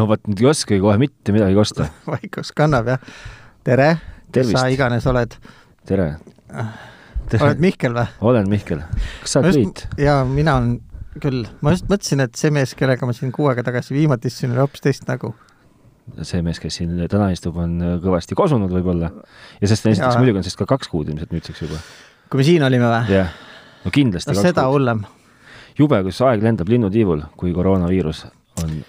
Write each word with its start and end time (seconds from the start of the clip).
no 0.00 0.08
vot, 0.08 0.22
nüüd 0.28 0.44
ei 0.44 0.50
oskagi 0.50 0.80
kohe 0.82 0.96
mitte 1.00 1.34
midagi 1.36 1.56
kosta. 1.58 1.88
vaikus 2.14 2.54
kannab, 2.56 2.88
jah. 2.94 3.02
tere, 3.66 3.90
kes 4.32 4.54
sa 4.54 4.66
iganes 4.72 5.06
oled. 5.10 5.36
tere, 5.88 6.14
tere.. 7.28 7.42
oled 7.44 7.60
Mihkel 7.62 7.96
või? 7.96 8.06
olen 8.32 8.48
Mihkel. 8.50 8.82
kas 9.24 9.36
sa 9.36 9.44
oled 9.44 9.58
Priit? 9.58 9.84
jaa, 10.00 10.22
mina 10.28 10.56
olen 10.60 10.78
küll. 11.20 11.44
ma 11.60 11.74
just 11.74 11.90
mõtlesin, 11.90 12.24
et 12.24 12.40
see 12.40 12.52
mees, 12.54 12.74
kellega 12.78 13.08
ma 13.08 13.16
siin 13.16 13.32
kuu 13.34 13.50
aega 13.50 13.66
tagasi 13.66 13.96
viimati 13.96 14.30
istusin, 14.32 14.54
oli 14.54 14.64
hoopis 14.64 14.86
teist 14.86 15.08
nägu 15.10 15.34
see 16.26 16.40
mees, 16.42 16.58
kes 16.58 16.80
siin 16.80 16.96
täna 17.10 17.28
istub, 17.34 17.58
on 17.60 17.76
kõvasti 18.02 18.34
kosunud 18.38 18.72
võib-olla. 18.72 19.12
ja 19.60 19.70
sest 19.70 19.86
esiteks 19.86 20.18
muidugi 20.18 20.40
on 20.40 20.46
sellest 20.46 20.58
ka 20.58 20.66
kaks 20.72 20.90
kuud 20.90 21.12
ilmselt 21.12 21.34
nüüdseks 21.36 21.64
juba. 21.66 21.78
kui 22.32 22.40
me 22.40 22.46
siin 22.48 22.64
olime 22.66 22.88
või? 22.88 23.14
jah, 23.20 23.30
no 23.84 23.92
kindlasti 23.94 24.34
no 24.34 24.42
seda 24.48 24.66
hullem. 24.72 25.04
jube, 25.78 26.02
kus 26.08 26.22
aeg 26.26 26.42
lendab 26.42 26.72
linnutiivul, 26.72 27.28
kui 27.38 27.54
koroonaviirus 27.54 28.24
on 28.64 28.80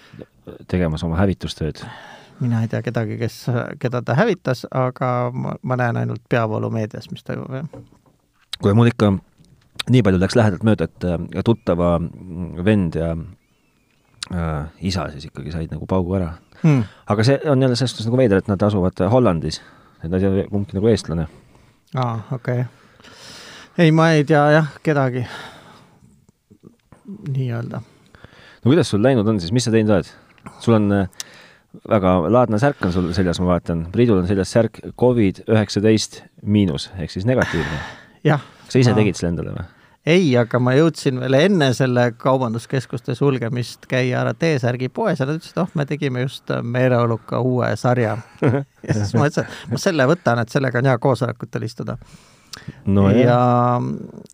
tegemas 0.68 1.04
oma 1.04 1.16
hävitustööd. 1.20 1.82
mina 2.40 2.62
ei 2.62 2.68
tea 2.68 2.82
kedagi, 2.82 3.18
kes, 3.18 3.44
keda 3.78 4.02
ta 4.02 4.16
hävitas, 4.18 4.64
aga 4.70 5.30
ma, 5.34 5.54
ma 5.62 5.76
näen 5.78 6.00
ainult 6.00 6.22
peavoolu 6.28 6.70
meedias, 6.70 7.10
mis 7.10 7.22
toimub, 7.24 7.52
jah. 7.54 7.68
kuule, 8.58 8.74
mul 8.74 8.90
ikka 8.90 9.12
nii 9.90 10.02
palju 10.02 10.20
läks 10.22 10.38
lähedalt 10.38 10.66
mööda, 10.66 10.88
et 10.90 11.06
äh, 11.06 11.44
tuttava 11.44 11.94
vend 12.64 12.98
ja 12.98 13.12
äh, 13.14 14.66
isa 14.80 15.08
siis 15.14 15.28
ikkagi 15.30 15.54
said 15.54 15.74
nagu 15.74 15.86
paugu 15.90 16.18
ära 16.18 16.34
hmm.. 16.62 16.84
aga 17.06 17.24
see 17.26 17.38
on 17.50 17.62
jälle 17.62 17.76
selles 17.76 17.94
suhtes 17.94 18.10
nagu 18.10 18.20
veider, 18.20 18.42
et 18.42 18.50
nad 18.50 18.62
asuvad 18.62 19.02
Hollandis, 19.10 19.60
et 20.02 20.10
nad 20.10 20.22
ei 20.22 20.28
ole 20.28 20.46
kumbki 20.50 20.78
nagu 20.78 20.90
eestlane. 20.92 21.26
aa, 21.94 22.18
okei 22.32 22.60
okay.. 22.60 23.08
ei, 23.78 23.92
ma 23.92 24.10
ei 24.16 24.24
tea 24.28 24.44
jah, 24.56 24.74
kedagi 24.82 25.26
nii-öelda. 27.28 27.82
no 27.82 28.70
kuidas 28.70 28.90
sul 28.90 29.02
läinud 29.02 29.26
on 29.28 29.40
siis, 29.40 29.52
mis 29.52 29.66
sa 29.66 29.74
teinud 29.74 29.94
oled? 29.96 30.12
Sul 30.62 30.78
on 30.78 30.92
äh, 30.92 31.28
väga 31.88 32.14
laadne 32.32 32.60
särk 32.62 32.82
on 32.86 32.92
sul 32.92 33.12
seljas, 33.16 33.40
ma 33.40 33.54
vaatan. 33.54 33.86
Priidul 33.92 34.22
on 34.22 34.28
seljas 34.28 34.52
särk 34.52 34.80
Covid 34.98 35.44
üheksateist 35.48 36.22
miinus 36.42 36.90
ehk 36.98 37.10
siis 37.10 37.28
negatiivne. 37.28 37.78
jah. 38.24 38.42
kas 38.64 38.76
sa 38.76 38.82
ise 38.82 38.96
tegid 38.96 39.18
selle 39.18 39.32
endale 39.34 39.54
või? 39.56 39.64
ei, 40.06 40.32
aga 40.38 40.58
ma 40.58 40.74
jõudsin 40.74 41.20
veel 41.22 41.36
enne 41.38 41.68
selle 41.78 42.08
kaubanduskeskuste 42.18 43.14
sulgemist 43.14 43.86
käia 43.90 44.20
ära 44.24 44.34
T-särgi 44.34 44.90
poes 44.90 45.22
ja 45.22 45.28
nad 45.28 45.38
ütlesid, 45.38 45.60
oh, 45.62 45.70
me 45.78 45.86
tegime 45.86 46.24
just 46.24 46.50
meeleoluka 46.62 47.38
uue 47.38 47.70
sarja. 47.78 48.16
ja 48.86 48.98
siis 48.98 49.14
ma 49.14 49.28
ütlesin, 49.30 49.46
et 49.46 49.72
ma 49.72 49.80
selle 49.80 50.06
võtan, 50.10 50.42
et 50.42 50.54
sellega 50.54 50.82
on 50.82 50.90
hea 50.90 50.98
koosolekutel 51.02 51.66
istuda 51.68 51.96
no,. 52.86 53.08
ja 53.14 53.80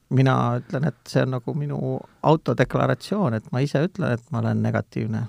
mina 0.09 0.37
ütlen, 0.63 0.89
et 0.89 1.01
see 1.09 1.27
on 1.27 1.37
nagu 1.37 1.55
minu 1.55 1.99
autodeklaratsioon, 2.33 3.37
et 3.37 3.53
ma 3.53 3.63
ise 3.65 3.85
ütlen, 3.85 4.17
et 4.17 4.33
ma 4.33 4.41
olen 4.43 4.65
negatiivne 4.65 5.27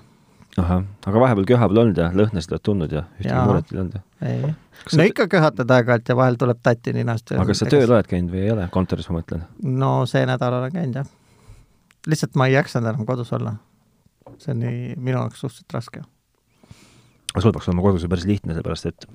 ahah, 0.60 0.84
aga 1.06 1.22
vahepeal 1.24 1.46
köha 1.48 1.68
pole 1.70 1.82
olnud 1.84 2.00
ja 2.00 2.10
lõhnasid 2.16 2.54
oled 2.54 2.64
tundnud 2.66 2.94
ja 2.94 3.04
ühtegi 3.18 3.46
muret 3.48 3.72
ei 3.72 3.80
olnud 3.82 3.96
ja? 3.96 4.02
ei. 4.28 4.52
no 4.98 5.06
ikka 5.10 5.26
köhatad 5.32 5.74
aeg-ajalt 5.76 6.12
ja 6.12 6.16
vahel 6.18 6.38
tuleb 6.40 6.60
tatti 6.62 6.94
ninast. 6.96 7.32
aga 7.36 7.48
kas 7.50 7.62
sa 7.64 7.70
tööl 7.70 7.88
oled 7.88 8.10
käinud 8.10 8.34
või 8.34 8.44
ei 8.44 8.52
ole, 8.54 8.68
kontoris 8.74 9.10
ma 9.10 9.18
mõtlen? 9.18 9.44
no 9.62 9.92
see 10.10 10.22
nädal 10.28 10.60
olen 10.60 10.76
käinud, 10.76 11.00
jah. 11.02 11.10
lihtsalt 12.10 12.38
ma 12.40 12.50
ei 12.50 12.56
jaksanud 12.58 12.92
enam 12.92 13.08
kodus 13.08 13.32
olla. 13.36 13.56
see 14.38 14.54
on 14.54 14.62
nii, 14.64 14.94
minu 14.96 15.18
jaoks 15.18 15.42
suhteliselt 15.44 15.78
raske. 15.78 16.04
aga 17.32 17.44
sul 17.44 17.56
peaks 17.56 17.72
olema 17.72 17.88
kodus 17.88 18.06
ju 18.06 18.12
päris 18.12 18.28
lihtne, 18.30 18.54
sellepärast 18.54 18.92
et 18.92 19.08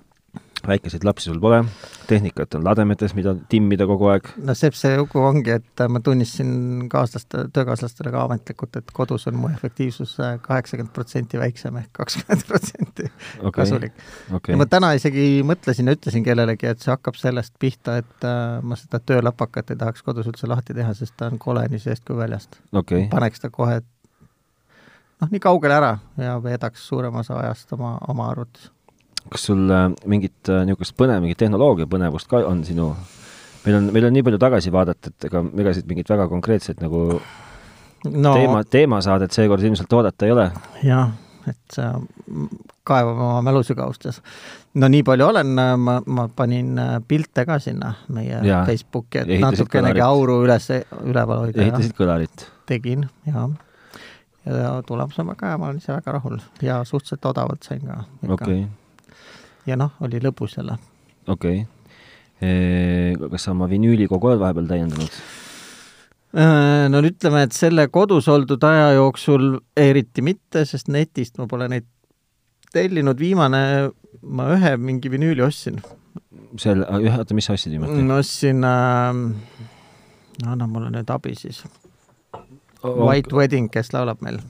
väikeseid 0.67 1.05
lapsi 1.07 1.29
sul 1.29 1.39
pole, 1.41 1.61
tehnikat 2.09 2.55
on 2.57 2.65
lademetes, 2.65 3.13
mida 3.17 3.35
timmida 3.49 3.87
kogu 3.89 4.09
aeg. 4.11 4.27
no 4.45 4.55
see, 4.57 4.71
see 4.77 4.97
lugu 4.99 5.21
ongi, 5.21 5.55
et 5.59 5.83
ma 5.91 6.01
tunnistasin 6.03 6.89
kaaslaste, 6.91 7.45
töökaaslastele 7.55 8.13
ka 8.13 8.25
ametlikult, 8.25 8.79
et 8.81 8.93
kodus 8.95 9.27
on 9.31 9.39
mu 9.39 9.49
efektiivsus 9.53 10.17
kaheksakümmend 10.45 10.93
protsenti 10.95 11.41
väiksem 11.41 11.79
ehk 11.81 11.91
kakskümmend 11.99 12.45
protsenti 12.49 13.09
kasulik. 13.55 13.97
okay.. 14.31 14.53
ja 14.53 14.59
ma 14.61 14.69
täna 14.69 14.93
isegi 14.97 15.27
mõtlesin 15.47 15.91
ja 15.91 15.97
ütlesin 15.97 16.27
kellelegi, 16.27 16.69
et 16.71 16.83
see 16.83 16.93
hakkab 16.93 17.19
sellest 17.19 17.55
pihta, 17.61 17.99
et 18.03 18.27
äh, 18.27 18.61
ma 18.65 18.77
seda 18.79 19.01
töölapakat 19.01 19.73
ei 19.73 19.81
tahaks 19.81 20.05
kodus 20.05 20.29
üldse 20.31 20.49
lahti 20.51 20.77
teha, 20.77 20.93
sest 20.97 21.17
ta 21.17 21.29
on 21.31 21.41
kole 21.41 21.65
nii 21.71 21.81
seest 21.81 22.05
kui 22.07 22.17
väljast. 22.19 22.61
Okay.. 22.73 23.09
paneks 23.11 23.43
ta 23.43 23.53
kohe 23.53 23.81
noh, 25.21 25.31
nii 25.31 25.43
kaugele 25.43 25.77
ära 25.77 25.97
ja 26.21 26.37
veedaks 26.43 26.87
suurema 26.89 27.23
osa 27.23 27.39
ajast 27.41 27.73
oma, 27.77 27.97
oma 28.11 28.29
arvutis 28.31 28.71
kas 29.31 29.47
sul 29.49 29.65
äh, 29.71 29.89
mingit 30.09 30.51
äh, 30.51 30.63
niisugust 30.67 30.95
põnev, 30.99 31.23
mingit 31.23 31.39
tehnoloogia 31.41 31.89
põnevust 31.89 32.29
ka 32.31 32.43
on 32.47 32.63
sinu, 32.67 32.91
meil 33.65 33.79
on, 33.79 33.89
meil 33.95 34.09
on 34.09 34.15
nii 34.15 34.25
palju 34.27 34.41
tagasi 34.41 34.73
vaadata, 34.73 35.11
et 35.11 35.27
ega 35.29 35.41
ega 35.63 35.75
siit 35.75 35.89
mingit 35.89 36.09
väga 36.11 36.27
konkreetset 36.31 36.83
nagu 36.83 37.07
no, 37.15 38.33
teema, 38.37 38.63
teemasaadet 38.77 39.35
seekord 39.35 39.65
ilmselt 39.65 39.97
oodata 39.97 40.27
ei 40.27 40.35
ole. 40.35 40.49
jah, 40.85 41.11
et 41.49 41.79
äh, 41.81 41.97
kaevame 42.85 43.25
oma 43.25 43.41
mälusügavustes. 43.49 44.21
no 44.81 44.91
nii 44.93 45.03
palju 45.07 45.29
olen, 45.31 45.57
ma, 45.81 45.99
ma 46.05 46.29
panin 46.29 46.77
pilte 47.07 47.47
ka 47.49 47.59
sinna 47.63 47.95
meie 48.13 48.43
ja, 48.45 48.63
Facebooki, 48.69 49.25
et 49.25 49.35
natukenegi 49.41 50.05
auru 50.05 50.43
üles, 50.45 50.69
üleval 51.01 51.47
hoida. 51.47 51.65
ehitasid 51.65 51.97
kõlarit? 51.97 52.49
tegin, 52.69 53.09
jaa 53.25 53.49
ja 54.45 54.81
tulemus 54.85 55.17
on 55.17 55.33
väga 55.33 55.49
hea, 55.49 55.57
ma 55.57 55.71
olen 55.71 55.81
ise 55.81 55.89
väga 55.95 56.19
rahul 56.19 56.37
ja 56.61 56.83
suhteliselt 56.85 57.25
odavalt 57.25 57.65
sain 57.65 57.81
ka. 57.81 58.03
okei 58.21 58.35
okay 58.61 58.84
ja 59.65 59.77
noh, 59.79 59.95
oli 60.05 60.21
lõbus 60.23 60.57
jälle. 60.59 60.77
okei 61.27 61.63
okay.. 61.65 63.29
kas 63.31 63.47
sa 63.47 63.55
oma 63.55 63.69
vinüülikogu 63.71 64.31
oled 64.31 64.41
vahepeal 64.41 64.69
täiendanud? 64.69 65.19
No 66.35 66.99
ütleme, 67.07 67.45
et 67.47 67.55
selle 67.55 67.85
kodus 67.87 68.27
oldud 68.27 68.63
aja 68.67 68.89
jooksul 68.97 69.53
eriti 69.79 70.19
mitte, 70.25 70.65
sest 70.67 70.89
netist 70.91 71.39
ma 71.39 71.47
pole 71.47 71.69
neid 71.71 71.87
tellinud, 72.75 73.15
viimane, 73.19 73.61
ma 74.19 74.49
ühe 74.57 74.73
mingi 74.75 75.11
vinüüli 75.13 75.45
ostsin. 75.45 75.79
seal, 76.59 76.83
ühe, 76.83 77.15
oota, 77.15 77.37
mis 77.37 77.47
sa 77.47 77.55
ostsid 77.55 77.71
viimati? 77.71 78.03
ma 78.03 78.19
ostsin 78.19 78.67
äh,, 78.67 79.21
anna 80.43 80.67
mulle 80.67 80.91
nüüd 80.91 81.15
abi 81.15 81.37
siis. 81.39 81.63
White 82.83 83.31
Wedding, 83.33 83.71
kes 83.71 83.95
laulab 83.95 84.19
meil? 84.21 84.41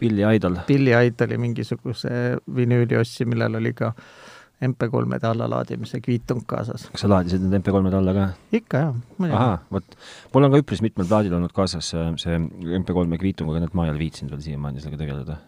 Billy 0.00 0.24
Idol. 0.24 0.56
Billy 0.66 0.96
Idoli 0.96 1.36
mingisuguse 1.38 2.38
vinüüli 2.56 2.96
ostsin, 2.98 3.28
millel 3.30 3.60
oli 3.60 3.74
ka 3.76 3.92
äh, 3.92 4.23
MP3-de 4.68 5.28
allalaadimise 5.28 6.00
kviitung 6.04 6.44
kaasas. 6.50 6.86
kas 6.92 7.04
sa 7.04 7.10
laadisid 7.10 7.44
need 7.44 7.58
MP3-d 7.60 7.98
alla 8.00 8.14
ka? 8.16 8.26
ikka 8.60 8.82
jaa. 8.84 8.94
ahaa, 9.30 9.58
vot, 9.72 9.98
mul 10.34 10.48
on 10.48 10.54
ka 10.54 10.62
üpris 10.64 10.82
mitmel 10.84 11.08
plaadil 11.10 11.36
olnud 11.38 11.54
kaasas 11.56 11.92
see, 11.94 12.06
see 12.22 12.40
MP3-e 12.80 13.20
kviitung, 13.22 13.52
aga 13.52 13.64
need 13.66 13.76
ma 13.78 13.88
ei 13.88 13.94
ole 13.94 14.02
viitsinud 14.02 14.34
veel 14.34 14.44
siiamaani 14.48 14.84
sellega 14.84 15.02
tegeleda. 15.04 15.38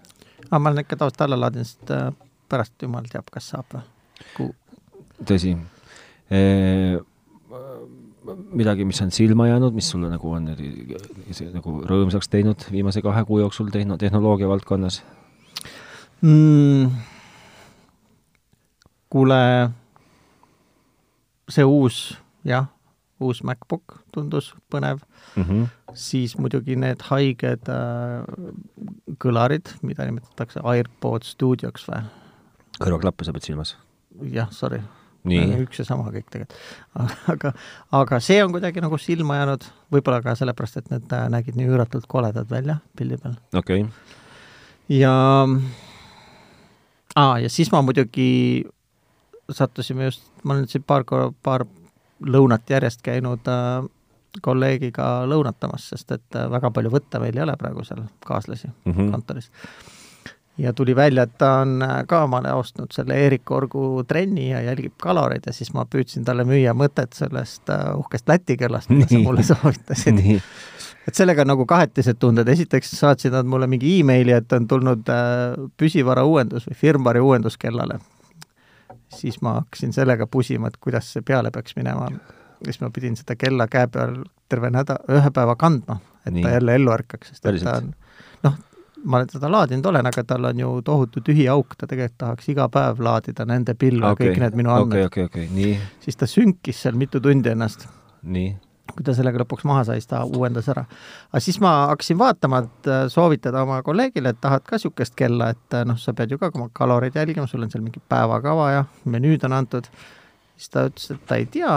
aa, 0.50 0.58
ma 0.58 0.70
olen 0.70 0.84
ikka 0.84 1.00
tavaliselt 1.00 1.26
alla 1.28 1.40
laadinud, 1.46 1.72
sest 1.72 1.94
äh, 1.96 2.08
pärast 2.52 2.86
jumal 2.86 3.10
teab, 3.10 3.28
kas 3.34 3.50
saab 3.54 3.76
või. 3.76 4.50
tõsi 5.26 5.56
e 6.30 6.40
midagi, 8.56 8.84
mis 8.84 9.00
on 9.02 9.10
silma 9.14 9.46
jäänud, 9.46 9.74
mis 9.74 9.88
sulle 9.90 10.10
nagu 10.10 10.30
on 10.34 10.48
nagu 10.50 11.74
rõõmsaks 11.86 12.30
teinud 12.30 12.66
viimase 12.72 13.02
kahe 13.04 13.22
kuu 13.28 13.40
jooksul 13.44 13.70
tehno-, 13.74 13.98
tehnoloogia 14.00 14.48
valdkonnas 14.50 15.02
mm.? 16.22 17.15
Kuule, 19.12 19.40
see 21.52 21.64
uus, 21.64 22.18
jah, 22.46 22.66
uus 23.22 23.42
MacBook 23.46 24.00
tundus 24.12 24.52
põnev 24.72 25.00
mm, 25.36 25.42
-hmm. 25.42 25.66
siis 25.94 26.36
muidugi 26.38 26.76
need 26.76 27.02
haiged 27.08 27.70
äh, 27.72 28.26
kõlarid, 29.22 29.72
mida 29.82 30.04
nimetatakse 30.04 30.60
AirPod 30.64 31.24
Studioks 31.24 31.88
või? 31.88 32.02
kõrvaklappe 32.82 33.24
sa 33.24 33.32
pead 33.32 33.48
silmas? 33.48 33.76
jah, 34.32 34.52
sorry. 34.52 34.82
Nii. 35.26 35.56
üks 35.64 35.80
ja 35.80 35.84
sama 35.88 36.06
kõik 36.14 36.28
tegelikult. 36.30 36.54
aga, 37.32 37.50
aga 37.98 38.20
see 38.22 38.38
on 38.44 38.52
kuidagi 38.54 38.82
nagu 38.84 38.98
silma 38.98 39.40
jäänud, 39.40 39.64
võib-olla 39.90 40.20
ka 40.22 40.36
sellepärast, 40.38 40.76
et 40.76 40.92
need 40.92 41.16
äh, 41.16 41.26
nägid 41.32 41.58
nii 41.58 41.66
üüratult 41.66 42.06
koledad 42.06 42.50
välja 42.50 42.78
pildi 42.98 43.18
peal. 43.22 43.34
okei 43.54 43.82
okay.. 43.82 45.00
ja 45.00 45.14
aa, 47.16 47.38
ja 47.42 47.50
siis 47.50 47.72
ma 47.72 47.82
muidugi 47.82 48.66
sattusime 49.52 50.04
just, 50.04 50.24
ma 50.44 50.54
olen 50.54 50.68
siin 50.68 50.84
paar, 50.86 51.04
paar 51.42 51.66
lõunat 52.24 52.70
järjest 52.70 53.02
käinud 53.04 53.48
äh, 53.50 53.84
kolleegiga 54.42 55.26
lõunatamas, 55.28 55.90
sest 55.92 56.16
et 56.16 56.38
äh, 56.38 56.48
väga 56.50 56.70
palju 56.74 56.92
võtta 56.92 57.20
meil 57.22 57.36
ei 57.36 57.44
ole 57.44 57.56
praegu 57.60 57.84
seal 57.84 58.06
kaaslasi 58.26 58.68
mm 58.68 58.92
-hmm. 58.92 59.10
kontoris. 59.12 59.50
ja 60.58 60.72
tuli 60.72 60.96
välja, 60.96 61.22
et 61.22 61.38
ta 61.38 61.52
on 61.60 61.82
äh, 61.82 62.06
ka 62.06 62.22
omale 62.24 62.52
ostnud 62.52 62.92
selle 62.92 63.14
Erik 63.26 63.50
Orgu 63.50 64.04
trenni 64.08 64.50
ja 64.50 64.60
jälgib 64.60 64.92
kaloreid 65.02 65.42
ja 65.46 65.52
siis 65.52 65.72
ma 65.74 65.84
püüdsin 65.84 66.24
talle 66.24 66.44
müüa 66.44 66.72
mõtet 66.74 67.12
sellest 67.12 67.68
uh, 67.68 67.98
uhkest 67.98 68.28
Läti 68.28 68.56
kellast, 68.56 68.90
mida 68.90 69.08
sa 69.08 69.18
mulle 69.18 69.42
soovitasid. 69.42 70.18
et 71.08 71.14
sellega 71.14 71.42
on 71.42 71.46
nagu 71.46 71.66
kahetised 71.66 72.16
tunded, 72.18 72.48
esiteks 72.48 72.90
saatsid 72.90 73.32
nad 73.32 73.46
mulle 73.46 73.66
mingi 73.66 74.00
emaili, 74.00 74.32
et 74.32 74.52
on 74.52 74.66
tulnud 74.66 75.08
uh, 75.08 75.70
püsivara 75.76 76.24
uuendus 76.24 76.66
või 76.66 76.74
firmwari 76.74 77.20
uuendus 77.20 77.56
kellale 77.56 78.00
siis 79.12 79.40
ma 79.42 79.58
hakkasin 79.60 79.92
sellega 79.92 80.26
pusima, 80.26 80.68
et 80.68 80.76
kuidas 80.80 81.12
see 81.12 81.22
peale 81.26 81.50
peaks 81.50 81.76
minema. 81.76 82.08
siis 82.64 82.80
ma 82.80 82.90
pidin 82.90 83.16
seda 83.16 83.36
kella 83.36 83.66
käe 83.68 83.86
peal 83.92 84.22
terve 84.48 84.70
nädal, 84.70 85.02
ühe 85.12 85.30
päeva 85.30 85.56
kandma, 85.56 85.98
et 86.26 86.32
Nii. 86.32 86.42
ta 86.42 86.50
jälle 86.56 86.74
ellu 86.74 86.92
ärkaks, 86.92 87.28
sest 87.28 87.46
et 87.46 87.62
ta 87.64 87.76
on 87.76 87.92
noh, 88.46 88.56
ma 89.04 89.22
seda 89.30 89.50
laadinud 89.52 89.86
olen, 89.86 90.06
aga 90.06 90.24
tal 90.24 90.44
on 90.50 90.60
ju 90.60 90.70
tohutu 90.84 91.20
tühi 91.20 91.48
auk, 91.52 91.76
ta 91.78 91.86
tegelikult 91.86 92.18
tahaks 92.18 92.48
iga 92.52 92.68
päev 92.72 93.02
laadida 93.04 93.44
nende 93.44 93.74
pilve 93.74 94.08
okay. 94.10 94.30
kõik 94.30 94.40
need 94.44 94.60
minu 94.62 94.72
andmed 94.72 95.06
okay,. 95.06 95.26
okei, 95.28 95.46
okei, 95.46 95.48
nii. 95.54 95.74
siis 96.04 96.16
ta 96.16 96.28
sünkis 96.30 96.82
seal 96.82 96.96
mitu 96.98 97.20
tundi 97.20 97.52
ennast. 97.52 97.88
nii 98.22 98.54
kui 98.94 99.04
ta 99.06 99.14
sellega 99.16 99.40
lõpuks 99.42 99.66
maha 99.68 99.84
sai, 99.88 100.00
siis 100.00 100.10
ta 100.10 100.22
uuendas 100.24 100.68
ära. 100.72 100.84
aga 101.30 101.42
siis 101.42 101.58
ma 101.60 101.72
hakkasin 101.92 102.18
vaatama, 102.18 102.62
et 102.66 102.90
äh, 102.90 103.04
soovitada 103.12 103.62
oma 103.66 103.82
kolleegile, 103.86 104.32
et 104.32 104.40
tahad 104.40 104.64
ka 104.66 104.78
niisugust 104.78 105.16
kella, 105.18 105.50
et 105.56 105.76
äh, 105.76 105.84
noh, 105.88 105.98
sa 106.00 106.14
pead 106.16 106.32
ju 106.32 106.38
ka 106.38 106.50
oma 106.54 106.68
kaloreid 106.72 107.16
jälgima, 107.18 107.46
sul 107.50 107.66
on 107.66 107.72
seal 107.72 107.84
mingi 107.84 108.02
päevakava 108.08 108.70
ja 108.72 108.84
menüüd 109.04 109.44
on 109.48 109.56
antud. 109.56 109.90
siis 110.56 110.70
ta 110.72 110.86
ütles, 110.88 111.10
et 111.12 111.26
ta 111.26 111.36
ei 111.36 111.46
tea, 111.46 111.76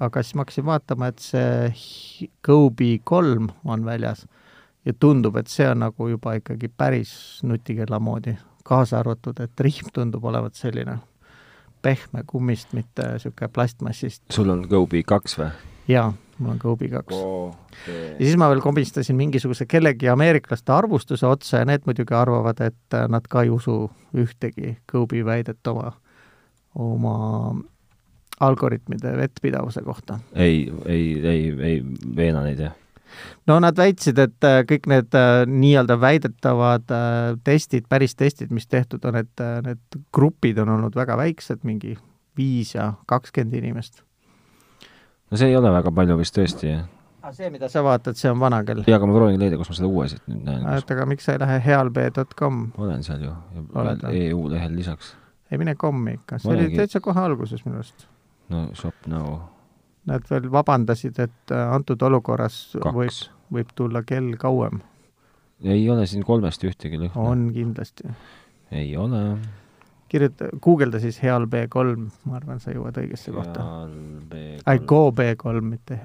aga 0.00 0.22
siis 0.22 0.34
ma 0.34 0.44
hakkasin 0.44 0.66
vaatama, 0.66 1.10
et 1.12 1.24
see 1.24 2.28
Gobi 2.44 3.00
kolm 3.04 3.50
on 3.64 3.84
väljas 3.84 4.26
ja 4.86 4.92
tundub, 4.92 5.36
et 5.36 5.50
see 5.50 5.66
on 5.68 5.82
nagu 5.82 6.08
juba 6.08 6.36
ikkagi 6.38 6.68
päris 6.68 7.40
nutikella 7.42 7.98
moodi, 7.98 8.36
kaasa 8.64 9.00
arvatud, 9.00 9.40
et 9.40 9.60
rihm 9.60 9.90
tundub 9.94 10.24
olevat 10.24 10.54
selline 10.54 11.00
pehme 11.82 12.22
kummist, 12.26 12.72
mitte 12.72 13.04
niisugune 13.12 13.48
plastmassist. 13.52 14.22
sul 14.32 14.50
on 14.50 14.66
Gobi 14.70 15.02
kaks 15.06 15.38
või? 15.38 15.50
Jaa 15.88 16.12
mul 16.38 16.52
on 16.52 16.58
Kobe 16.58 16.88
kaks 16.92 17.14
okay.. 17.14 17.94
ja 18.18 18.24
siis 18.24 18.36
ma 18.36 18.48
veel 18.52 18.60
komistasin 18.64 19.16
mingisuguse 19.16 19.66
kellegi 19.66 20.08
ameeriklaste 20.12 20.72
arvustuse 20.72 21.26
otsa 21.26 21.62
ja 21.62 21.68
need 21.68 21.86
muidugi 21.88 22.14
arvavad, 22.14 22.60
et 22.60 22.98
nad 23.08 23.28
ka 23.30 23.46
ei 23.46 23.50
usu 23.50 23.86
ühtegi 24.16 24.76
Kobe 24.90 25.24
väidet 25.24 25.72
oma, 25.72 25.92
oma 26.74 27.16
algoritmide 28.40 29.16
vettpidavuse 29.16 29.82
kohta. 29.82 30.18
ei, 30.34 30.72
ei, 30.84 31.06
ei, 31.26 31.54
ei 31.70 31.78
veena 32.16 32.42
neid, 32.44 32.60
jah? 32.60 32.74
no 33.48 33.58
nad 33.62 33.78
väitsid, 33.78 34.18
et 34.20 34.44
äh, 34.44 34.60
kõik 34.68 34.88
need 34.92 35.16
äh, 35.16 35.44
nii-öelda 35.48 35.96
väidetavad 36.00 36.92
äh, 36.92 37.36
testid, 37.44 37.86
päris 37.88 38.16
testid, 38.18 38.52
mis 38.52 38.68
tehtud 38.68 39.04
on, 39.08 39.22
et 39.22 39.46
need 39.64 40.02
grupid 40.14 40.58
on 40.60 40.74
olnud 40.76 40.96
väga 40.96 41.16
väiksed, 41.16 41.64
mingi 41.64 41.96
viis 42.36 42.74
ja 42.74 42.92
kakskümmend 43.08 43.56
inimest 43.56 44.02
no 45.30 45.36
see 45.36 45.50
ei 45.50 45.56
ole 45.56 45.72
väga 45.74 45.92
palju 45.94 46.16
vist 46.20 46.36
tõesti, 46.36 46.70
jah. 46.70 46.84
aga 47.22 47.32
see, 47.36 47.50
mida 47.54 47.68
sa 47.72 47.82
vaatad, 47.86 48.18
see 48.18 48.30
on 48.30 48.40
vana 48.42 48.62
kell? 48.66 48.84
jaa, 48.86 48.98
aga 48.98 49.08
ma 49.10 49.16
proovin 49.18 49.42
leida, 49.42 49.58
kus 49.60 49.70
ma 49.72 49.78
seda 49.78 49.90
uue 49.90 50.08
siit 50.12 50.22
nüüd 50.30 50.46
näen. 50.46 50.64
oota, 50.74 50.96
aga 50.96 51.08
miks 51.10 51.26
sa 51.26 51.36
ei 51.36 51.42
lähe 51.42 51.58
healb.com? 51.66 52.62
olen 52.86 53.04
seal 53.06 53.26
ju, 53.26 53.34
EU 54.12 54.46
lehel 54.52 54.76
lisaks. 54.78 55.14
ei 55.50 55.60
mine 55.62 55.76
kommi 55.78 56.18
ikka, 56.20 56.40
see 56.42 56.52
Olengi... 56.52 56.72
oli 56.72 56.82
täitsa 56.82 57.02
kohe 57.04 57.26
alguses 57.26 57.66
minu 57.66 57.82
arust. 57.82 58.08
no 58.54 58.68
shop 58.74 59.10
now. 59.10 59.36
Nad 60.06 60.22
veel 60.30 60.44
vabandasid, 60.54 61.16
et 61.18 61.50
äh, 61.50 61.72
antud 61.74 62.02
olukorras 62.06 62.76
Kaks. 62.78 62.94
võib, 62.94 63.22
võib 63.56 63.72
tulla 63.74 64.04
kell 64.06 64.36
kauem. 64.38 64.80
ei 65.64 65.88
ole 65.90 66.06
siin 66.06 66.22
kolmest 66.26 66.62
ühtegi 66.64 67.00
lõhna. 67.02 67.30
on 67.34 67.48
kindlasti. 67.54 68.14
ei 68.70 68.92
ole 68.96 69.24
kirjuta, 70.08 70.50
guugelda 70.62 71.00
siis 71.02 71.18
Heal 71.22 71.46
B3, 71.50 71.96
ma 72.28 72.36
arvan, 72.38 72.60
sa 72.62 72.74
jõuad 72.74 72.98
õigesse 73.02 73.34
kohta. 73.34 73.64
ai, 74.66 74.78
Go 74.78 75.10
B3, 75.10 75.60
mitte 75.66 76.00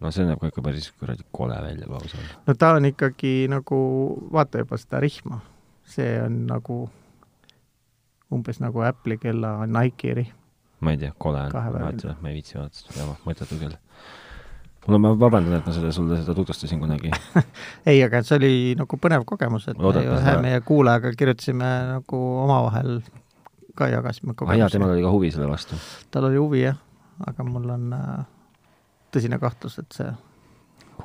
no 0.00 0.10
see 0.14 0.24
näeb 0.24 0.40
ka 0.40 0.48
ikka 0.50 0.64
päris 0.64 0.88
kuradi 0.96 1.26
kole 1.32 1.56
välja 1.62 1.88
lausa. 1.90 2.18
no 2.46 2.54
ta 2.54 2.72
on 2.78 2.88
ikkagi 2.88 3.34
nagu, 3.52 3.80
vaata 4.32 4.62
juba 4.64 4.78
seda 4.80 5.00
rihma, 5.04 5.40
see 5.84 6.14
on 6.22 6.44
nagu 6.48 6.80
umbes 8.32 8.60
nagu 8.62 8.84
Apple'i 8.86 9.18
kella 9.20 9.66
Nike'i 9.66 10.14
rihm. 10.22 10.36
ma 10.80 10.94
ei 10.96 11.02
tea, 11.02 11.12
kole 11.18 11.46
on, 11.52 12.16
ma 12.22 12.32
ei 12.32 12.38
viitsi 12.40 12.56
vaadata 12.58 12.84
seda 12.86 13.08
mõttetu 13.26 13.60
küll 13.60 13.76
kuule, 14.84 15.00
ma 15.02 15.12
vabandan, 15.18 15.58
et 15.58 15.66
ma 15.66 15.74
selle, 15.76 15.92
sulle 15.94 16.20
seda 16.20 16.34
tutvustasin 16.36 16.80
kunagi 16.82 17.12
ei, 17.90 18.00
aga 18.04 18.22
see 18.26 18.38
oli 18.40 18.52
nagu 18.78 19.00
põnev 19.00 19.26
kogemus, 19.28 19.68
et 19.70 19.80
me 19.80 19.92
ühe 20.00 20.36
meie 20.44 20.60
kuulajaga 20.66 21.12
kirjutasime 21.18 21.70
nagu 21.94 22.22
omavahel 22.44 23.00
ka 23.76 23.90
jagasime 23.92 24.34
kogemusi. 24.34 24.56
aa 24.56 24.64
jaa, 24.64 24.72
temal 24.72 24.94
oli 24.94 25.04
ka 25.04 25.12
huvi 25.14 25.30
selle 25.34 25.50
vastu? 25.50 25.78
tal 26.10 26.28
oli 26.30 26.40
huvi 26.40 26.64
jah, 26.64 26.80
aga 27.26 27.46
mul 27.46 27.68
on 27.76 27.94
äh, 27.96 28.18
tõsine 29.14 29.40
kahtlus, 29.42 29.78
et 29.82 30.00
see 30.00 30.10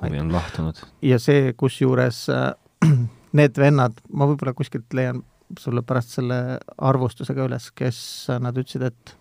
huvi 0.02 0.24
on 0.24 0.34
lahtunud. 0.34 0.82
ja 1.06 1.20
see, 1.22 1.54
kusjuures 1.58 2.26
äh, 2.34 2.52
need 3.40 3.60
vennad, 3.60 4.00
ma 4.12 4.30
võib-olla 4.30 4.56
kuskilt 4.58 4.94
leian 4.96 5.24
sulle 5.60 5.84
pärast 5.86 6.16
selle 6.16 6.58
arvustuse 6.78 7.36
ka 7.38 7.46
üles, 7.48 7.70
kes 7.76 8.00
äh, 8.34 8.42
nad 8.42 8.58
ütlesid, 8.58 8.88
et 8.88 9.16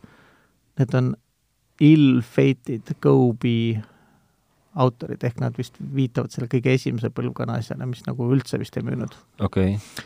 need 0.81 0.95
on 0.99 1.12
ill-fated 1.83 2.95
Gobi 3.03 3.75
autorid, 4.75 5.23
ehk 5.25 5.41
nad 5.43 5.56
vist 5.59 5.79
viitavad 5.94 6.35
selle 6.35 6.49
kõige 6.50 6.75
esimese 6.75 7.11
põlvkonna 7.15 7.59
asjale, 7.61 7.87
mis 7.87 8.05
nagu 8.09 8.29
üldse 8.35 8.59
vist 8.61 8.76
ei 8.79 8.87
müünud. 8.87 9.15
okei 9.41 9.76
okay. 9.76 10.05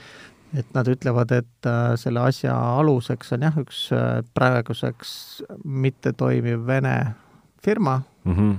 et 0.61 0.73
nad 0.77 0.89
ütlevad, 0.89 1.33
et 1.37 1.69
äh, 1.71 1.93
selle 2.01 2.25
asja 2.29 2.55
aluseks 2.79 3.33
on 3.37 3.47
jah, 3.49 3.59
üks 3.63 3.87
äh, 3.97 4.21
praeguseks 4.35 5.13
mittetoimiv 5.65 6.67
Vene 6.67 6.97
firma 7.65 8.03
mm 8.25 8.35
-hmm. 8.35 8.57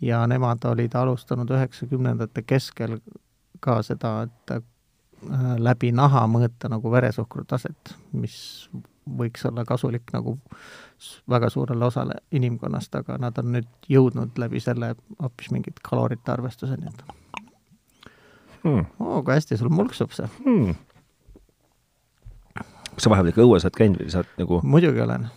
ja 0.00 0.26
nemad 0.26 0.64
olid 0.64 0.94
alustanud 0.94 1.50
üheksakümnendate 1.50 2.42
keskel 2.42 2.98
ka 3.60 3.82
seda, 3.82 4.22
et 4.22 4.50
äh, 4.50 4.62
läbi 5.58 5.92
naha 5.92 6.26
mõõta 6.26 6.68
nagu 6.68 6.90
veresuhkru 6.90 7.44
taset, 7.44 7.94
mis 8.12 8.68
võiks 9.18 9.44
olla 9.48 9.64
kasulik 9.68 10.12
nagu 10.14 10.38
väga 11.30 11.50
suurele 11.50 11.84
osale 11.84 12.14
inimkonnast, 12.32 12.94
aga 12.94 13.18
nad 13.20 13.38
on 13.38 13.52
nüüd 13.56 13.68
jõudnud 13.90 14.38
läbi 14.40 14.60
selle 14.62 14.94
hoopis 15.20 15.50
mingit 15.52 15.82
kalorite 15.84 16.32
arvestuseni, 16.32 16.88
et 16.88 17.04
hmm. 18.64 18.84
oo, 19.00 19.22
kui 19.22 19.34
hästi 19.34 19.58
sul 19.60 19.72
mulksub 19.74 20.14
see. 20.16 20.28
Hmm.. 20.44 20.74
kas 22.94 23.06
sa 23.06 23.12
vahepeal 23.12 23.34
ikka 23.34 23.46
õues 23.46 23.66
oled 23.66 23.78
käinud 23.78 24.04
või 24.04 24.12
sa 24.12 24.22
oled 24.22 24.36
nagu 24.40 24.60
muidugi 24.64 25.04
olen. 25.04 25.28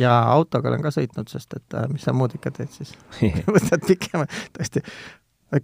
ja 0.00 0.14
autoga 0.34 0.72
olen 0.72 0.84
ka 0.84 0.92
sõitnud, 0.94 1.30
sest 1.30 1.56
et 1.56 1.78
äh, 1.78 1.88
mis 1.92 2.04
sa 2.04 2.16
muud 2.16 2.36
ikka 2.36 2.52
teed 2.54 2.72
siis? 2.74 2.94
Võtad 3.54 3.86
pikema, 3.88 4.28
tõesti, 4.56 4.84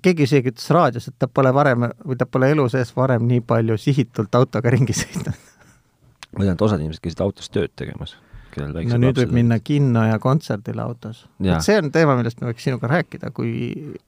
keegi 0.03 0.29
isegi 0.29 0.53
ütles 0.55 0.71
raadios, 0.75 1.09
et 1.11 1.19
ta 1.19 1.29
pole 1.29 1.53
varem 1.55 1.91
või 2.07 2.19
ta 2.19 2.27
pole 2.27 2.51
elu 2.55 2.69
sees 2.73 2.93
varem 2.97 3.27
nii 3.29 3.45
palju 3.47 3.79
sihitult 3.81 4.35
autoga 4.39 4.73
ringi 4.73 4.97
sõitnud 4.97 5.35
ma 6.37 6.45
tean, 6.45 6.55
et 6.55 6.67
osad 6.67 6.83
inimesed 6.83 7.03
käisid 7.05 7.23
autos 7.25 7.51
tööd 7.53 7.73
tegemas, 7.79 8.17
kellel 8.55 8.75
väiksed 8.77 8.95
no 8.95 9.03
nüüd 9.03 9.19
võib 9.23 9.35
minna 9.41 9.59
kinno 9.63 10.05
ja 10.09 10.21
kontserdile 10.23 10.83
autos. 10.85 11.25
et 11.43 11.67
see 11.67 11.79
on 11.81 11.91
teema, 11.95 12.17
millest 12.19 12.41
me 12.43 12.51
võiks 12.51 12.67
sinuga 12.67 12.91
rääkida, 12.91 13.33
kui 13.35 13.53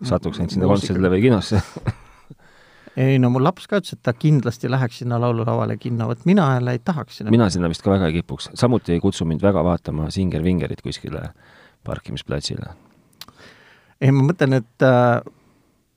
satuks 0.01 0.41
ainult 0.41 0.57
sinna 0.57 0.71
kontserdile 0.71 1.13
või 1.13 1.27
kinosse 1.27 1.63
ei 3.03 3.19
no 3.23 3.31
mul 3.33 3.45
laps 3.47 3.69
ka 3.69 3.81
ütles, 3.81 3.97
et 3.97 4.03
ta 4.05 4.15
kindlasti 4.17 4.71
läheks 4.71 5.03
sinna 5.03 5.19
laululavale 5.23 5.77
kinno, 5.81 6.09
vot 6.11 6.25
mina 6.29 6.53
jälle 6.57 6.77
ei 6.77 6.83
tahaks 6.85 7.21
sinna. 7.21 7.35
mina 7.35 7.49
sinna 7.51 7.71
vist 7.73 7.85
ka 7.85 7.95
väga 7.95 8.11
ei 8.11 8.21
kipuks, 8.21 8.51
samuti 8.59 8.97
ei 8.97 9.03
kutsu 9.03 9.27
mind 9.29 9.43
väga 9.43 9.65
vaatama 9.65 10.11
Singer 10.11 10.45
Vingerit 10.45 10.83
kuskile 10.85 11.31
parkimisplatsile. 11.85 12.75
ei, 14.01 14.11
ma 14.13 14.27
mõtlen, 14.27 14.59
et 14.61 14.87
äh, 14.87 15.23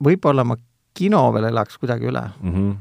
võib-olla 0.02 0.44
ma 0.46 0.58
kino 0.96 1.26
veel 1.34 1.50
elaks 1.50 1.78
kuidagi 1.78 2.08
üle 2.08 2.24
mm. 2.40 2.54
-hmm. 2.54 2.76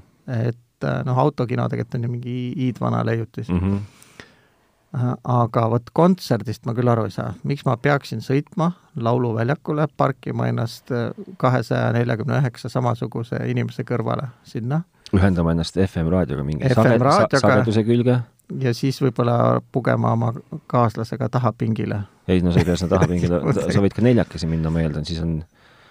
et 0.47 0.61
noh, 1.05 1.19
autokino 1.19 1.67
tegelikult 1.69 1.99
on 1.99 2.07
ju 2.07 2.11
mingi 2.11 2.35
iidvana 2.67 3.03
leiutis 3.05 3.49
mm. 3.49 3.59
-hmm. 3.59 5.15
aga 5.23 5.69
vot 5.69 5.89
kontserdist 5.93 6.65
ma 6.65 6.73
küll 6.73 6.91
aru 6.91 7.05
ei 7.09 7.11
saa, 7.11 7.33
miks 7.43 7.65
ma 7.65 7.77
peaksin 7.77 8.21
sõitma 8.23 8.71
lauluväljakule, 8.95 9.87
parkima 9.97 10.47
ennast 10.47 10.91
äh, 10.91 11.09
kahesaja 11.37 11.91
neljakümne 11.93 12.39
üheksa 12.39 12.69
samasuguse 12.69 13.41
inimese 13.47 13.83
kõrvale 13.83 14.29
sinna. 14.43 14.83
ühendama 15.13 15.51
ennast 15.51 15.77
FM 15.87 16.07
raadioga 16.11 16.43
mingi 16.43 16.69
FM 16.69 17.03
saged, 17.03 17.39
sageduse 17.39 17.83
külge 17.83 18.21
ja 18.61 18.73
siis 18.73 19.01
võib-olla 19.01 19.61
pugema 19.71 20.13
oma 20.13 20.33
kaaslasega 20.67 21.29
tahapingile. 21.29 21.99
ei, 22.27 22.41
no 22.41 22.51
sa 22.51 22.61
ei 22.61 22.65
pea 22.65 22.77
sinna 22.77 22.93
tahapingile 22.95 23.41
sa 23.53 23.81
võid 23.81 23.95
ka 23.95 24.01
neljakesi 24.05 24.47
minna, 24.49 24.69
ma 24.69 24.83
eeldan, 24.85 25.05
siis 25.05 25.21
on 25.23 25.39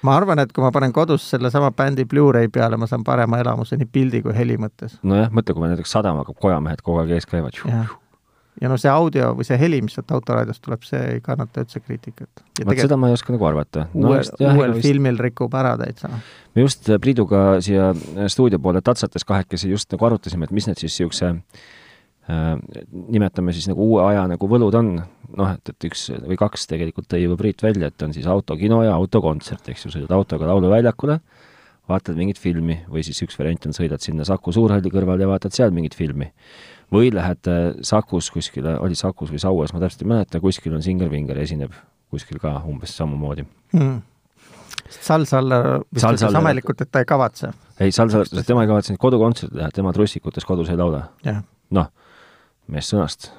ma 0.04 0.14
arvan, 0.18 0.42
et 0.44 0.52
kui 0.54 0.64
ma 0.64 0.70
panen 0.74 0.92
kodus 0.94 1.26
sellesama 1.32 1.72
bändi 1.76 2.06
Blu-ray 2.08 2.50
peale, 2.52 2.78
ma 2.80 2.88
saan 2.90 3.04
parema 3.06 3.40
elamuse 3.42 3.78
nii 3.80 3.90
pildi 3.92 4.22
kui 4.24 4.36
heli 4.36 4.56
mõttes. 4.60 4.98
nojah, 5.02 5.30
mõtle, 5.34 5.56
kui 5.56 5.64
meil 5.64 5.74
näiteks 5.74 5.94
sadamaga 5.96 6.34
kojamehed 6.40 6.82
kogu 6.84 7.02
aeg 7.02 7.14
ees 7.18 7.28
käivad. 7.30 7.60
ja 8.62 8.70
no 8.70 8.78
see 8.80 8.90
audio 8.90 9.32
või 9.38 9.46
see 9.48 9.58
heli, 9.60 9.80
mis 9.82 9.96
sealt 9.96 10.12
autoraadiost 10.14 10.62
tuleb, 10.64 10.82
see 10.86 11.00
ei 11.16 11.22
kannata 11.24 11.64
üldse 11.64 11.80
kriitikat. 11.80 12.44
vot 12.64 12.82
seda 12.84 12.98
ma 13.00 13.10
ei 13.10 13.18
oska 13.18 13.34
nagu 13.34 13.48
arvata 13.50 13.86
no,. 13.94 14.10
uuel, 14.10 14.26
uuel 14.40 14.76
vist... 14.76 14.88
filmil 14.88 15.22
rikub 15.28 15.54
ära 15.54 15.76
täitsa. 15.80 16.12
me 16.54 16.66
just 16.66 16.90
Priiduga 17.00 17.46
siia 17.64 17.92
stuudio 18.28 18.58
poole 18.58 18.84
tatsates 18.84 19.24
kahekesi 19.24 19.72
just 19.72 19.90
nagu 19.92 20.10
arutasime, 20.10 20.44
et 20.44 20.54
mis 20.54 20.68
need 20.68 20.84
siis 20.84 20.92
niisuguse 20.92 21.32
Äh, 21.34 21.83
nimetame 22.26 23.52
siis 23.52 23.66
nagu 23.68 23.84
uue 23.84 24.00
aja 24.06 24.24
nagu 24.30 24.48
võlud 24.48 24.76
on, 24.78 24.86
noh, 25.36 25.50
et, 25.52 25.72
et 25.74 25.88
üks 25.90 26.06
või 26.24 26.38
kaks 26.40 26.68
tegelikult 26.70 27.08
tõi 27.10 27.24
juba 27.24 27.36
Priit 27.40 27.64
välja, 27.64 27.90
et 27.92 28.04
on 28.06 28.14
siis 28.16 28.28
autokino 28.30 28.80
ja 28.86 28.94
autokontsert, 28.96 29.68
eks 29.68 29.84
ju, 29.84 29.92
sõidad 29.92 30.14
autoga 30.16 30.48
lauluväljakule, 30.48 31.18
vaatad 31.90 32.16
mingit 32.16 32.40
filmi 32.40 32.78
või 32.88 33.04
siis 33.04 33.20
üks 33.26 33.36
variant 33.36 33.68
on, 33.68 33.76
sõidad 33.76 34.00
sinna 34.00 34.24
Saku 34.24 34.54
Suurhalli 34.56 34.92
kõrvale 34.92 35.26
ja 35.26 35.28
vaatad 35.28 35.52
seal 35.56 35.74
mingit 35.76 35.96
filmi. 35.98 36.30
või 36.92 37.10
lähed 37.12 37.48
äh, 37.50 37.74
Sakus 37.82 38.30
kuskile, 38.30 38.78
oli 38.78 38.94
Sakus 38.94 39.30
või 39.32 39.40
Saues, 39.42 39.72
ma 39.72 39.80
täpselt 39.82 40.04
ei 40.04 40.08
mäleta, 40.08 40.40
kuskil 40.40 40.74
on 40.74 40.82
Singer 40.82 41.10
Vinger, 41.10 41.38
esineb 41.38 41.72
kuskil 42.08 42.38
ka 42.40 42.62
umbes 42.64 42.96
samamoodi 42.96 43.44
mm 43.72 44.02
Sal-Saller 44.90 45.82
vist 45.94 46.06
ütles 46.06 46.36
ametlikult, 46.38 46.80
et 46.84 46.90
ta 46.92 47.02
ei 47.02 47.08
kavatse. 47.08 47.50
ei, 47.80 47.92
Sal-Saller 47.92 48.44
tema 48.46 48.64
ei 48.64 48.70
kavatsenud 48.70 49.00
kodukontserti 49.00 49.56
teha, 49.56 49.70
tema 49.74 49.92
trussikutes 49.96 50.44
kodus 50.44 50.70
ei 50.70 50.78
laula. 50.78 51.06
noh, 51.74 51.90
mees 52.68 52.90
sõnast 52.92 53.30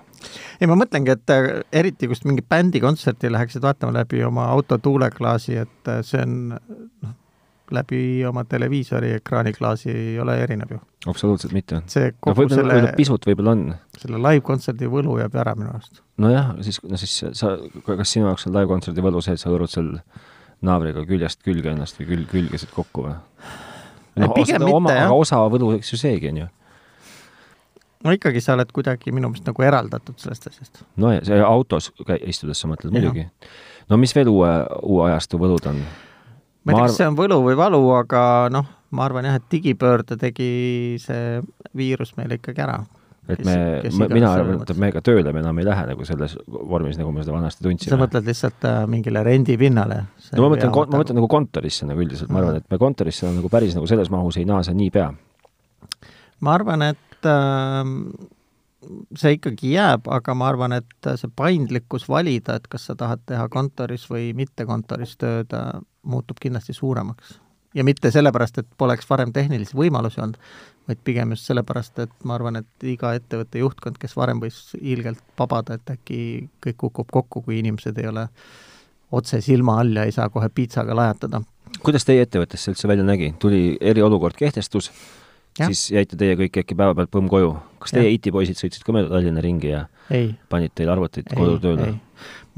ei, 0.62 0.68
ma 0.70 0.78
mõtlengi, 0.80 1.14
et 1.14 1.34
äh, 1.34 1.50
eriti 1.76 2.10
just 2.10 2.26
mingi 2.28 2.44
bändi 2.46 2.82
kontserti 2.84 3.32
läheksid 3.32 3.64
vaatama 3.66 3.94
läbi 4.00 4.24
oma 4.26 4.48
auto 4.54 4.78
tuuleklaasi, 4.82 5.58
et 5.66 5.92
äh, 5.92 6.02
see 6.06 6.24
on 6.24 6.36
noh, 6.56 7.14
läbi 7.72 8.00
oma 8.26 8.44
televiisori 8.46 9.12
ekraaniklaasi 9.20 9.90
ei 9.92 10.20
ole 10.20 10.38
erinev 10.44 10.76
ju. 10.76 10.80
absoluutselt 11.10 11.54
mitte. 11.54 11.82
see 11.90 12.12
kogu 12.20 12.34
no, 12.34 12.38
võib 12.42 12.54
selle 12.54 12.94
pisut 12.98 13.26
võib-olla 13.26 13.56
on. 13.56 13.64
selle 13.98 14.22
live-kontserdi 14.22 14.90
võlu 14.92 15.18
jääb 15.22 15.38
ära 15.42 15.56
minu 15.58 15.72
arust. 15.74 16.02
nojah, 16.22 16.54
siis, 16.66 16.80
no 16.86 17.00
siis 17.02 17.16
sa, 17.40 17.56
kas 17.88 18.12
sinu 18.12 18.30
jaoks 18.30 18.48
on 18.50 18.58
live-kontserdi 18.58 19.06
võlu 19.06 19.24
see, 19.26 19.38
et 19.38 19.42
sa 19.42 19.50
hõõrud 19.50 19.74
seal 19.74 19.96
naavriga 20.66 21.06
küljest 21.10 21.42
külge 21.46 21.74
ennast 21.74 21.98
või 22.00 22.12
külg, 22.12 22.30
külgesid 22.34 22.74
kokku 22.76 23.08
või? 23.08 23.18
noh, 24.22 24.38
aga 24.38 25.10
osa 25.14 25.42
võlu, 25.50 25.74
eks 25.80 25.94
ju 25.96 26.02
seegi 26.02 26.32
on 26.34 26.46
ju 26.46 26.52
no 28.04 28.16
ikkagi 28.16 28.42
sa 28.44 28.56
oled 28.58 28.72
kuidagi 28.76 29.14
minu 29.16 29.30
meelest 29.32 29.48
nagu 29.48 29.66
eraldatud 29.66 30.18
sellest 30.22 30.50
asjast. 30.52 30.84
no 31.02 31.14
ja 31.14 31.24
see 31.26 31.40
autos 31.42 31.92
istudes 32.26 32.62
sa 32.62 32.70
mõtled 32.72 32.96
muidugi. 32.96 33.28
no 33.90 34.00
mis 34.02 34.16
veel 34.16 34.32
uue, 34.32 34.52
uue 34.84 35.08
ajastu 35.12 35.40
võlud 35.42 35.70
on? 35.72 35.80
ma 36.66 36.74
ei 36.74 36.76
tea, 36.76 36.90
kas 36.90 37.00
see 37.00 37.08
on 37.10 37.18
võlu 37.20 37.40
või 37.46 37.58
valu, 37.60 37.82
aga 37.96 38.26
noh, 38.54 38.68
ma 38.96 39.08
arvan 39.08 39.30
jah, 39.30 39.40
et 39.40 39.48
digipöörde 39.52 40.20
tegi 40.20 40.52
see 41.02 41.42
viirus 41.78 42.16
meile 42.20 42.40
ikkagi 42.40 42.64
ära. 42.66 42.80
et 43.30 43.42
me, 43.46 43.56
mina 44.14 44.32
arvan, 44.32 44.62
et 44.62 44.82
me 44.82 44.92
ka 44.94 45.02
tööle 45.06 45.34
me 45.34 45.42
enam 45.42 45.58
ei 45.62 45.66
lähe 45.66 45.86
nagu 45.90 46.06
selles 46.06 46.36
vormis, 46.46 47.00
nagu 47.00 47.14
me 47.14 47.24
seda 47.24 47.34
vanasti 47.38 47.66
tundsime. 47.66 47.94
sa 47.94 48.02
mõtled 48.02 48.28
lihtsalt 48.30 48.68
äh, 48.70 48.84
mingile 48.90 49.24
rendipinnale? 49.26 50.04
no 50.34 50.46
ma 50.46 50.52
mõtlen, 50.54 50.74
ma 50.74 51.02
mõtlen 51.02 51.20
nagu 51.22 51.32
kontorisse 51.32 51.90
nagu 51.90 52.06
üldiselt, 52.06 52.34
ma 52.34 52.44
arvan, 52.44 52.62
et 52.62 52.70
me 52.70 52.82
kontorisse 52.82 53.30
nagu 53.30 53.50
päris 53.54 53.78
nagu 53.78 53.90
selles 53.90 54.14
mahus 54.14 54.38
ei 54.42 54.46
naase 54.50 54.76
niipea. 54.78 55.10
ma 56.46 56.58
arvan, 56.60 56.90
et 56.94 57.15
äh, 57.30 57.86
see 59.18 59.38
ikkagi 59.38 59.74
jääb, 59.76 60.10
aga 60.12 60.36
ma 60.38 60.50
arvan, 60.52 60.76
et 60.78 61.10
see 61.20 61.32
paindlikkus 61.36 62.08
valida, 62.10 62.58
et 62.60 62.68
kas 62.72 62.88
sa 62.90 62.96
tahad 63.00 63.24
teha 63.30 63.48
kontoris 63.54 64.06
või 64.12 64.30
mitte 64.38 64.68
kontoris 64.70 65.16
tööd, 65.22 65.54
äh, 65.56 65.74
muutub 66.04 66.42
kindlasti 66.42 66.74
suuremaks. 66.74 67.40
ja 67.76 67.84
mitte 67.84 68.08
sellepärast, 68.12 68.58
et 68.62 68.68
poleks 68.78 69.10
varem 69.10 69.34
tehnilisi 69.36 69.76
võimalusi 69.76 70.22
olnud, 70.24 70.38
vaid 70.88 71.00
pigem 71.04 71.34
just 71.34 71.50
sellepärast, 71.50 72.00
et 72.00 72.14
ma 72.24 72.38
arvan, 72.38 72.62
et 72.62 72.86
iga 72.88 73.12
ettevõtte 73.18 73.60
juhtkond, 73.60 73.98
kes 74.00 74.16
varem 74.16 74.40
võis 74.40 74.60
ilgelt 74.80 75.20
pabada, 75.36 75.76
et 75.76 75.92
äkki 75.92 76.48
kõik 76.64 76.78
kukub 76.86 77.12
kokku, 77.12 77.42
kui 77.42 77.60
inimesed 77.60 78.00
ei 78.00 78.08
ole 78.08 78.30
otse 79.12 79.42
silma 79.42 79.80
all 79.82 79.92
ja 79.96 80.06
ei 80.08 80.16
saa 80.16 80.30
kohe 80.30 80.48
piitsaga 80.50 80.96
lajatada. 80.96 81.42
kuidas 81.84 82.06
teie 82.06 82.24
ettevõttes 82.24 82.64
see 82.64 82.72
üldse 82.72 82.88
välja 82.88 83.04
nägi, 83.04 83.34
tuli 83.40 83.78
eriolukord 83.82 84.40
kehtestus 84.40 84.92
siis 85.64 85.88
jäite 85.94 86.18
teie 86.20 86.36
kõik 86.40 86.60
äkki 86.62 86.76
päevapealt 86.78 87.12
põmm 87.14 87.30
koju. 87.32 87.56
kas 87.80 87.94
teie 87.96 88.12
itipoisid 88.16 88.60
sõitsid 88.60 88.84
ka 88.86 88.96
mööda 88.96 89.12
Tallinna 89.14 89.44
ringi 89.44 89.72
ja 89.72 89.86
ei. 90.10 90.34
panid 90.50 90.74
teil 90.76 90.92
arvuteid 90.92 91.30
kodutööle? 91.32 91.94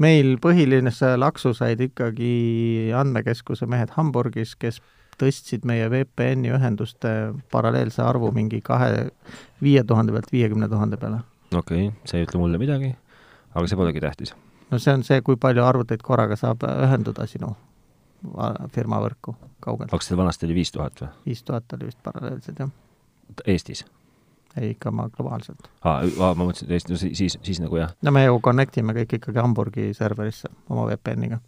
meil 0.02 0.36
põhiline 0.42 0.92
laksu 1.16 1.54
said 1.54 1.80
ikkagi 1.84 2.90
andmekeskuse 2.96 3.68
mehed 3.70 3.94
Hamburgis, 3.96 4.54
kes 4.56 4.80
tõstsid 5.18 5.66
meie 5.66 5.88
VPN-i 5.90 6.52
ühenduste 6.54 7.14
paralleelse 7.52 8.02
arvu 8.02 8.30
mingi 8.34 8.60
kahe, 8.62 9.08
viie 9.62 9.82
tuhande 9.84 10.14
pealt 10.14 10.30
viiekümne 10.32 10.68
tuhande 10.70 10.96
peale. 10.96 11.22
okei 11.54 11.88
okay,, 11.88 12.02
see 12.04 12.20
ei 12.20 12.26
ütle 12.26 12.42
mulle 12.42 12.58
midagi, 12.58 12.94
aga 13.54 13.66
see 13.66 13.78
polegi 13.78 14.02
tähtis. 14.02 14.34
no 14.70 14.82
see 14.82 14.94
on 14.94 15.06
see, 15.06 15.22
kui 15.22 15.38
palju 15.40 15.64
arvuteid 15.64 16.02
korraga 16.02 16.36
saab 16.36 16.66
ühenduda 16.66 17.26
sinu 17.30 17.54
firma 18.74 18.98
võrku 18.98 19.36
kaugelt. 19.62 19.94
kas 19.94 20.10
teil 20.10 20.18
vanasti 20.18 20.46
oli 20.48 20.58
viis 20.58 20.74
tuhat 20.74 21.04
või? 21.04 21.14
viis 21.30 21.46
tuhat 21.46 21.78
oli 21.78 21.90
vist 21.92 22.02
paralleelselt, 22.02 22.58
jah 22.58 22.76
Eestis? 23.46 23.84
ei, 24.60 24.70
ikka 24.70 24.90
ma 24.90 25.08
globaalselt. 25.08 25.68
aa, 25.84 26.02
ma 26.18 26.32
mõtlesin, 26.34 26.68
et 26.68 26.76
Eestis, 26.78 26.92
no 26.92 26.98
siis, 27.00 27.18
siis, 27.18 27.38
siis 27.42 27.60
nagu 27.62 27.76
jah. 27.78 27.92
no 28.02 28.12
me 28.14 28.24
ju 28.24 28.40
connect 28.44 28.78
ime 28.80 28.94
kõik 28.96 29.18
ikkagi 29.18 29.42
Hamburgi 29.42 29.92
serverisse 29.96 30.50
oma 30.68 30.86
VPN-iga. 30.88 31.40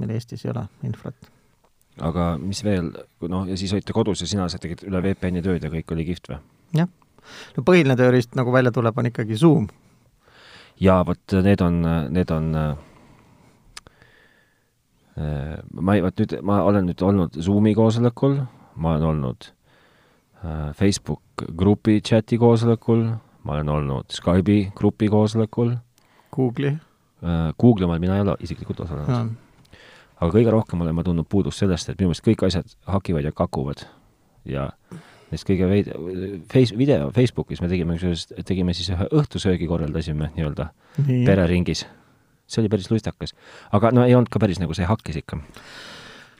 meil 0.00 0.14
Eestis 0.16 0.44
ei 0.44 0.52
ole 0.54 0.66
infrat. 0.88 1.30
aga 2.00 2.34
mis 2.40 2.64
veel, 2.64 2.90
noh, 3.28 3.46
ja 3.48 3.56
siis 3.60 3.72
olite 3.72 3.92
kodus 3.96 4.24
ja 4.24 4.30
sina 4.30 4.48
tegid 4.48 4.86
üle 4.88 5.02
VPN-i 5.02 5.42
tööd 5.42 5.64
ja 5.64 5.70
kõik 5.72 5.94
oli 5.96 6.08
kihvt 6.10 6.32
või? 6.32 6.40
jah. 6.80 6.90
no 7.56 7.66
põhiline 7.66 7.96
tööriist, 8.00 8.34
nagu 8.38 8.52
välja 8.52 8.72
tuleb, 8.72 8.98
on 8.98 9.12
ikkagi 9.12 9.38
Zoom. 9.38 9.68
jaa, 10.80 11.04
vot 11.06 11.38
need 11.42 11.60
on, 11.62 11.80
need 12.10 12.34
on 12.34 12.50
äh, 12.58 12.74
ma 15.70 15.94
ei, 15.94 16.02
vot 16.02 16.18
nüüd, 16.18 16.38
ma 16.42 16.62
olen 16.66 16.90
nüüd 16.90 17.02
olnud 17.04 17.36
Zoomi 17.38 17.74
koosolekul, 17.76 18.40
ma 18.74 18.96
olen 18.96 19.12
olnud 19.12 19.52
Facebook 20.76 21.46
grupi 21.56 22.00
chati 22.04 22.38
koosolekul, 22.38 23.06
ma 23.44 23.56
olen 23.56 23.68
olnud 23.68 24.12
Skype'i 24.12 24.70
grupi 24.76 25.08
koosolekul. 25.08 25.74
Google'i? 26.34 26.76
Äh, 27.24 27.50
Google'i 27.60 27.88
ma, 27.88 27.98
mina 27.98 28.18
ei 28.18 28.24
ole 28.26 28.36
isiklikult 28.44 28.84
osalenud. 28.84 29.34
aga 30.14 30.30
kõige 30.30 30.52
rohkem 30.52 30.80
olen 30.80 30.94
ma 30.94 31.02
tundnud 31.04 31.26
puudust 31.28 31.58
sellest, 31.60 31.88
et 31.90 31.98
minu 31.98 32.12
meelest 32.12 32.24
kõik 32.24 32.44
asjad 32.46 32.70
hakivad 32.86 33.26
ja 33.26 33.32
kakuvad 33.34 33.82
ja 34.48 34.68
neist 35.32 35.46
kõige 35.48 35.68
veid-, 35.68 35.90
face, 36.52 36.76
video 36.78 37.10
Facebookis 37.14 37.62
me 37.64 37.68
tegime 37.72 37.96
tegime 38.46 38.74
siis 38.76 38.92
ühe 38.94 39.08
õhtusöögi 39.20 39.68
korraldasime 39.68 40.30
nii-öelda 40.36 40.68
nii. 41.00 41.24
pereringis. 41.26 41.84
see 42.46 42.62
oli 42.62 42.70
päris 42.72 42.90
lustakas. 42.92 43.34
aga 43.72 43.90
no 43.90 44.04
ei 44.06 44.14
olnud 44.14 44.30
ka 44.32 44.42
päris 44.42 44.62
nagu 44.62 44.76
see 44.76 44.86
hakkis 44.88 45.20
ikka 45.24 45.40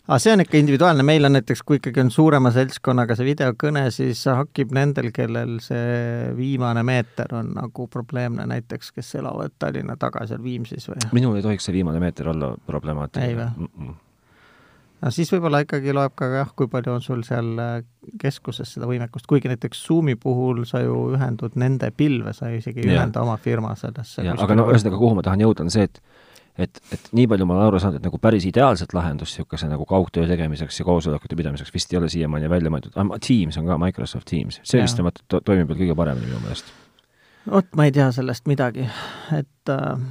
aga 0.05 0.19
see 0.21 0.33
on 0.35 0.43
ikka 0.45 0.59
individuaalne, 0.61 1.05
meil 1.07 1.25
on 1.25 1.33
näiteks, 1.39 1.63
kui 1.65 1.79
ikkagi 1.81 2.03
on 2.03 2.11
suurema 2.13 2.53
seltskonnaga 2.53 3.17
see 3.17 3.29
videokõne, 3.31 3.87
siis 3.95 4.21
hakib 4.29 4.75
nendel, 4.77 5.09
kellel 5.17 5.57
see 5.65 6.31
viimane 6.37 6.83
meeter 6.85 7.33
on 7.37 7.55
nagu 7.57 7.87
probleemne, 7.93 8.45
näiteks 8.51 8.93
kes 8.93 9.15
elavad 9.21 9.57
Tallinna 9.59 9.97
taga 10.01 10.27
seal 10.29 10.43
Viimsis 10.45 10.91
või? 10.91 11.01
minul 11.17 11.39
ei 11.41 11.45
tohiks 11.47 11.71
see 11.71 11.77
viimane 11.79 12.03
meeter 12.05 12.29
olla 12.35 12.53
problemaatiline. 12.67 13.31
ei 13.31 13.39
või 13.39 13.49
mm? 13.49 13.71
-mm. 13.79 13.95
no 15.07 15.15
siis 15.17 15.33
võib-olla 15.33 15.63
ikkagi 15.65 15.97
loeb 15.97 16.13
ka 16.21 16.29
jah, 16.35 16.53
kui 16.57 16.69
palju 16.69 16.99
on 16.99 17.07
sul 17.07 17.25
seal 17.25 17.55
äh, 17.65 17.79
keskuses 18.21 18.77
seda 18.77 18.91
võimekust, 18.91 19.25
kuigi 19.31 19.49
näiteks 19.49 19.87
Zoomi 19.87 20.19
puhul 20.21 20.67
sa 20.69 20.85
ju 20.85 21.15
ühendud 21.17 21.57
nende 21.57 21.89
pilve, 21.97 22.37
sa 22.37 22.53
isegi 22.53 22.85
ei 22.85 22.93
ühenda 22.93 23.25
oma 23.25 23.39
firma 23.41 23.73
sellesse. 23.73 24.29
aga 24.37 24.61
no 24.61 24.69
ühesõnaga, 24.69 25.01
kuhu 25.01 25.17
ma 25.17 25.25
tahan 25.25 25.49
jõuda, 25.49 25.65
on 25.65 25.73
see, 25.73 25.89
et 25.89 26.03
et, 26.59 26.81
et 26.95 27.09
nii 27.17 27.27
palju 27.31 27.47
ma 27.49 27.57
olen 27.57 27.67
aru 27.69 27.81
saanud, 27.83 27.99
et 27.99 28.07
nagu 28.07 28.21
päris 28.23 28.47
ideaalset 28.49 28.95
lahendust 28.95 29.35
niisuguse 29.35 29.69
nagu 29.71 29.87
kaugtöö 29.89 30.27
tegemiseks 30.31 30.81
ja 30.81 30.87
koosolekute 30.87 31.37
pidamiseks 31.37 31.75
vist 31.75 31.93
ei 31.93 31.99
ole 31.99 32.09
siiamaani 32.13 32.51
välja 32.51 32.73
mõeldud. 32.73 32.97
Teams 33.27 33.59
on 33.61 33.71
ka, 33.71 33.79
Microsoft 33.83 34.29
Teams, 34.31 34.61
see 34.63 34.81
ja. 34.81 34.89
vist 34.89 35.01
on, 35.01 35.11
to, 35.29 35.41
toimib 35.45 35.73
veel 35.73 35.85
kõige 35.85 35.99
paremini 35.99 36.31
minu 36.31 36.43
meelest. 36.45 36.71
vot 37.51 37.75
ma 37.77 37.89
ei 37.89 37.95
tea 37.95 38.11
sellest 38.15 38.47
midagi, 38.51 38.87
et 39.37 39.75
äh, 39.75 40.05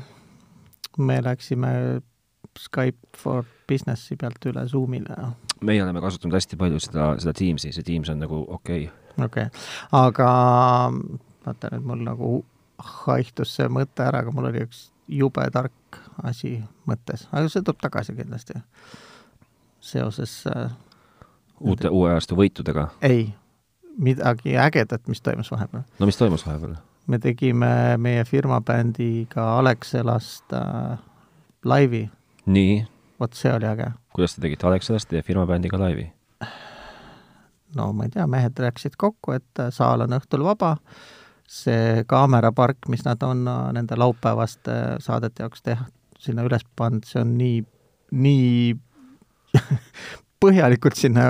me 0.97 1.21
läksime 1.23 1.73
Skype 2.59 3.17
for 3.17 3.47
Businessi 3.67 4.15
pealt 4.19 4.43
üle 4.45 4.67
Zoomile 4.69 5.15
ja 5.17 5.31
meie 5.63 5.83
oleme 5.83 6.01
kasutanud 6.03 6.35
hästi 6.37 6.59
palju 6.59 6.81
seda, 6.83 7.13
seda 7.21 7.33
Teamsi, 7.37 7.71
see 7.73 7.85
Teams 7.87 8.11
on 8.13 8.19
nagu 8.23 8.43
okei 8.47 8.87
okay.. 8.87 9.25
okei 9.25 9.47
okay., 9.47 9.63
aga 9.95 10.27
vaata 11.45 11.71
nüüd 11.73 11.87
mul 11.87 12.03
nagu 12.05 12.33
haihtus 13.05 13.55
see 13.57 13.69
mõte 13.71 14.03
ära, 14.05 14.23
aga 14.23 14.33
mul 14.35 14.49
oli 14.51 14.65
üks 14.65 14.89
jube 15.07 15.45
tark 15.53 15.73
asi 16.23 16.57
mõttes, 16.89 17.27
aga 17.31 17.49
see 17.49 17.63
tuleb 17.63 17.81
tagasi 17.81 18.15
kindlasti 18.17 18.59
seoses 19.83 20.43
äh, 20.47 20.71
uute, 21.59 21.89
uue 21.89 22.11
ajastu 22.11 22.37
võitudega? 22.39 22.87
ei, 23.01 23.27
midagi 23.97 24.57
ägedat, 24.57 25.07
mis 25.07 25.21
toimus 25.21 25.51
vahepeal. 25.51 25.85
no 25.99 26.09
mis 26.09 26.19
toimus 26.19 26.45
vahepeal? 26.47 26.75
me 27.07 27.19
tegime 27.19 27.97
meie 27.97 28.23
firma 28.25 28.61
bändiga 28.61 29.57
Alexelast 29.59 30.53
äh, 30.53 30.97
laivi. 31.65 32.09
nii? 32.45 32.83
vot 33.19 33.33
see 33.33 33.53
oli 33.53 33.69
äge. 33.69 33.91
kuidas 34.13 34.35
te 34.35 34.45
tegite 34.45 34.67
Alexelast 34.67 35.09
teie 35.09 35.23
firma 35.23 35.47
bändiga 35.49 35.79
laivi? 35.79 36.11
no 37.75 37.91
ma 37.93 38.07
ei 38.07 38.13
tea, 38.13 38.27
mehed 38.27 38.59
rääkisid 38.59 38.97
kokku, 38.97 39.35
et 39.39 39.59
äh, 39.59 39.73
saal 39.73 40.07
on 40.07 40.19
õhtul 40.19 40.45
vaba 40.45 40.77
see 41.53 42.03
kaamerapark, 42.07 42.87
mis 42.89 43.03
nad 43.05 43.21
on 43.23 43.47
äh, 43.47 43.65
nende 43.75 43.97
laupäevaste 43.99 44.71
saadete 45.03 45.43
jaoks 45.43 45.61
teha, 45.61 45.85
sinna 46.23 46.45
üles 46.47 46.63
pannud, 46.77 47.05
see 47.07 47.21
on 47.21 47.35
nii, 47.39 47.59
nii 48.23 48.73
põhjalikult 50.43 50.99
sinna 50.99 51.27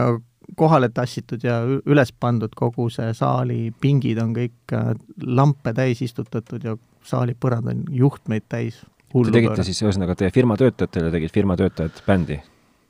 kohale 0.58 0.90
tassitud 0.94 1.44
ja 1.44 1.60
üles 1.66 2.14
pandud 2.20 2.54
kogu 2.56 2.90
see 2.94 3.14
saali 3.18 3.72
pingid 3.82 4.22
on 4.22 4.34
kõik 4.36 4.76
äh, 4.76 4.94
lampe 5.26 5.74
täis 5.76 6.04
istutatud 6.06 6.66
ja 6.66 6.76
saali 7.04 7.34
põrand 7.34 7.72
on 7.72 7.86
juhtmeid 7.92 8.46
täis. 8.50 8.84
Te 9.14 9.30
tegite 9.30 9.54
pööre. 9.54 9.66
siis 9.68 9.82
ühesõnaga 9.84 10.16
teie 10.18 10.34
firma 10.34 10.58
töötajatele 10.58 11.12
tegid 11.14 11.34
firma 11.34 11.58
töötajad 11.60 12.04
bändi? 12.08 12.40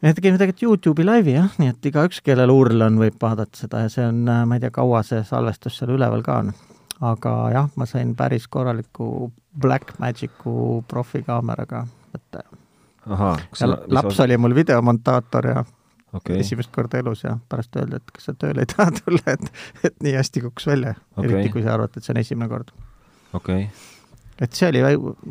me 0.03 0.11
tegime 0.11 0.35
tegelikult 0.39 0.63
Youtube'i 0.63 1.05
laivi 1.07 1.37
jah, 1.37 1.51
nii 1.59 1.71
et 1.71 1.85
igaüks, 1.87 2.19
kellel 2.23 2.51
url 2.51 2.83
on, 2.83 2.99
võib 2.99 3.15
vaadata 3.21 3.55
seda 3.55 3.85
ja 3.85 3.91
see 3.91 4.05
on, 4.07 4.23
äh, 4.27 4.43
ma 4.47 4.59
ei 4.59 4.63
tea, 4.63 4.71
kaua 4.75 5.03
see 5.07 5.23
salvestus 5.27 5.79
seal 5.79 5.95
üleval 5.95 6.23
ka 6.25 6.41
on 6.43 6.51
aga 7.03 7.33
jah, 7.53 7.69
ma 7.75 7.87
sain 7.89 8.13
päris 8.15 8.47
korraliku 8.51 9.31
Blackmagicu 9.61 10.83
profikaameraga 10.87 11.85
võtta. 12.13 12.43
ahah. 13.05 13.39
laps 13.87 14.13
osa... 14.13 14.23
oli 14.23 14.37
mul 14.37 14.55
videomontaator 14.55 15.47
ja 15.47 15.63
okay.. 16.13 16.39
esimest 16.39 16.71
korda 16.73 17.01
elus 17.03 17.23
ja 17.23 17.37
pärast 17.49 17.75
öeldi, 17.79 17.99
et 18.01 18.13
kas 18.15 18.29
sa 18.29 18.35
tööle 18.39 18.65
ei 18.65 18.69
taha 18.69 18.93
tulla, 18.99 19.35
et, 19.37 19.49
et 19.89 19.97
nii 20.05 20.15
hästi 20.17 20.45
kukkus 20.47 20.69
välja 20.71 20.95
okay., 21.15 21.29
eriti 21.29 21.53
kui 21.55 21.65
sa 21.65 21.75
arvad, 21.77 21.97
et 21.97 22.05
see 22.05 22.15
on 22.15 22.21
esimene 22.23 22.49
kord. 22.51 22.73
okei 23.33 23.65
okay. 23.65 23.69
et 24.45 24.59
see 24.59 24.69
oli 24.71 24.83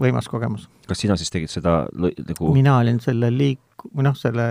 võimas 0.07 0.31
kogemus. 0.31 0.69
kas 0.89 1.05
sina 1.05 1.19
siis 1.21 1.33
tegid 1.35 1.53
seda 1.53 1.83
nagu 1.93 2.55
mina 2.55 2.79
olin 2.83 3.01
selle 3.05 3.33
liik-, 3.35 3.87
või 3.91 4.09
noh, 4.09 4.19
selle 4.19 4.49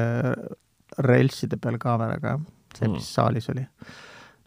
relsside 1.01 1.55
peal 1.61 1.77
kaameraga, 1.79 2.35
see, 2.75 2.87
mis 2.87 3.05
mm. 3.05 3.07
saalis 3.07 3.47
oli 3.53 3.63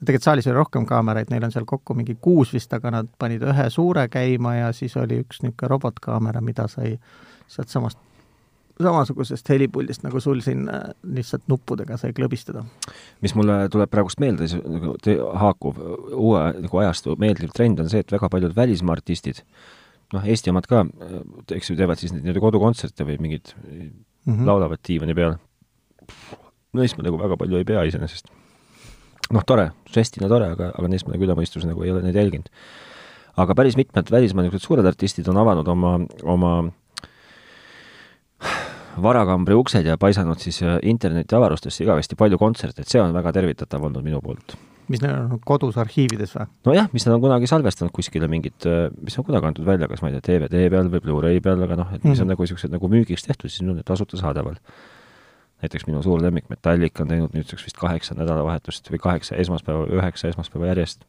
tegelikult 0.01 0.27
saalis 0.27 0.49
oli 0.51 0.57
rohkem 0.57 0.87
kaameraid, 0.87 1.31
neil 1.31 1.45
on 1.47 1.53
seal 1.55 1.67
kokku 1.69 1.95
mingi 1.95 2.17
kuus 2.21 2.53
vist, 2.55 2.73
aga 2.77 2.91
nad 2.99 3.13
panid 3.19 3.45
ühe 3.47 3.69
suure 3.71 4.09
käima 4.13 4.57
ja 4.57 4.73
siis 4.73 4.97
oli 5.01 5.21
üks 5.25 5.43
niisugune 5.45 5.71
robotkaamera, 5.71 6.43
mida 6.45 6.67
sai 6.69 6.97
sealtsamast 7.49 8.01
samasugusest 8.83 9.49
helipuldist, 9.53 10.03
nagu 10.03 10.21
sul 10.21 10.41
siin 10.43 10.67
äh, 10.71 10.89
lihtsalt 11.15 11.47
nuppudega 11.51 11.99
sai 12.01 12.11
klõbistada. 12.17 12.65
mis 13.23 13.35
mulle 13.39 13.69
tuleb 13.71 13.91
praegust 13.91 14.19
meelde, 14.23 14.49
nagu 14.67 14.97
haakub 15.39 15.79
uue 16.11 16.43
nagu 16.65 16.83
ajastu 16.83 17.15
meeldiv 17.21 17.55
trend 17.55 17.81
on 17.85 17.91
see, 17.93 18.03
et 18.03 18.13
väga 18.13 18.29
paljud 18.33 18.57
välismaa 18.57 18.99
artistid, 18.99 19.45
noh, 20.13 20.27
Eesti 20.27 20.51
omad 20.51 20.67
ka, 20.71 20.85
eks 21.55 21.71
ju, 21.71 21.79
teevad 21.79 22.03
siis 22.03 22.15
nii-öelda 22.17 22.43
kodukontserte 22.43 23.07
või 23.07 23.21
mingid 23.23 23.55
mm 23.55 23.91
-hmm. 24.27 24.47
laulavad 24.47 24.83
diivani 24.89 25.15
peal. 25.15 25.39
neist 26.75 26.99
ma 26.99 27.07
nagu 27.07 27.19
väga 27.19 27.37
palju 27.39 27.57
ei 27.57 27.65
pea 27.65 27.85
iseenesest 27.87 28.33
noh, 29.33 29.45
tore, 29.47 29.71
žestina 29.95 30.29
tore, 30.29 30.51
aga, 30.57 30.73
aga 30.75 30.91
neist 30.91 31.07
ma 31.07 31.15
nagu 31.15 31.25
üle 31.27 31.37
mõistuse 31.39 31.69
nagu 31.69 31.85
ei 31.85 31.93
ole 31.95 32.03
neid 32.05 32.19
jälginud. 32.19 32.51
aga 33.37 33.55
päris 33.55 33.77
mitmed 33.77 34.11
välismaa 34.11 34.45
niisugused 34.45 34.67
suured 34.67 34.87
artistid 34.87 35.29
on 35.29 35.41
avanud 35.41 35.69
oma, 35.69 35.97
oma 36.23 36.53
varakambri 39.03 39.57
uksed 39.59 39.87
ja 39.87 39.97
paisanud 39.99 40.39
siis 40.39 40.61
äh, 40.63 40.77
internetiavarustesse 40.83 41.85
igavesti 41.85 42.19
palju 42.19 42.39
kontserte, 42.39 42.85
et 42.85 42.93
see 42.93 43.03
on 43.03 43.15
väga 43.17 43.33
tervitatav 43.35 43.83
olnud 43.89 44.05
minu 44.07 44.21
poolt. 44.23 44.57
mis 44.89 45.01
neil 45.01 45.15
on 45.17 45.41
kodus 45.49 45.79
arhiivides 45.81 46.35
või? 46.37 46.47
nojah, 46.69 46.91
mis 46.93 47.07
nad 47.07 47.17
on 47.17 47.23
kunagi 47.25 47.49
salvestanud 47.51 47.95
kuskile 47.95 48.29
mingid, 48.31 48.59
äh, 48.69 48.87
mis 49.03 49.19
on 49.19 49.27
kunagi 49.27 49.51
antud 49.51 49.67
välja, 49.67 49.89
kas 49.91 50.05
ma 50.05 50.13
ei 50.13 50.21
tea, 50.21 50.39
DVD 50.45 50.69
peal 50.71 50.93
või 50.93 51.03
Blu-ray 51.07 51.41
peal, 51.43 51.63
aga 51.65 51.81
noh, 51.81 51.95
et 51.95 52.05
mis 52.05 52.13
on 52.13 52.13
mm 52.13 52.21
-hmm. 52.21 52.35
nagu 52.35 52.47
niisugused 52.47 52.77
nagu 52.77 52.93
müügiks 52.93 53.27
tehtud, 53.27 53.51
siis 53.51 53.65
on 53.65 53.75
need 53.75 53.89
tasuta 53.89 54.21
saadaval 54.21 54.61
näiteks 55.65 55.89
minu 55.89 56.03
suur 56.05 56.23
lemmik 56.23 56.49
Metallica 56.53 57.05
on 57.05 57.13
teinud 57.13 57.35
nüüdseks 57.37 57.67
vist 57.67 57.81
kaheksa 57.81 58.17
nädalavahetust 58.19 58.91
või 58.93 59.01
kaheksa 59.03 59.37
esmaspäeva, 59.41 59.89
üheksa 59.99 60.31
esmaspäeva 60.31 60.73
järjest, 60.73 61.05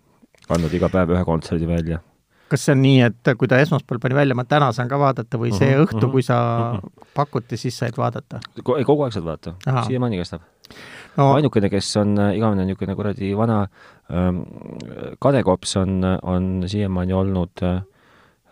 andnud 0.49 0.73
iga 0.73 0.89
päev 0.91 1.15
ühe 1.15 1.23
kontserdi 1.27 1.67
välja. 1.67 2.01
kas 2.49 2.65
see 2.67 2.75
on 2.75 2.81
nii, 2.85 2.99
et 3.07 3.29
kui 3.39 3.49
ta 3.49 3.57
esmaspäeval 3.59 4.01
pani 4.03 4.15
välja, 4.15 4.35
ma 4.37 4.45
täna 4.47 4.71
saan 4.75 4.89
ka 4.89 4.99
vaadata 5.01 5.39
või 5.41 5.51
see 5.51 5.71
uh 5.73 5.79
mhm, 5.79 5.81
-huh, 5.81 5.87
õhtu 5.87 6.05
-huh, 6.05 6.11
kui 6.11 6.23
sa 6.23 6.37
uh 6.41 6.77
mhm. 6.77 6.85
-huh. 6.85 7.07
pakuti, 7.13 7.57
siis 7.57 7.77
said 7.77 7.97
vaadata? 7.97 8.39
ei, 8.55 8.83
kogu 8.83 9.03
aeg 9.03 9.13
saad 9.13 9.25
vaadata, 9.25 9.55
siiamaani 9.87 10.17
kestab 10.17 10.41
no.. 11.17 11.33
ainukene, 11.33 11.69
kes 11.69 11.97
on 11.97 12.15
äh, 12.19 12.35
igavene 12.37 12.65
niisugune 12.65 12.95
kuradi 12.95 13.33
vana 13.37 13.65
ähm, 14.11 14.43
kadekops, 15.19 15.75
on, 15.81 15.99
on 16.21 16.63
siiamaani 16.67 17.13
olnud 17.13 17.63
äh, 17.63 17.81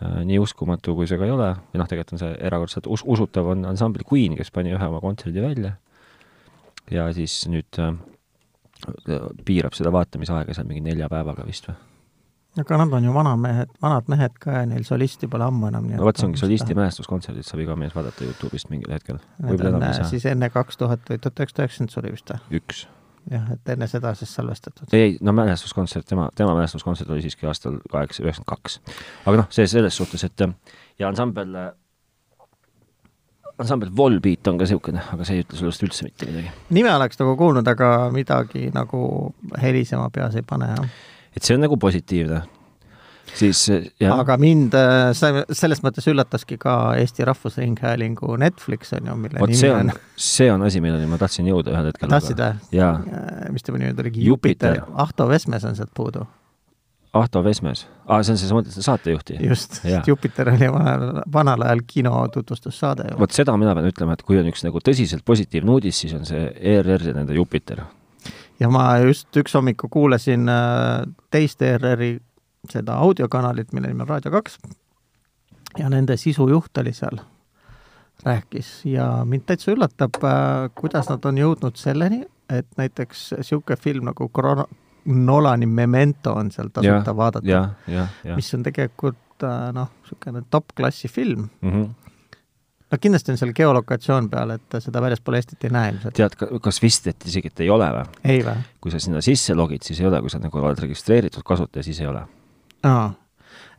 äh, 0.04 0.20
nii 0.26 0.40
uskumatu, 0.40 0.96
kui 0.96 1.08
see 1.08 1.18
ka 1.18 1.26
ei 1.26 1.32
ole, 1.36 1.54
või 1.72 1.82
noh, 1.82 1.90
tegelikult 1.90 2.18
on 2.18 2.24
see 2.26 2.36
erakordselt 2.50 2.88
us-, 2.88 3.06
usutav, 3.06 3.54
on 3.56 3.66
ansambel 3.66 4.06
Queen, 4.10 4.38
kes 4.40 4.52
pani 4.52 4.74
ühe 4.76 4.90
oma 4.90 5.02
kontserdi 5.04 5.44
välja 5.44 5.76
ja 6.92 7.08
siis 7.16 7.44
nüüd 7.52 7.80
äh, 7.80 7.94
piirab 9.46 9.76
seda 9.78 9.92
vaatamisaega 9.94 10.56
seal 10.56 10.68
mingi 10.68 10.84
nelja 10.84 11.10
päevaga 11.12 11.46
vist 11.48 11.70
või? 11.70 11.78
aga 12.62 12.78
nad 12.78 12.94
on 12.94 13.04
ju 13.04 13.14
vanamehed, 13.14 13.70
vanad 13.82 14.10
mehed 14.14 14.36
ka 14.42 14.60
ja 14.60 14.66
neil 14.70 14.84
solisti 14.86 15.28
pole 15.28 15.46
ammu 15.48 15.70
enam. 15.72 15.88
no 15.98 16.06
vot, 16.06 16.20
see 16.20 16.28
ongi 16.28 16.42
solisti 16.42 16.76
mälestuskontserdid, 16.78 17.48
saab 17.48 17.64
iga 17.64 17.78
mees 17.80 17.96
vaadata 17.96 18.28
Youtube'ist 18.28 18.70
mingil 18.70 18.94
hetkel. 18.94 19.22
Need 19.42 19.64
on 19.70 19.82
äh, 19.82 20.02
siis 20.10 20.28
enne 20.30 20.52
kaks 20.54 20.78
tuhat 20.78 21.08
või 21.10 21.22
tuhat 21.22 21.42
üheksasada 21.42 21.66
üheksakümmend 21.66 21.96
suri 21.96 22.14
vist 22.14 22.30
või? 22.30 22.60
üks. 22.60 22.84
jah, 23.32 23.48
et 23.56 23.74
enne 23.74 23.88
seda 23.90 24.14
siis 24.20 24.36
salvestatud. 24.38 24.94
ei, 24.94 25.08
ei, 25.08 25.18
no 25.22 25.34
mälestuskontsert, 25.34 26.06
tema, 26.10 26.28
tema 26.36 26.54
mälestuskontsert 26.60 27.10
oli 27.10 27.26
siiski 27.26 27.50
aastal 27.50 27.80
kaheksa, 27.92 28.26
üheksakümmend 28.28 28.52
kaks. 28.54 28.80
aga 29.26 29.40
noh, 29.42 29.50
see 29.54 29.66
selles 29.72 29.98
suhtes, 29.98 30.28
et 30.30 30.46
ja 31.00 31.10
ansambel 31.10 31.58
ansambel 33.62 33.92
Volbeat 33.96 34.48
on 34.50 34.58
ka 34.58 34.66
niisugune, 34.66 35.04
aga 35.14 35.28
see 35.28 35.38
ei 35.38 35.46
ütle 35.46 35.60
sellest 35.60 35.86
üldse 35.86 36.08
mitte 36.08 36.28
midagi. 36.30 36.50
nime 36.74 36.92
oleks 36.96 37.20
nagu 37.22 37.36
kuulnud, 37.40 37.68
aga 37.70 38.10
midagi 38.14 38.70
nagu 38.74 39.06
helisema 39.62 40.10
peas 40.14 40.38
ei 40.40 40.46
pane, 40.48 40.74
jah. 40.74 41.00
et 41.36 41.46
see 41.46 41.58
on 41.58 41.64
nagu 41.66 41.78
positiivne. 41.82 42.42
siis 43.38 43.62
jah. 43.70 44.18
aga 44.18 44.38
mind 44.42 44.78
selles 45.54 45.84
mõttes 45.86 46.10
üllataski 46.12 46.58
ka 46.62 46.78
Eesti 47.00 47.26
Rahvusringhäälingu 47.30 48.38
Netflix 48.42 48.94
on 48.98 49.12
ju, 49.12 49.18
mille 49.26 49.42
Vot 49.44 49.54
nimi 49.54 49.74
on, 49.74 49.94
see 50.18 50.52
on 50.52 50.66
asi, 50.66 50.82
milleni 50.84 51.10
ma 51.10 51.22
tahtsin 51.22 51.50
jõuda 51.50 51.76
ühel 51.76 51.92
hetkel. 51.92 52.10
tahtsid 52.14 52.42
või? 52.42 53.52
mis 53.54 53.66
tema 53.66 53.82
nimi 53.82 53.94
oligi? 53.94 54.26
Jupiter. 54.26 54.82
Ahto 55.06 55.30
Vesmes 55.30 55.70
on 55.70 55.78
sealt 55.78 55.94
puudu 55.94 56.26
Ahto 57.14 57.44
Vesmes. 57.46 57.86
Ah,, 58.08 58.24
see 58.26 58.34
on 58.34 58.40
see, 58.42 58.50
mõtled 58.58 58.74
seda 58.74 58.88
saatejuhti? 58.88 59.38
just, 59.46 59.82
Jupiter 60.08 60.50
oli 60.50 60.70
vanal, 60.74 61.22
vanal 61.34 61.66
ajal 61.68 61.84
kino 61.88 62.16
tutvustussaade 62.34 63.12
vot 63.20 63.36
seda 63.36 63.54
mina 63.60 63.76
pean 63.78 63.90
ütlema, 63.92 64.18
et 64.18 64.24
kui 64.26 64.40
on 64.42 64.50
üks 64.50 64.66
nagu 64.66 64.82
tõsiselt 64.82 65.26
positiivne 65.26 65.76
uudis, 65.76 66.00
siis 66.02 66.16
on 66.18 66.26
see 66.26 66.48
ERR 66.74 67.10
ja 67.12 67.14
nende 67.20 67.38
Jupiter. 67.38 67.84
ja 68.60 68.70
ma 68.74 68.88
just 69.06 69.30
üks 69.38 69.54
hommiku 69.54 69.92
kuulasin 69.94 70.50
äh, 70.50 71.04
teist 71.32 71.62
ERR-i 71.62 72.16
seda 72.72 72.98
audiokanalit, 73.04 73.74
mille 73.74 73.92
nimi 73.92 74.06
on 74.06 74.10
Raadio 74.10 74.32
kaks, 74.34 74.58
ja 75.78 75.90
nende 75.90 76.18
sisujuht 76.18 76.78
oli 76.78 76.94
seal, 76.94 77.20
rääkis. 78.24 78.70
Ja 78.90 79.08
mind 79.26 79.46
täitsa 79.50 79.74
üllatab, 79.74 80.20
äh, 80.24 80.70
kuidas 80.76 81.10
nad 81.12 81.26
on 81.26 81.38
jõudnud 81.38 81.80
selleni, 81.80 82.24
et 82.50 82.68
näiteks 82.78 83.34
niisugune 83.38 83.78
film 83.80 84.10
nagu 84.10 84.30
Korona, 84.30 84.66
Nolani 85.06 85.66
Memento 85.66 86.34
on 86.34 86.52
seal 86.52 86.70
tasuta 86.74 87.12
ja, 87.12 87.16
vaadata, 87.16 87.64
mis 88.36 88.54
on 88.56 88.64
tegelikult 88.64 89.44
äh, 89.44 89.68
noh, 89.76 89.92
niisugune 90.04 90.46
top-klassi 90.50 91.12
film 91.12 91.50
mm. 91.62 91.72
-hmm 91.72 91.92
no 92.94 92.98
kindlasti 93.02 93.32
on 93.34 93.38
seal 93.42 93.52
geolokatsioon 93.58 94.30
peal, 94.30 94.52
et 94.54 94.76
seda 94.80 95.02
väljaspool 95.02 95.34
Eestit 95.34 95.64
ei 95.66 95.72
näe 95.74 95.92
ilmselt. 95.92 96.14
tead, 96.14 96.36
kas 96.62 96.82
vist, 96.82 97.08
et 97.08 97.26
isegi, 97.26 97.50
et 97.50 97.64
ei 97.66 97.70
ole 97.74 97.88
või? 97.90 98.54
kui 98.82 98.92
sa 98.94 99.00
sinna 99.02 99.22
sisse 99.22 99.56
logid, 99.58 99.82
siis 99.82 100.00
ei 100.00 100.06
ole, 100.06 100.22
kui 100.22 100.30
sa 100.30 100.40
nagu 100.40 100.60
oled 100.62 100.80
registreeritud 100.80 101.44
kasutaja, 101.44 101.84
siis 101.84 102.00
ei 102.02 102.08
ole. 102.08 102.22
aa 102.84 103.14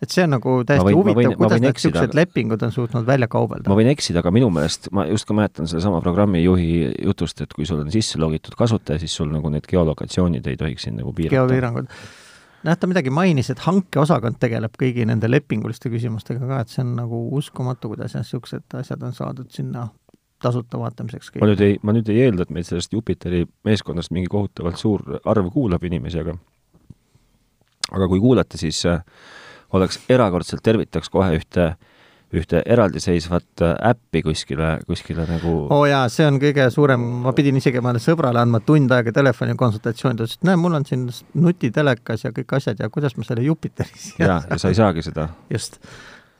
et 0.05 0.14
see 0.14 0.25
on 0.27 0.35
nagu 0.37 0.57
täiesti 0.67 0.87
võin, 0.88 0.99
huvitav, 0.99 1.37
kuidas 1.38 1.62
need 1.62 1.79
niisugused 1.79 2.17
lepingud 2.19 2.67
on 2.67 2.75
suutnud 2.75 3.07
välja 3.09 3.29
kaubelda. 3.31 3.71
ma 3.71 3.79
võin 3.79 3.90
eksida, 3.93 4.21
aga 4.23 4.33
minu 4.35 4.51
meelest, 4.55 4.90
ma 4.95 5.07
just 5.11 5.29
ka 5.29 5.37
mäletan 5.37 5.71
sellesama 5.71 6.03
programmijuhi 6.05 6.69
jutust, 7.05 7.40
et 7.45 7.57
kui 7.57 7.67
sul 7.69 7.83
on 7.85 7.90
sisse 7.95 8.21
logitud 8.21 8.57
kasutaja, 8.59 9.03
siis 9.03 9.17
sul 9.17 9.33
nagu 9.33 9.51
need 9.53 9.67
geolokatsioonid 9.71 10.47
ei 10.51 10.61
tohiks 10.61 10.88
sind 10.88 11.01
nagu 11.01 11.14
piirata. 11.17 11.40
geopiirangud. 11.40 11.90
noh, 12.69 12.79
ta 12.81 12.90
midagi 12.90 13.12
mainis, 13.14 13.51
et 13.53 13.64
hankeosakond 13.67 14.40
tegeleb 14.40 14.79
kõigi 14.81 15.09
nende 15.09 15.31
lepinguliste 15.31 15.93
küsimustega 15.93 16.47
ka, 16.47 16.62
et 16.64 16.73
see 16.73 16.85
on 16.85 16.95
nagu 17.01 17.27
uskumatu, 17.38 17.93
kuidas 17.95 18.17
niisugused 18.19 18.81
asjad 18.81 19.05
on 19.05 19.17
saadud 19.17 19.51
sinna 19.53 19.88
tasuta 20.45 20.81
vaatamiseks. 20.81 21.33
ma 21.40 21.49
nüüd 21.49 21.62
ei, 21.64 21.79
ma 21.83 21.95
nüüd 21.97 22.11
ei 22.12 22.27
eelda, 22.27 22.45
et 22.45 22.53
meid 22.55 22.69
sellest 22.69 22.93
Jupiteri 22.93 23.45
meeskonnast 23.64 24.12
mingi 24.14 24.31
kohutavalt 24.33 24.81
suur 24.81 25.05
arv 25.25 25.49
kuulab 25.55 25.85
inimesi, 25.85 26.21
aga 26.25 26.37
aga 27.95 28.09
kui 28.11 28.21
kuulate, 28.23 28.59
siis 28.61 28.81
äh, 28.88 29.03
oleks 29.75 30.01
erakordselt, 30.13 30.63
tervitaks 30.65 31.11
kohe 31.13 31.35
ühte, 31.39 31.75
ühte 32.35 32.63
eraldiseisvat 32.67 33.63
äh, 33.63 33.75
äppi 33.91 34.25
kuskile, 34.27 34.79
kuskile 34.89 35.27
nagu 35.29 35.53
oo 35.65 35.83
oh 35.83 35.85
jaa, 35.89 36.07
see 36.13 36.27
on 36.27 36.41
kõige 36.43 36.67
suurem, 36.75 37.05
ma 37.27 37.35
pidin 37.37 37.61
isegi 37.61 37.81
omale 37.83 38.03
sõbrale 38.03 38.43
andma 38.43 38.63
tund 38.65 38.93
aega 38.95 39.15
telefonikonsultatsiooni, 39.15 40.19
ta 40.19 40.27
ütles, 40.27 40.41
et 40.41 40.49
näe, 40.49 40.59
mul 40.61 40.79
on 40.81 40.89
siin 40.89 41.07
nutitelekas 41.35 42.27
ja 42.27 42.35
kõik 42.35 42.59
asjad 42.59 42.83
ja 42.83 42.91
kuidas 42.91 43.17
ma 43.19 43.27
selle 43.29 43.47
Jupiteri 43.47 44.03
siia 44.09 44.29
jaa, 44.29 44.43
ja 44.51 44.61
sa 44.61 44.73
ei 44.73 44.81
saagi 44.81 45.07
seda. 45.07 45.29
just. 45.53 45.79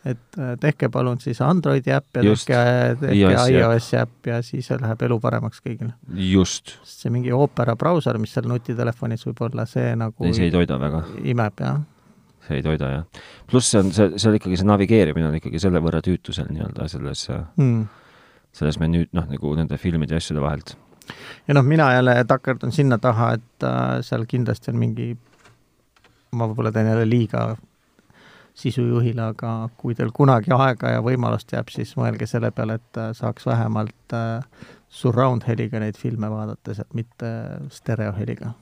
et 0.05 0.39
äh, 0.41 0.55
tehke 0.61 0.91
palun 0.93 1.23
siis 1.23 1.41
Androidi 1.45 1.95
äpp 1.95 2.21
ja 2.21 2.27
Just. 2.27 2.51
tehke, 2.51 3.07
tehke 3.07 3.49
iOS-i 3.55 4.03
äpp 4.03 4.33
ja 4.33 4.43
siis 4.43 4.71
läheb 4.75 5.09
elu 5.09 5.21
paremaks 5.21 5.63
kõigile. 5.63 5.95
just. 6.33 6.77
see 6.89 7.15
mingi 7.15 7.33
Opera 7.33 7.77
brauser, 7.79 8.19
mis 8.19 8.35
seal 8.35 8.51
nutitelefonis 8.51 9.27
võib 9.31 9.49
olla, 9.49 9.67
see 9.71 9.95
nagu 9.99 10.27
ei, 10.27 10.37
see 10.37 10.51
ei 10.51 10.55
toida 10.55 10.81
väga. 10.81 11.07
imeb, 11.23 11.67
jah 11.67 11.83
see 12.47 12.61
ei 12.61 12.65
toida, 12.65 12.91
jah. 12.93 13.27
pluss 13.51 13.73
see 13.73 13.81
on, 13.81 13.93
see, 13.95 14.15
see 14.19 14.31
on 14.31 14.39
ikkagi, 14.39 14.59
see 14.61 14.69
navigeerimine 14.69 15.29
on 15.31 15.37
ikkagi 15.39 15.61
selle 15.63 15.83
võrra 15.85 16.03
tüütu 16.05 16.35
seal 16.37 16.51
nii-öelda 16.53 16.89
selles 16.93 17.27
mm., 17.33 17.85
selles 18.55 18.79
menüü, 18.79 19.09
noh, 19.17 19.27
nagu 19.31 19.53
nende 19.59 19.79
filmide 19.83 20.15
ja 20.15 20.23
asjade 20.23 20.43
vahelt. 20.43 20.75
ja 21.49 21.57
noh, 21.57 21.67
mina 21.67 21.91
jälle 21.97 22.17
takerdun 22.29 22.73
sinna 22.73 22.99
taha, 23.03 23.35
et 23.39 23.69
äh, 23.69 24.01
seal 24.07 24.27
kindlasti 24.31 24.73
on 24.73 24.81
mingi, 24.81 25.13
ma 26.33 26.49
võib-olla 26.51 26.73
teen 26.75 26.91
jälle 26.93 27.09
liiga 27.09 27.55
sisujuhile, 28.55 29.33
aga 29.35 29.55
kui 29.77 29.97
teil 29.99 30.13
kunagi 30.15 30.55
aega 30.55 30.95
ja 30.95 31.03
võimalust 31.03 31.51
jääb, 31.53 31.73
siis 31.75 31.97
mõelge 31.99 32.29
selle 32.31 32.53
peale, 32.55 32.79
et 32.79 33.01
äh, 33.01 33.11
saaks 33.17 33.49
vähemalt 33.51 34.17
äh, 34.17 34.69
surround 34.89 35.49
heliga 35.49 35.81
neid 35.83 35.99
filme 35.99 36.31
vaadata, 36.31 36.77
sealt 36.77 36.95
mitte 36.95 37.31
stereoheliga. 37.75 38.55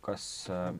kas 0.00 0.24
äh 0.50 0.72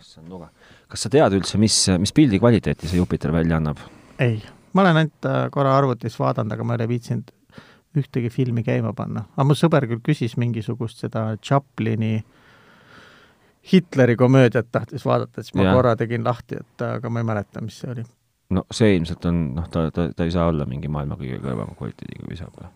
issand 0.00 0.28
nuga. 0.30 0.50
kas 0.88 1.06
sa 1.06 1.12
tead 1.12 1.36
üldse, 1.38 1.60
mis, 1.60 1.78
mis 2.00 2.12
pildi 2.14 2.40
kvaliteeti 2.42 2.90
see 2.90 3.00
Jupiter 3.00 3.32
välja 3.34 3.58
annab? 3.60 3.82
ei, 4.18 4.38
ma 4.72 4.84
olen 4.84 5.02
ainult 5.02 5.28
äh, 5.30 5.40
korra 5.54 5.76
arvutis 5.78 6.18
vaadanud, 6.20 6.52
aga 6.54 6.66
ma 6.66 6.74
ei 6.74 6.82
ole 6.82 6.88
viitsinud 6.94 7.34
ühtegi 7.98 8.30
filmi 8.30 8.64
käima 8.66 8.92
panna. 8.96 9.26
aga 9.36 9.46
mu 9.48 9.56
sõber 9.58 9.86
küll 9.90 10.02
küsis 10.04 10.36
mingisugust 10.40 11.04
seda 11.04 11.28
Chaplini 11.42 12.18
Hitleri 13.72 14.16
komöödiat 14.20 14.66
tahtis 14.72 15.06
vaadata, 15.08 15.42
siis 15.42 15.54
ma 15.56 15.64
ja. 15.64 15.72
korra 15.72 15.94
tegin 15.96 16.24
lahti, 16.24 16.58
et 16.60 16.82
aga 16.84 17.08
ma 17.10 17.22
ei 17.22 17.28
mäleta, 17.30 17.62
mis 17.64 17.78
see 17.80 17.92
oli. 17.94 18.04
no 18.52 18.66
see 18.70 18.96
ilmselt 18.96 19.24
on, 19.30 19.44
noh, 19.56 19.68
ta, 19.72 19.86
ta, 19.94 20.10
ta 20.16 20.26
ei 20.26 20.34
saa 20.34 20.50
olla 20.52 20.66
mingi 20.68 20.90
maailma 20.92 21.16
kõige 21.20 21.40
kõvema 21.42 21.78
kvaliteediga 21.78 22.28
visab 22.30 22.58
või? 22.58 22.68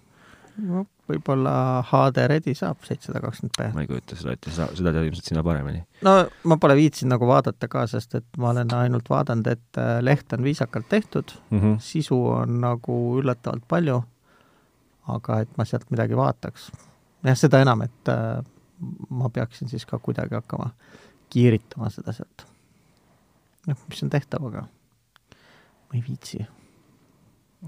no 0.71 0.87
võib-olla 1.09 1.53
HD 1.89 2.27
Redi 2.31 2.55
saab 2.57 2.83
seitsesada 2.87 3.23
kakskümmend 3.25 3.57
B. 3.57 3.69
ma 3.75 3.85
ei 3.85 3.89
kujuta 3.91 4.19
seda 4.19 4.35
ette, 4.37 4.53
sa, 4.55 4.69
seda 4.77 4.93
tead 4.95 5.09
ilmselt 5.09 5.31
sina 5.31 5.45
paremini. 5.47 5.81
no 6.07 6.15
ma 6.51 6.59
pole 6.61 6.77
viitsinud 6.79 7.15
nagu 7.15 7.29
vaadata 7.31 7.71
ka, 7.73 7.87
sest 7.91 8.19
et 8.21 8.41
ma 8.41 8.53
olen 8.53 8.75
ainult 8.77 9.09
vaadanud, 9.11 9.49
et 9.55 9.81
äh, 9.81 9.97
leht 10.05 10.33
on 10.37 10.45
viisakalt 10.45 10.89
tehtud 10.89 11.35
mm, 11.51 11.59
-hmm. 11.61 11.81
sisu 11.85 12.21
on 12.35 12.61
nagu 12.65 12.99
üllatavalt 13.23 13.65
palju, 13.69 14.03
aga 15.17 15.41
et 15.45 15.57
ma 15.57 15.65
sealt 15.65 15.91
midagi 15.91 16.17
vaataks. 16.17 16.71
jah, 17.25 17.39
seda 17.39 17.63
enam, 17.65 17.83
et 17.89 18.13
äh, 18.13 18.45
ma 19.11 19.29
peaksin 19.29 19.69
siis 19.69 19.87
ka 19.87 19.99
kuidagi 19.99 20.35
hakkama 20.35 20.71
kiiritama 21.31 21.91
seda 21.91 22.13
sealt. 22.13 22.47
noh, 23.67 23.77
mis 23.89 24.03
on 24.03 24.11
tehtav, 24.11 24.47
aga 24.53 24.69
ma 25.89 25.95
ei 25.95 26.05
viitsi. 26.09 26.47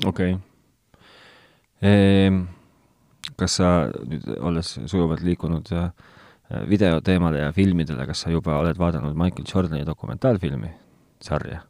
okei 0.05 0.33
okay. 0.35 0.41
Kas 3.41 3.59
sa 3.61 3.71
nüüd, 3.89 4.27
olles 4.39 4.75
sujuvalt 4.85 5.25
liikunud 5.25 5.73
äh, 5.77 5.91
videoteemale 6.69 7.45
ja 7.47 7.53
filmidele, 7.57 8.07
kas 8.09 8.25
sa 8.25 8.33
juba 8.33 8.59
oled 8.61 8.79
vaadanud 8.79 9.17
Michael 9.19 9.49
Jordani 9.49 9.87
dokumentaalfilmi, 9.87 10.73
sarja 11.23 11.65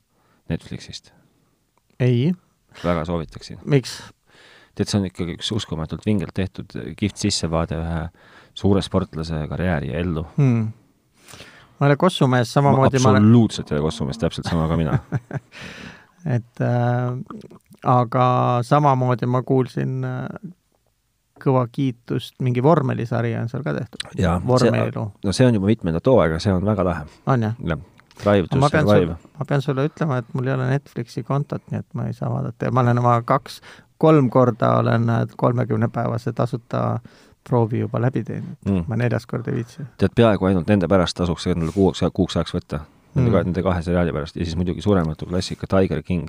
Netflixist? 0.51 1.13
ei. 2.01 2.33
väga 2.85 3.05
soovitaksin. 3.05 3.61
miks? 3.65 4.01
tead, 4.75 4.89
see 4.89 5.01
on 5.01 5.09
ikkagi 5.11 5.37
üks 5.39 5.51
uskumatult 5.55 6.07
vingelt 6.07 6.35
tehtud 6.37 6.77
kihvt 6.97 7.25
sissevaade 7.27 7.79
ühe 7.79 8.03
suure 8.57 8.83
sportlase 8.83 9.43
karjääri 9.51 9.93
ja 9.93 10.03
ellu 10.03 10.25
hmm. 10.37 10.69
ma 11.79 11.87
ei 11.87 11.91
ole 11.91 11.99
Kossumees, 12.01 12.53
samamoodi 12.53 13.03
ma 13.03 13.17
absoluutselt 13.17 13.71
ei 13.71 13.79
ole 13.79 13.89
Kossumees, 13.89 14.21
täpselt 14.23 14.49
sama 14.51 14.69
ka 14.71 14.79
mina 14.81 14.99
et 16.37 16.65
äh, 16.65 17.13
aga 17.85 18.27
samamoodi 18.67 19.29
ma 19.31 19.43
kuulsin 19.47 20.01
äh, 20.05 20.27
kõva 21.43 21.67
kiitust, 21.73 22.37
mingi 22.45 22.63
vormelisari 22.63 23.35
on 23.41 23.49
seal 23.49 23.65
ka 23.67 23.75
tehtud. 23.77 24.07
vormelielu. 24.47 25.07
no 25.25 25.33
see 25.37 25.47
on 25.47 25.59
juba 25.59 25.73
mitmendat 25.73 26.07
hooaega, 26.07 26.39
see 26.43 26.53
on 26.53 26.67
väga 26.67 26.85
lahe. 26.85 27.09
on 27.27 27.49
jah? 27.49 27.57
jah. 27.73 27.89
Drive 28.21 28.49
to 28.49 28.61
Survive. 28.69 29.17
ma 29.39 29.45
pean 29.49 29.63
sulle 29.63 29.87
ütlema, 29.89 30.19
et 30.21 30.35
mul 30.35 30.51
ei 30.51 30.55
ole 30.55 30.67
Netflixi 30.69 31.23
kontot, 31.25 31.63
nii 31.71 31.81
et 31.81 31.87
ma 31.97 32.07
ei 32.11 32.13
saa 32.13 32.29
vaadata 32.33 32.69
ja 32.69 32.73
ma 32.73 32.85
olen 32.85 33.01
oma 33.01 33.15
kaks, 33.25 33.61
kolm 33.99 34.31
korda 34.31 34.75
olen 34.83 35.09
kolmekümnepäevase 35.37 36.33
tasuta 36.33 37.01
proovi 37.49 37.81
juba 37.81 38.01
läbi 38.01 38.25
teinud 38.25 38.57
mm., 38.67 38.85
ma 38.89 38.97
neljas 38.97 39.27
kord 39.27 39.49
ei 39.49 39.61
viitsi. 39.61 39.83
tead, 39.99 40.13
peaaegu 40.17 40.51
ainult 40.51 40.69
nende 40.69 40.89
pärast 40.89 41.17
tasuks 41.17 41.47
endale 41.47 41.73
kuuks, 41.73 42.05
kuuks 42.13 42.37
ajaks 42.37 42.55
võtta. 42.55 42.85
Nende 43.15 43.31
mm., 43.31 43.49
nende 43.51 43.65
kahe 43.67 43.83
seriaali 43.83 44.13
pärast 44.15 44.37
ja 44.37 44.45
siis 44.45 44.57
muidugi 44.57 44.85
surematu 44.85 45.27
klassika 45.27 45.67
Tiger 45.71 46.03
King 46.03 46.29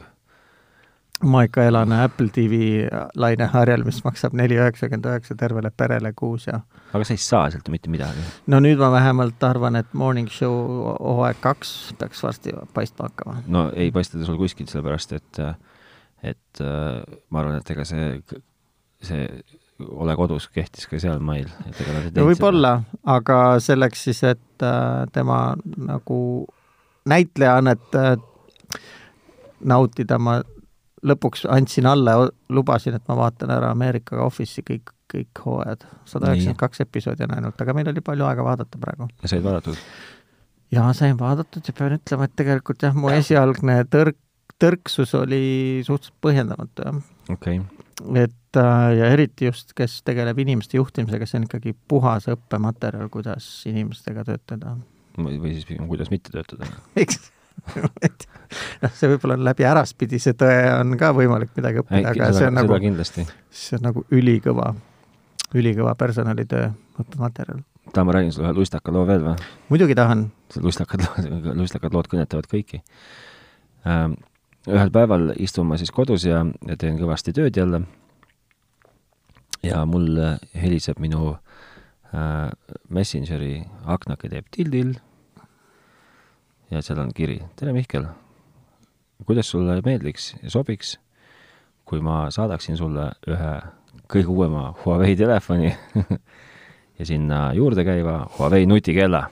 ma 1.23 1.43
ikka 1.47 1.65
elan 1.69 1.93
Apple 1.95 2.29
TV 2.33 2.87
laineharjal, 3.15 3.83
mis 3.87 4.01
maksab 4.05 4.35
neli 4.37 4.57
üheksakümmend 4.59 5.09
üheksa 5.11 5.37
tervele 5.39 5.71
perele 5.77 6.13
kuus 6.17 6.47
ja 6.47 6.61
aga 6.91 7.07
sa 7.07 7.15
ei 7.15 7.21
saa 7.21 7.49
sealt 7.53 7.67
ju 7.67 7.75
mitte 7.75 7.91
midagi. 7.93 8.25
no 8.51 8.61
nüüd 8.63 8.81
ma 8.81 8.91
vähemalt 8.93 9.43
arvan, 9.47 9.79
et 9.79 9.93
Morning 9.93 10.29
Show 10.31 10.55
hooaeg 10.99 11.41
kaks 11.43 11.93
peaks 11.99 12.23
varsti 12.23 12.55
paistma 12.73 13.09
hakkama. 13.09 13.41
no 13.47 13.69
ei 13.75 13.91
paista 13.91 14.19
ta 14.19 14.25
sul 14.25 14.39
kuskilt, 14.41 14.73
sellepärast 14.73 15.17
et 15.19 15.43
et 16.21 16.61
ma 16.61 17.41
arvan, 17.41 17.57
et 17.57 17.73
ega 17.73 17.85
see, 17.87 18.21
see 19.01 19.25
ole 19.89 20.15
kodus 20.15 20.47
kehtis 20.53 20.87
ka 20.89 20.99
seal 21.01 21.21
mail, 21.23 21.49
et 21.65 21.81
ega 21.81 21.93
nad 21.93 22.05
ei 22.05 22.09
teinud 22.09 22.21
no 22.21 22.27
võib-olla, 22.29 22.73
aga 23.15 23.37
selleks 23.63 24.07
siis, 24.07 24.23
et 24.27 24.65
äh, 24.65 25.05
tema 25.13 25.41
nagu 25.77 26.19
näitlejaannet 27.09 27.97
äh, 27.97 28.15
nautida, 29.73 30.19
ma 30.21 30.41
lõpuks 31.07 31.45
andsin 31.49 31.87
alla 31.89 32.15
ja 32.15 32.29
lubasin, 32.53 32.95
et 32.97 33.05
ma 33.09 33.17
vaatan 33.17 33.53
ära 33.53 33.71
Ameerika 33.73 34.21
Office'i 34.25 34.63
kõik, 34.67 34.93
kõik 35.11 35.43
hooajad. 35.45 35.85
sada 36.05 36.31
üheksakümmend 36.31 36.59
kaks 36.59 36.83
episoodi 36.85 37.25
on 37.27 37.37
ainult, 37.37 37.61
aga 37.61 37.75
meil 37.77 37.89
oli 37.91 38.03
palju 38.05 38.27
aega 38.27 38.45
vaadata 38.45 38.81
praegu. 38.81 39.07
ja 39.21 39.31
said 39.31 39.43
vaadatud? 39.43 39.79
jaa, 40.71 40.91
sain 40.97 41.17
vaadatud 41.19 41.67
ja 41.67 41.77
pean 41.77 41.97
ütlema, 41.97 42.27
et 42.27 42.35
tegelikult 42.37 42.85
jah, 42.85 42.95
mu 42.97 43.11
esialgne 43.13 43.81
tõrk, 43.91 44.19
tõrksus 44.61 45.15
oli 45.17 45.43
suhteliselt 45.87 46.21
põhjendamatu, 46.23 46.85
jah. 46.85 47.01
okei 47.33 47.59
okay.. 47.63 48.23
et 48.23 48.61
äh, 48.61 48.87
ja 48.99 49.11
eriti 49.15 49.49
just, 49.49 49.73
kes 49.77 49.99
tegeleb 50.07 50.39
inimeste 50.45 50.77
juhtimisega, 50.77 51.27
see 51.27 51.41
on 51.41 51.49
ikkagi 51.49 51.75
puhas 51.87 52.29
õppematerjal, 52.31 53.09
kuidas 53.13 53.49
inimestega 53.69 54.25
töötada. 54.27 54.77
või 55.17 55.57
siis 55.57 55.67
kuidas 55.87 56.13
mitte 56.13 56.33
töötada. 56.33 56.69
miks 58.01 58.31
noh, 58.81 58.93
see 58.95 59.09
võib-olla 59.11 59.37
on 59.37 59.45
läbi 59.47 59.65
äraspidise 59.67 60.33
tõe 60.37 60.55
on 60.75 60.95
ka 60.99 61.11
võimalik 61.15 61.53
midagi 61.57 61.81
õppida, 61.83 62.13
aga 62.13 62.31
see 62.35 62.47
on 62.49 62.57
nagu, 62.59 62.79
see 63.61 63.77
on 63.77 63.85
nagu 63.87 64.05
ülikõva, 64.13 64.71
ülikõva 65.57 65.95
personalitöö 65.99 66.71
õppematerjal. 67.01 67.61
tahad, 67.91 68.07
ma 68.07 68.17
räägin 68.17 68.33
sulle 68.35 68.49
ühe 68.49 68.57
lustakad 68.59 68.95
loo 68.95 69.05
veel 69.07 69.23
või? 69.25 69.37
muidugi 69.71 69.97
tahan. 69.97 70.27
lustakad, 70.61 71.05
lustakad 71.59 71.93
lood 71.95 72.11
kõnetavad 72.11 72.49
kõiki 72.51 72.81
ähm,. 73.87 74.19
ühel 74.69 74.91
päeval 74.93 75.31
istun 75.41 75.69
ma 75.69 75.79
siis 75.81 75.93
kodus 75.93 76.27
ja, 76.27 76.43
ja 76.67 76.77
teen 76.77 76.99
kõvasti 76.99 77.33
tööd 77.33 77.57
jälle 77.57 77.85
ja 79.65 79.85
mul 79.85 80.19
heliseb 80.57 80.99
minu 81.01 81.35
äh, 82.13 82.49
Messengeri 82.89 83.61
aknake 83.85 84.29
teeb 84.29 84.49
till-till 84.53 84.97
ja 86.71 86.81
seal 86.81 86.99
on 87.03 87.11
kiri. 87.15 87.39
tere, 87.59 87.73
Mihkel! 87.75 88.07
kuidas 89.25 89.51
sulle 89.53 89.77
meeldiks 89.85 90.31
ja 90.41 90.49
sobiks, 90.49 90.95
kui 91.85 92.01
ma 92.01 92.23
saadaksin 92.33 92.77
sulle 92.79 93.11
ühe 93.29 93.51
kõige 94.11 94.31
uuema 94.31 94.71
Huawei 94.85 95.15
telefoni 95.15 95.69
ja 96.99 97.05
sinna 97.05 97.51
juurde 97.57 97.85
käiva 97.87 98.23
Huawei 98.37 98.65
nutikella? 98.65 99.27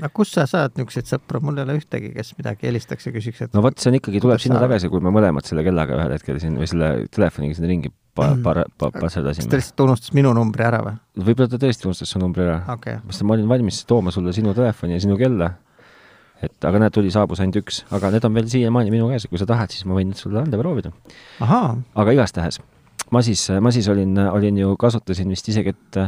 no 0.00 0.08
kust 0.14 0.36
sa 0.36 0.46
saad 0.48 0.76
niisuguseid 0.78 1.08
sõpru, 1.10 1.40
mul 1.44 1.58
ei 1.58 1.64
ole 1.66 1.78
ühtegi, 1.80 2.12
kes 2.14 2.32
midagi 2.38 2.68
helistaks 2.68 3.08
ja 3.08 3.12
küsiks, 3.14 3.42
et 3.46 3.56
no 3.56 3.64
vot, 3.64 3.76
see 3.80 3.90
on 3.90 3.98
ikkagi, 3.98 4.20
tuleb 4.22 4.40
sinna 4.42 4.60
tagasi, 4.62 4.88
kui 4.92 5.02
me 5.04 5.12
mõlemad 5.12 5.48
selle 5.48 5.64
kellaga 5.66 5.96
ühel 5.98 6.14
hetkel 6.14 6.38
siin 6.42 6.60
või 6.60 6.68
selle 6.70 6.92
telefoniga 7.12 7.56
sinna 7.58 7.72
ringi 7.72 7.90
pa-, 7.90 8.30
mm. 8.30 8.44
pa-, 8.46 8.66
pa-, 8.78 8.92
passerdasime. 8.94 9.44
kas 9.44 9.50
ta 9.50 9.60
lihtsalt 9.60 9.84
unustas 9.88 10.14
minu 10.16 10.32
numbri 10.36 10.68
ära 10.68 10.84
või? 10.86 10.94
võib-olla 11.18 11.50
ta 11.50 11.60
tõesti 11.64 11.90
unustas 11.90 12.14
su 12.14 12.22
numbri 12.22 12.46
ära 12.46 12.60
okay.. 12.76 13.00
sest 13.10 13.26
ma 13.26 13.36
olin 13.36 13.50
valmis 13.50 13.82
tooma 13.88 14.14
sulle 14.14 14.36
sinu 14.36 14.54
telefoni 14.56 14.96
ja 14.96 15.02
sinu 15.02 15.18
kella 15.20 15.50
et 16.42 16.66
aga 16.68 16.80
näed, 16.82 16.94
tuli, 16.96 17.12
saabus 17.12 17.42
ainult 17.42 17.60
üks, 17.60 17.84
aga 17.96 18.10
need 18.14 18.24
on 18.24 18.34
veel 18.36 18.48
siiamaani 18.50 18.92
minu 18.94 19.10
käes 19.12 19.26
kui 19.28 19.40
sa 19.40 19.48
tahad, 19.48 19.72
siis 19.72 19.86
ma 19.88 19.98
võin 19.98 20.12
need 20.12 20.20
sulle 20.20 20.40
anda 20.42 20.60
proovida. 20.60 20.92
aga 21.94 22.16
igastahes, 22.16 22.60
ma 23.14 23.22
siis, 23.26 23.46
ma 23.60 23.72
siis 23.74 23.88
olin, 23.92 24.16
olin 24.30 24.60
ju, 24.62 24.74
kasutasin 24.80 25.28
vist 25.32 25.48
isegi, 25.52 25.74
et, 25.76 26.02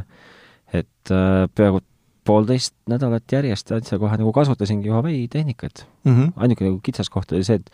et 0.82 1.14
äh, 1.14 1.46
peaaegu 1.54 1.82
poolteist 2.24 2.74
nädalat 2.90 3.32
järjest 3.32 3.66
täitsa 3.68 3.98
kohe 3.98 4.16
nagu 4.18 4.32
kasutasingi 4.34 4.92
Huawei 4.92 5.26
tehnikat 5.28 5.86
mm. 6.04 6.12
-hmm. 6.12 6.32
ainuke 6.36 6.64
nagu 6.64 6.78
kitsaskoht 6.82 7.32
oli 7.32 7.44
see, 7.44 7.58
et 7.58 7.70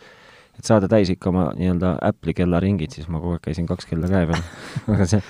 et 0.59 0.65
saada 0.65 0.89
täis 0.91 1.09
ikka 1.09 1.29
oma 1.29 1.51
nii-öelda 1.55 1.93
Apple'i 2.03 2.33
kellaringid, 2.35 2.91
siis 2.91 3.07
ma 3.07 3.21
kogu 3.21 3.37
aeg 3.37 3.45
käisin 3.45 3.67
kaks 3.69 3.85
kella 3.87 4.09
käe 4.11 4.25
peal 4.27 4.41
aga 4.95 5.05
see 5.07 5.21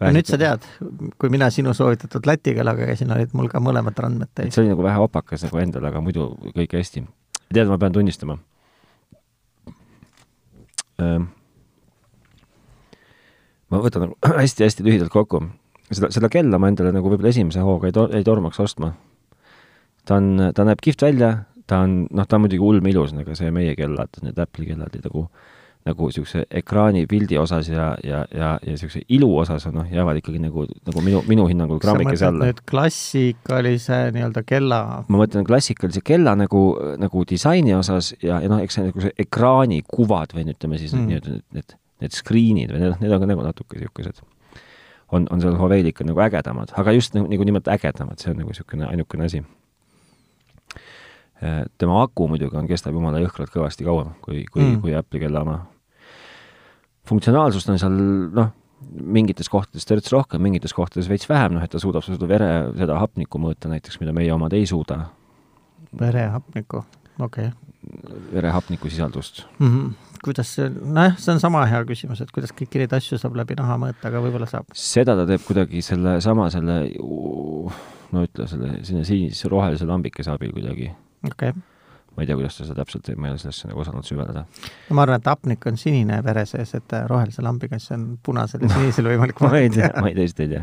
no 0.00 0.12
nüüd 0.12 0.28
sa 0.28 0.38
tead, 0.40 0.66
kui 1.20 1.30
mina 1.32 1.48
sinu 1.52 1.72
soovitatud 1.76 2.26
Läti 2.28 2.54
kellaga 2.56 2.88
käisin, 2.88 3.12
olid 3.14 3.32
mul 3.36 3.48
ka 3.52 3.60
mõlemad 3.64 3.96
randmed 4.02 4.32
täis. 4.34 4.54
see 4.54 4.64
oli 4.64 4.74
nagu 4.74 4.84
vähe 4.84 5.00
opakas 5.02 5.46
nagu 5.46 5.60
endal, 5.62 5.88
aga 5.88 6.02
muidu 6.04 6.28
kõik 6.56 6.76
hästi. 6.76 7.04
tead, 7.48 7.70
ma 7.70 7.78
pean 7.80 7.96
tunnistama 7.96 8.38
ähm,. 11.02 11.30
ma 13.72 13.82
võtan 13.84 14.06
nagu 14.06 14.18
hästi-hästi 14.42 14.86
lühidalt 14.86 15.12
kokku. 15.14 15.42
seda, 15.90 16.12
seda 16.12 16.32
kella 16.32 16.60
ma 16.60 16.72
endale 16.72 16.92
nagu 16.96 17.12
võib-olla 17.12 17.32
esimese 17.32 17.64
hooga 17.64 17.90
ei 17.90 17.96
to-, 17.96 18.10
ei 18.12 18.24
tormaks 18.24 18.60
ostma. 18.60 18.92
ta 20.04 20.20
on, 20.20 20.50
ta 20.54 20.68
näeb 20.68 20.84
kihvt 20.84 21.08
välja, 21.08 21.32
ta 21.66 21.84
on, 21.86 22.02
noh, 22.10 22.28
ta 22.28 22.36
on 22.36 22.46
muidugi 22.46 22.62
ulmilus, 22.62 23.16
nagu 23.16 23.34
see 23.38 23.52
meie 23.54 23.76
kellad, 23.78 24.12
need 24.22 24.44
Apple'i 24.44 24.74
kellad 24.74 25.00
nagu 25.08 25.28
äh, 25.30 25.54
nagu 25.86 26.08
niisuguse 26.08 26.42
ekraani 26.58 27.04
pildi 27.10 27.38
osas 27.38 27.68
ja, 27.70 27.92
ja, 28.04 28.24
ja, 28.34 28.50
ja 28.58 28.74
niisuguse 28.74 29.04
ilu 29.14 29.28
osas 29.38 29.66
on 29.68 29.76
noh, 29.78 29.86
jäävad 29.92 30.18
ikkagi 30.18 30.40
nagu, 30.42 30.66
nagu 30.88 31.02
minu, 31.04 31.22
minu 31.30 31.46
hinnangul 31.46 31.78
grammikese 31.82 32.26
alla. 32.26 32.48
klassikalise 32.70 34.00
nii-öelda 34.16 34.42
kella? 34.46 34.80
ma 35.08 35.20
mõtlen 35.20 35.46
klassikalise 35.46 36.02
kella 36.06 36.34
nagu, 36.38 36.62
nagu 36.98 37.24
disaini 37.30 37.74
osas 37.78 38.12
ja, 38.22 38.40
ja 38.42 38.50
noh, 38.50 38.62
eks 38.64 38.78
see 38.78 38.88
nagu 38.88 39.04
see 39.04 39.14
ekraani 39.26 39.82
kuvad 39.86 40.34
või 40.34 40.48
ütleme 40.50 40.80
siis 40.82 40.96
mm. 40.96 41.12
nii-öelda 41.12 41.36
need, 41.36 41.44
need, 41.54 41.76
need 42.02 42.18
screen'id 42.18 42.74
või 42.74 42.82
need, 42.82 42.98
need 43.04 43.14
on 43.14 43.22
ka 43.22 43.30
nagu 43.30 43.46
natuke 43.46 43.78
niisugused, 43.78 44.24
on, 45.14 45.30
on 45.30 45.44
seal 45.44 45.60
Huawei'l 45.60 45.92
ikka 45.92 46.08
nagu 46.08 46.24
ägedamad, 46.26 46.74
aga 46.82 46.96
just 46.96 47.14
nagu, 47.14 47.30
nagu 47.30 47.46
nimelt 47.46 47.70
ägedamad, 47.70 48.18
see 48.18 48.34
on 48.34 48.42
nagu 48.42 48.50
niisugune 48.50 48.90
ainukene 48.90 49.30
asi 49.30 49.44
äh, 51.38 51.62
tema 51.78 52.02
aku 52.02 52.26
muidugi 52.34 52.58
on, 52.58 52.66
kestab 52.66 52.98
jumala 52.98 53.22
jõhkralt 53.22 53.54
kõvasti 53.54 53.86
kauem 53.86 54.16
kui, 54.26 54.42
kui 54.50 54.66
mm., 54.66 54.82
kui 54.82 54.98
Apple'i 54.98 55.22
kella 55.28 55.46
oma 55.46 55.62
funktsionaalsust 57.08 57.70
on 57.72 57.80
seal 57.80 57.98
noh, 58.36 58.52
mingites 58.96 59.50
kohtades 59.52 59.86
törts 59.88 60.12
rohkem, 60.14 60.42
mingites 60.42 60.74
kohtades 60.76 61.08
veits 61.10 61.28
vähem, 61.30 61.56
noh 61.56 61.64
et 61.64 61.72
ta 61.72 61.80
suudab 61.82 62.04
seda 62.06 62.28
vere, 62.30 62.50
seda 62.78 62.98
hapnikku 63.00 63.40
mõõta 63.42 63.70
näiteks, 63.70 64.00
mida 64.02 64.14
meie 64.16 64.32
omad 64.34 64.54
ei 64.56 64.66
suuda. 64.68 65.06
verehapnikku, 66.00 66.82
okei 67.18 67.48
okay.. 67.50 68.18
verehapnikusisaldust 68.32 69.44
mm. 69.58 69.66
-hmm. 69.66 70.18
kuidas 70.24 70.54
see, 70.54 70.70
nojah, 70.70 71.18
see 71.18 71.32
on 71.34 71.40
sama 71.40 71.66
hea 71.66 71.84
küsimus, 71.84 72.20
et 72.20 72.32
kuidas 72.34 72.52
kõiki 72.52 72.82
neid 72.82 72.92
asju 72.92 73.18
saab 73.18 73.36
läbi 73.36 73.58
naha 73.58 73.78
mõõta, 73.80 74.08
aga 74.10 74.22
võib-olla 74.24 74.50
saab. 74.50 74.66
seda 74.74 75.16
ta 75.16 75.26
teeb 75.26 75.46
kuidagi 75.46 75.82
selle 75.82 76.20
sama, 76.20 76.50
selle 76.50 76.82
no 78.12 78.26
ütle, 78.26 78.46
selle, 78.46 78.78
selle 78.82 79.04
sinise-rohelise 79.04 79.86
lambikese 79.86 80.30
abil 80.30 80.52
kuidagi. 80.52 80.92
okei 81.24 81.50
okay 81.50 81.75
ma 82.16 82.24
ei 82.24 82.28
tea, 82.30 82.36
kuidas 82.38 82.56
ta 82.56 82.64
seda 82.64 82.80
täpselt 82.80 83.04
teeb, 83.04 83.18
ma 83.20 83.28
ei 83.28 83.34
ole 83.34 83.40
sellesse 83.40 83.68
nagu 83.68 83.82
osanud 83.82 84.06
süveneda. 84.08 84.44
no 84.88 84.96
ma 84.96 85.04
arvan, 85.04 85.20
et 85.20 85.30
hapnik 85.30 85.66
on 85.68 85.76
sinine 85.80 86.18
vere 86.24 86.46
sees, 86.48 86.72
et 86.78 86.94
rohelise 87.10 87.44
lambiga 87.44 87.78
siis 87.80 87.92
on 87.96 88.06
punasel 88.24 88.64
ja 88.64 88.70
sinisel 88.72 89.10
võimalik 89.12 89.40
ma 89.44 89.52
ei 89.60 89.72
tea, 89.72 89.90
ma 90.00 90.08
ei 90.08 90.16
tõesti 90.16 90.46
ei 90.46 90.52
tea. 90.54 90.62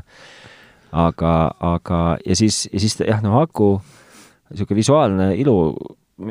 aga, 1.03 1.33
aga 1.73 1.99
ja 2.25 2.37
siis, 2.39 2.63
ja 2.73 2.81
siis 2.81 2.97
jah, 3.03 3.21
no 3.25 3.37
aku, 3.41 3.75
niisugune 4.49 4.81
visuaalne 4.81 5.27
ilu, 5.43 5.57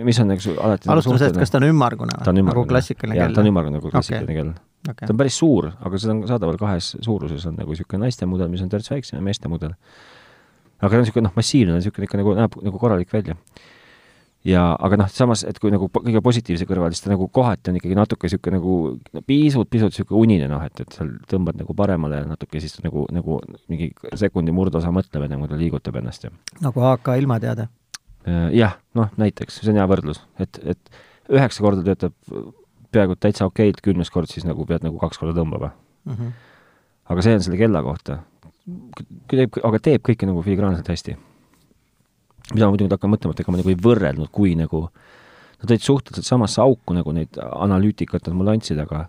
mis 0.02 0.18
on 0.22 0.32
nagu 0.32 0.56
alati 0.66 0.90
nagu 0.90 0.96
alustame 0.96 1.20
sellest, 1.22 1.38
kas 1.44 1.54
ta 1.54 1.60
on 1.62 1.68
ümmargune 1.70 2.18
või? 2.18 2.46
nagu 2.48 2.64
klassikaline 2.72 3.20
kell? 3.20 3.36
ta 3.36 3.44
on 3.44 3.50
ümmargune 3.52 3.78
nagu 3.78 3.92
klassikaline 3.92 4.26
okay. 4.26 4.40
kell 4.40 4.50
okay.. 4.88 5.06
ta 5.06 5.14
on 5.14 5.20
päris 5.20 5.38
suur, 5.38 5.70
aga 5.70 6.00
seda 6.02 6.16
on 6.16 6.24
saadaval 6.30 6.58
kahes 6.58 6.96
suuruses, 6.98 7.46
on 7.46 7.60
nagu 7.60 7.76
niisugune 7.76 8.08
naiste 8.08 8.26
mudel, 8.26 8.50
mis 8.50 8.64
on 8.64 8.72
terts 8.72 8.90
väiksem 8.90 9.20
ja 9.20 9.26
meeste 9.30 9.50
mudel. 9.52 9.76
aga 10.80 10.90
ta 10.90 10.98
on 10.98 11.06
niisugune 11.06 11.28
noh, 11.28 11.36
massiivne, 11.38 11.78
niisugune 11.78 12.10
ikka 12.10 12.18
nagu 12.18 12.34
näeb 12.38 12.58
nagu 12.66 12.82
korralik 12.82 13.14
välja 13.14 13.38
ja 14.46 14.62
aga 14.74 14.98
noh, 14.98 15.10
samas, 15.12 15.44
et 15.46 15.58
kui 15.62 15.70
nagu 15.72 15.86
kõige 15.92 16.22
positiivse 16.24 16.66
kõrval, 16.66 16.94
siis 16.94 17.04
ta 17.04 17.12
nagu 17.12 17.28
kohati 17.32 17.70
on 17.70 17.78
ikkagi 17.78 17.98
natuke 17.98 18.26
niisugune 18.26 18.58
nagu 18.58 18.76
no, 18.98 19.22
pisut-pisut 19.26 19.94
niisugune 19.94 20.22
unine 20.24 20.48
noh, 20.50 20.64
et, 20.66 20.82
et 20.82 20.96
seal 20.96 21.12
tõmbad 21.30 21.60
nagu 21.60 21.76
paremale 21.78 22.24
natuke, 22.26 22.62
siis 22.62 22.74
nagu, 22.82 23.06
nagu 23.14 23.38
mingi 23.70 23.92
sekundi 24.18 24.54
murdosa 24.54 24.90
mõtleb 24.94 25.28
enne, 25.28 25.38
kui 25.42 25.52
ta 25.52 25.60
liigutab 25.60 26.00
ennast 26.02 26.26
ja 26.26 26.32
nagu 26.64 26.84
AK 26.90 27.14
ilmateade? 27.22 27.68
Äh, 28.26 28.48
jah, 28.58 28.76
noh 28.98 29.14
näiteks, 29.20 29.62
see 29.62 29.72
on 29.74 29.80
hea 29.80 29.88
võrdlus, 29.90 30.22
et, 30.42 30.58
et 30.74 31.02
üheksa 31.30 31.62
korda 31.64 31.86
töötab 31.86 32.16
peaaegu 32.92 33.16
täitsa 33.16 33.46
okeilt, 33.48 33.80
kümnes 33.84 34.10
kord 34.12 34.30
siis 34.30 34.46
nagu 34.48 34.66
pead 34.68 34.84
nagu 34.84 34.98
kaks 35.00 35.22
korda 35.22 35.38
tõmbama 35.38 35.70
mm. 35.70 36.14
-hmm. 36.14 36.38
aga 37.14 37.24
see 37.24 37.38
on 37.38 37.46
selle 37.46 37.60
kella 37.60 37.82
kohta. 37.82 38.22
aga 39.62 39.78
teeb 39.78 40.02
kõike 40.02 40.26
nagu 40.26 40.42
filigraanselt 40.42 40.88
hästi 40.88 41.16
mida 42.50 42.66
ma 42.66 42.74
muidugi 42.74 42.92
hakkan 42.92 43.12
mõtlema, 43.12 43.36
et 43.36 43.42
ega 43.44 43.54
ma 43.54 43.60
nagu 43.60 43.72
ei 43.72 43.78
võrrelnud, 43.86 44.30
kui 44.34 44.54
nagu 44.58 44.86
nad 45.62 45.70
olid 45.70 45.84
suhteliselt 45.84 46.26
samasse 46.26 46.62
auku 46.62 46.96
nagu 46.96 47.14
neid 47.14 47.38
analüütikat 47.38 48.26
nad 48.28 48.38
mulle 48.38 48.56
andsid, 48.56 48.80
aga 48.82 49.04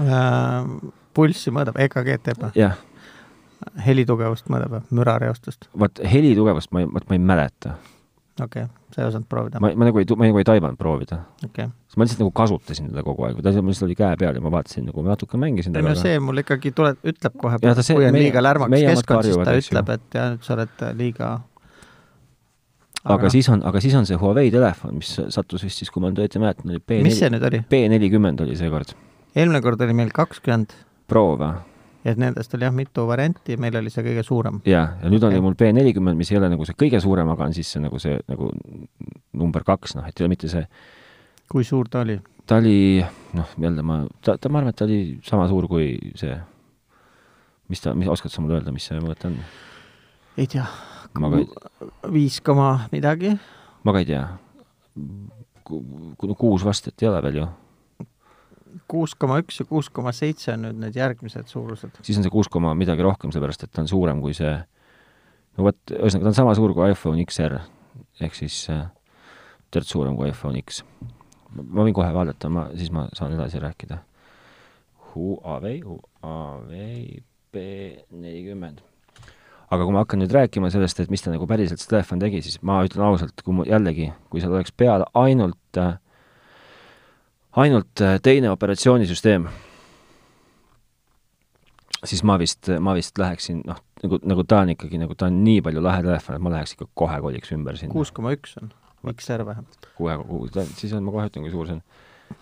äh, 0.00 0.68
pulssi 1.16 1.52
mõõdab, 1.54 1.78
EKG-d 1.86 2.22
teeb 2.24 2.44
või? 2.44 2.52
jah. 2.58 2.78
helitugevust 3.84 4.48
mõõdab 4.52 4.78
või, 4.78 4.86
mürareostust? 5.00 5.68
vot 5.78 6.00
helitugevust 6.14 6.72
ma 6.74 6.84
ei, 6.84 6.88
vot 6.96 7.06
ma 7.10 7.18
ei 7.18 7.22
mäleta. 7.32 7.76
okei 8.40 8.64
okay., 8.64 8.72
sa 8.94 9.04
ei 9.04 9.08
osanud 9.10 9.28
proovida? 9.28 9.60
ma, 9.60 9.74
ma 9.76 9.90
nagu 9.90 10.00
ei, 10.00 10.08
ma 10.16 10.28
nagu 10.30 10.40
ei 10.40 10.48
taibanud 10.48 10.80
proovida 10.80 11.20
okay.. 11.44 11.68
ma 11.68 12.06
lihtsalt 12.08 12.24
nagu 12.24 12.34
kasutasin 12.42 12.90
teda 12.90 13.04
kogu 13.06 13.28
aeg, 13.28 13.40
ta 13.44 13.52
lihtsalt 13.52 13.88
oli 13.88 13.98
käe 13.98 14.16
peal 14.20 14.40
ja 14.40 14.44
ma 14.44 14.52
vaatasin 14.56 14.88
nagu, 14.88 15.04
ma 15.04 15.14
natuke 15.14 15.40
mängisin 15.40 15.76
ei 15.76 15.84
no 15.84 15.96
see 16.00 16.16
mul 16.22 16.40
ikkagi 16.42 16.72
tuleb, 16.76 17.00
ütleb 17.04 17.40
kohe, 17.40 17.60
kui 17.60 18.08
on 18.08 18.22
liiga 18.22 18.42
lärmakas 18.42 18.88
keskkond, 18.94 19.28
siis 19.28 19.42
ta 19.44 19.58
ütleb, 19.60 19.98
et 19.98 20.16
ja 20.16 20.30
nüüd 20.32 20.48
sa 20.48 20.56
oled 20.56 20.86
liiga 20.96 21.34
aga, 23.04 23.30
siis 23.32 23.48
on, 23.52 23.62
aga 23.66 23.82
siis 23.84 23.94
on 23.98 24.08
see 24.08 24.18
Huawei 24.20 24.50
telefon, 24.54 24.96
mis 25.00 25.12
sattus 25.34 25.64
vist 25.66 25.82
siis, 25.82 25.92
kui 25.92 26.02
ma 26.02 26.10
nüüd 26.10 26.24
õieti 26.24 26.42
mäletan, 26.42 26.72
oli 26.72 26.80
B4, 26.80 27.04
mis 27.06 27.20
see 27.20 27.30
nüüd 27.32 27.44
oli? 27.50 27.60
B40 27.70 28.44
oli 28.46 28.56
seekord. 28.58 28.96
eelmine 29.34 29.60
kord 29.64 29.84
oli 29.84 29.96
meil 29.96 30.12
kakskümmend. 30.14 30.76
Pro 31.08 31.34
või? 31.36 31.52
et 32.04 32.18
nendest 32.20 32.52
oli 32.56 32.66
jah 32.66 32.72
mitu 32.76 33.06
varianti, 33.08 33.56
meil 33.60 33.76
oli 33.80 33.92
see 33.92 34.04
kõige 34.04 34.24
suurem. 34.26 34.60
jaa, 34.68 34.86
ja 35.00 35.12
nüüd 35.12 35.22
okay. 35.24 35.36
oli 35.36 35.44
mul 35.44 35.56
B40, 35.60 36.18
mis 36.18 36.32
ei 36.32 36.40
ole 36.40 36.52
nagu 36.52 36.66
see 36.68 36.76
kõige 36.80 37.00
suurem, 37.00 37.30
aga 37.32 37.48
on 37.48 37.56
siis 37.56 37.70
see 37.72 37.82
nagu 37.84 38.00
see 38.02 38.18
nagu 38.28 38.50
number 39.32 39.64
kaks, 39.64 39.96
noh, 39.98 40.08
et 40.08 40.20
ei 40.20 40.26
ole 40.26 40.34
mitte 40.36 40.52
see 40.52 40.64
kui 41.50 41.64
suur 41.64 41.88
ta 41.88 42.02
oli? 42.04 42.18
ta 42.46 42.58
oli, 42.60 43.04
noh, 43.36 43.52
jälle 43.60 43.84
ma, 43.86 44.02
ta, 44.24 44.36
ta, 44.36 44.50
ma 44.52 44.60
arvan, 44.60 44.74
et 44.74 44.80
ta 44.80 44.88
oli 44.88 45.00
sama 45.24 45.46
suur 45.48 45.68
kui 45.70 45.94
see, 46.18 46.34
mis 47.72 47.84
ta, 47.84 47.94
mis, 47.96 48.10
oskad 48.12 48.32
sa 48.32 48.44
mulle 48.44 48.60
öelda, 48.60 48.74
mis 48.74 48.88
see 48.90 49.00
mõõt 49.00 49.24
on? 49.28 49.38
ei 50.36 50.50
tea 50.50 50.66
viis 52.12 52.40
koma 52.40 52.88
midagi. 52.92 53.34
ma 53.84 53.92
ka 53.92 54.02
ei 54.02 54.08
tea. 54.08 54.24
kuus 55.64 56.64
vast, 56.64 56.88
et 56.88 57.02
ei 57.02 57.08
ole 57.08 57.22
veel 57.22 57.38
ju. 57.42 57.46
kuus 58.90 59.14
koma 59.14 59.38
üks 59.42 59.60
ja 59.60 59.66
kuus 59.68 59.90
koma 59.90 60.12
seitse 60.12 60.52
on 60.52 60.66
nüüd 60.66 60.80
need 60.82 60.96
järgmised 60.96 61.50
suurused. 61.50 62.00
siis 62.02 62.18
on 62.18 62.26
see 62.26 62.34
kuus 62.34 62.48
koma 62.48 62.74
midagi 62.74 63.02
rohkem, 63.02 63.32
sellepärast 63.32 63.66
et 63.66 63.72
ta 63.72 63.82
on 63.82 63.88
suurem 63.88 64.20
kui 64.24 64.34
see, 64.34 64.54
no 65.56 65.68
vot, 65.68 65.78
ühesõnaga 65.90 66.30
ta 66.30 66.32
on 66.32 66.40
sama 66.42 66.56
suur 66.58 66.74
kui 66.74 66.90
iPhone 66.90 67.22
XR 67.24 67.60
ehk 68.20 68.34
siis 68.34 68.64
äh, 68.74 68.88
terve 69.70 69.88
suurem 69.88 70.16
kui 70.18 70.28
iPhone 70.30 70.62
X. 70.62 70.82
ma 71.54 71.86
võin 71.86 71.94
kohe 71.94 72.10
vaadata, 72.14 72.50
ma, 72.50 72.66
siis 72.74 72.90
ma 72.90 73.06
saan 73.14 73.36
edasi 73.36 73.60
rääkida. 73.62 74.00
Huawei, 75.12 75.78
Huawei 75.86 77.22
P 77.54 77.62
nelikümmend 78.10 78.82
aga 79.70 79.84
kui 79.84 79.94
ma 79.94 80.02
hakkan 80.04 80.20
nüüd 80.22 80.34
rääkima 80.34 80.70
sellest, 80.72 81.00
et 81.00 81.12
mis 81.12 81.22
ta 81.24 81.32
nagu 81.32 81.46
päriselt 81.48 81.80
see 81.80 81.90
telefon 81.90 82.20
tegi, 82.22 82.42
siis 82.44 82.60
ma 82.66 82.80
ütlen 82.86 83.04
ausalt, 83.06 83.40
kui 83.44 83.56
mul 83.56 83.68
jällegi, 83.68 84.10
kui 84.32 84.42
seal 84.42 84.54
oleks 84.54 84.74
peal 84.76 85.06
ainult 85.18 85.80
äh,, 85.80 85.96
ainult 87.64 88.02
äh, 88.04 88.18
teine 88.24 88.52
operatsioonisüsteem, 88.52 89.48
siis 92.04 92.24
ma 92.26 92.38
vist, 92.40 92.70
ma 92.84 92.96
vist 92.98 93.18
läheksin, 93.20 93.62
noh, 93.68 93.80
nagu, 94.04 94.20
nagu 94.28 94.46
ta 94.48 94.62
on 94.64 94.74
ikkagi, 94.74 95.00
nagu 95.00 95.16
ta 95.18 95.30
on 95.30 95.40
nii 95.46 95.62
palju 95.64 95.84
lahe 95.84 96.02
telefon, 96.04 96.36
et 96.36 96.44
ma 96.44 96.56
läheks 96.58 96.76
ikka 96.76 96.90
kohe 97.02 97.20
koliks 97.24 97.54
ümber 97.56 97.80
sinna. 97.80 97.94
kuus 97.94 98.12
koma 98.14 98.34
üks 98.36 98.58
on, 98.60 98.74
XR 99.14 99.46
vähemalt. 99.48 99.88
kohe, 99.96 100.18
kohe, 100.28 100.66
siis 100.76 100.92
on, 100.96 101.06
ma 101.06 101.14
kohe 101.14 101.30
ütlen, 101.30 101.46
kui 101.46 101.54
suur 101.54 101.70
see 101.70 101.78
on. 101.78 101.82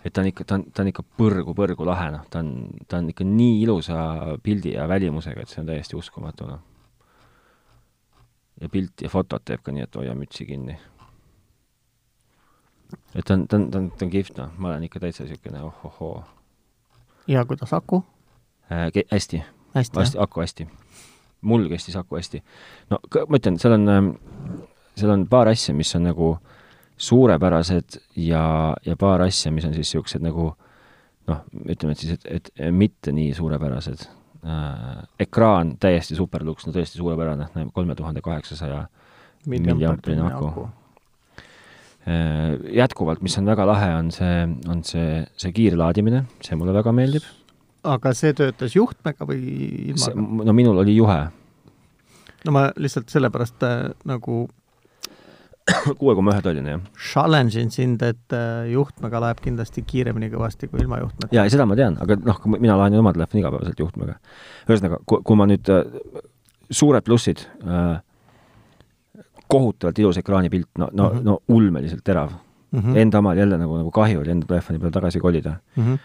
et 0.02 0.10
ta 0.10 0.24
on 0.24 0.32
ikka, 0.32 0.48
ta 0.48 0.58
on, 0.58 0.66
ta 0.74 0.82
on 0.82 0.90
ikka 0.90 1.06
põrgu, 1.20 1.54
põrgu 1.54 1.86
lahe, 1.86 2.10
noh, 2.16 2.26
ta 2.32 2.42
on, 2.42 2.52
ta 2.90 2.98
on 2.98 3.14
ikka 3.14 3.26
nii 3.28 3.62
ilusa 3.62 4.02
pildi 4.42 4.74
ja 4.74 4.90
välimusega, 4.90 5.46
et 5.46 5.54
see 5.54 5.62
on 5.62 5.70
täiesti 5.70 5.98
uskumatu, 5.98 6.50
noh 6.50 6.71
ja 8.60 8.68
pilti 8.68 9.04
ja 9.04 9.10
fotot 9.10 9.44
teeb 9.44 9.62
ka 9.62 9.72
nii, 9.72 9.86
et 9.86 9.96
hoia 9.96 10.14
mütsi 10.14 10.46
kinni. 10.46 10.76
et 13.14 13.24
ta 13.24 13.34
on, 13.34 13.46
ta 13.48 13.56
on, 13.56 13.70
ta 13.70 13.78
on, 13.78 13.90
ta 13.90 14.04
on 14.04 14.12
kihvt, 14.12 14.36
noh, 14.38 14.52
ma 14.58 14.72
olen 14.72 14.86
ikka 14.88 15.00
täitsa 15.00 15.24
niisugune 15.24 15.62
ohohoo. 15.62 16.24
ja 17.26 17.44
kuidas 17.44 17.72
aku 17.72 18.04
äh,? 18.72 19.04
hästi, 19.12 19.42
hästi, 19.74 19.98
hästi, 19.98 20.18
aku 20.18 20.40
hästi. 20.40 20.68
mul 21.40 21.68
kestis 21.68 21.96
aku 21.96 22.16
hästi. 22.16 22.42
no 22.90 22.98
ma 23.28 23.40
ütlen, 23.40 23.58
seal 23.58 23.78
on, 23.78 23.88
ähm, 23.88 24.10
seal 24.96 25.10
on 25.10 25.28
paar 25.28 25.48
asja, 25.48 25.74
mis 25.74 25.94
on 25.96 26.10
nagu 26.10 26.36
suurepärased 26.96 28.00
ja, 28.16 28.76
ja 28.86 28.96
paar 28.96 29.22
asja, 29.22 29.52
mis 29.52 29.64
on 29.64 29.74
siis 29.74 29.88
niisugused 29.88 30.22
nagu 30.22 30.52
noh, 31.26 31.44
ütleme, 31.66 31.92
et 31.92 31.98
siis, 31.98 32.18
et, 32.18 32.50
et 32.58 32.74
mitte 32.74 33.12
nii 33.12 33.34
suurepärased 33.34 34.06
äh, 34.46 35.02
ekraan 35.20 35.76
täiesti 35.80 36.16
superluks, 36.18 36.66
no 36.66 36.74
tõesti 36.74 37.00
suurepärane, 37.00 37.48
näeb 37.56 37.72
kolme 37.74 37.96
tuhande 37.98 38.22
kaheksasaja 38.24 38.86
milliamprine 39.50 40.24
aku, 40.28 40.48
aku.. 40.48 40.68
Äh, 42.02 42.56
jätkuvalt, 42.78 43.22
mis 43.22 43.38
on 43.38 43.46
väga 43.46 43.66
lahe, 43.68 43.92
on 43.94 44.10
see, 44.14 44.46
on 44.70 44.82
see, 44.86 45.22
see 45.38 45.52
kiirlaadimine, 45.54 46.24
see 46.42 46.58
mulle 46.58 46.74
väga 46.74 46.94
meeldib. 46.96 47.28
aga 47.82 48.12
see 48.14 48.34
töötas 48.38 48.76
juhtmega 48.76 49.26
või 49.26 49.40
ilma? 49.94 50.44
no 50.46 50.54
minul 50.54 50.82
oli 50.82 50.96
juhe. 50.96 51.20
no 52.46 52.54
ma 52.54 52.68
lihtsalt 52.76 53.10
sellepärast 53.10 53.62
äh, 53.66 53.78
nagu 54.06 54.44
kuue 56.00 56.14
koma 56.18 56.34
ühe 56.34 56.42
tolline, 56.42 56.74
jah. 56.74 56.84
Challenge 57.12 57.60
in 57.60 57.70
sind, 57.70 58.02
et 58.02 58.34
äh, 58.36 58.68
juhtmega 58.72 59.20
laeb 59.22 59.42
kindlasti 59.42 59.84
kiiremini 59.86 60.30
kõvasti 60.32 60.68
kui 60.70 60.82
ilma 60.82 60.98
juhtmeta. 61.02 61.30
jaa, 61.34 61.48
seda 61.52 61.66
ma 61.68 61.76
tean, 61.78 61.98
aga 62.02 62.16
noh, 62.18 62.40
mina 62.56 62.76
laen 62.78 62.96
ju 62.96 63.02
oma 63.02 63.12
telefoni 63.14 63.44
igapäevaselt 63.44 63.82
juhtmega. 63.84 64.16
ühesõnaga, 64.68 65.02
kui, 65.06 65.22
kui 65.26 65.38
ma 65.38 65.46
nüüd 65.50 65.70
äh,, 65.72 66.00
suured 66.70 67.06
plussid 67.06 67.44
äh,, 67.62 68.00
kohutavalt 69.52 70.00
ilus 70.02 70.18
ekraanipilt, 70.18 70.70
no, 70.78 70.88
no 70.92 71.10
mm, 71.10 71.18
-hmm. 71.18 71.28
no 71.28 71.38
ulmeliselt 71.48 72.04
terav 72.04 72.32
mm. 72.32 72.80
-hmm. 72.80 72.96
Enda 72.98 73.18
omal 73.18 73.38
jälle 73.38 73.58
nagu, 73.58 73.76
nagu 73.76 73.90
kahju 73.90 74.20
oli 74.20 74.30
enda 74.30 74.46
telefoni 74.46 74.78
peale 74.78 74.92
tagasi 74.92 75.20
kolida 75.20 75.56
mm. 75.76 75.84
-hmm. 75.84 75.98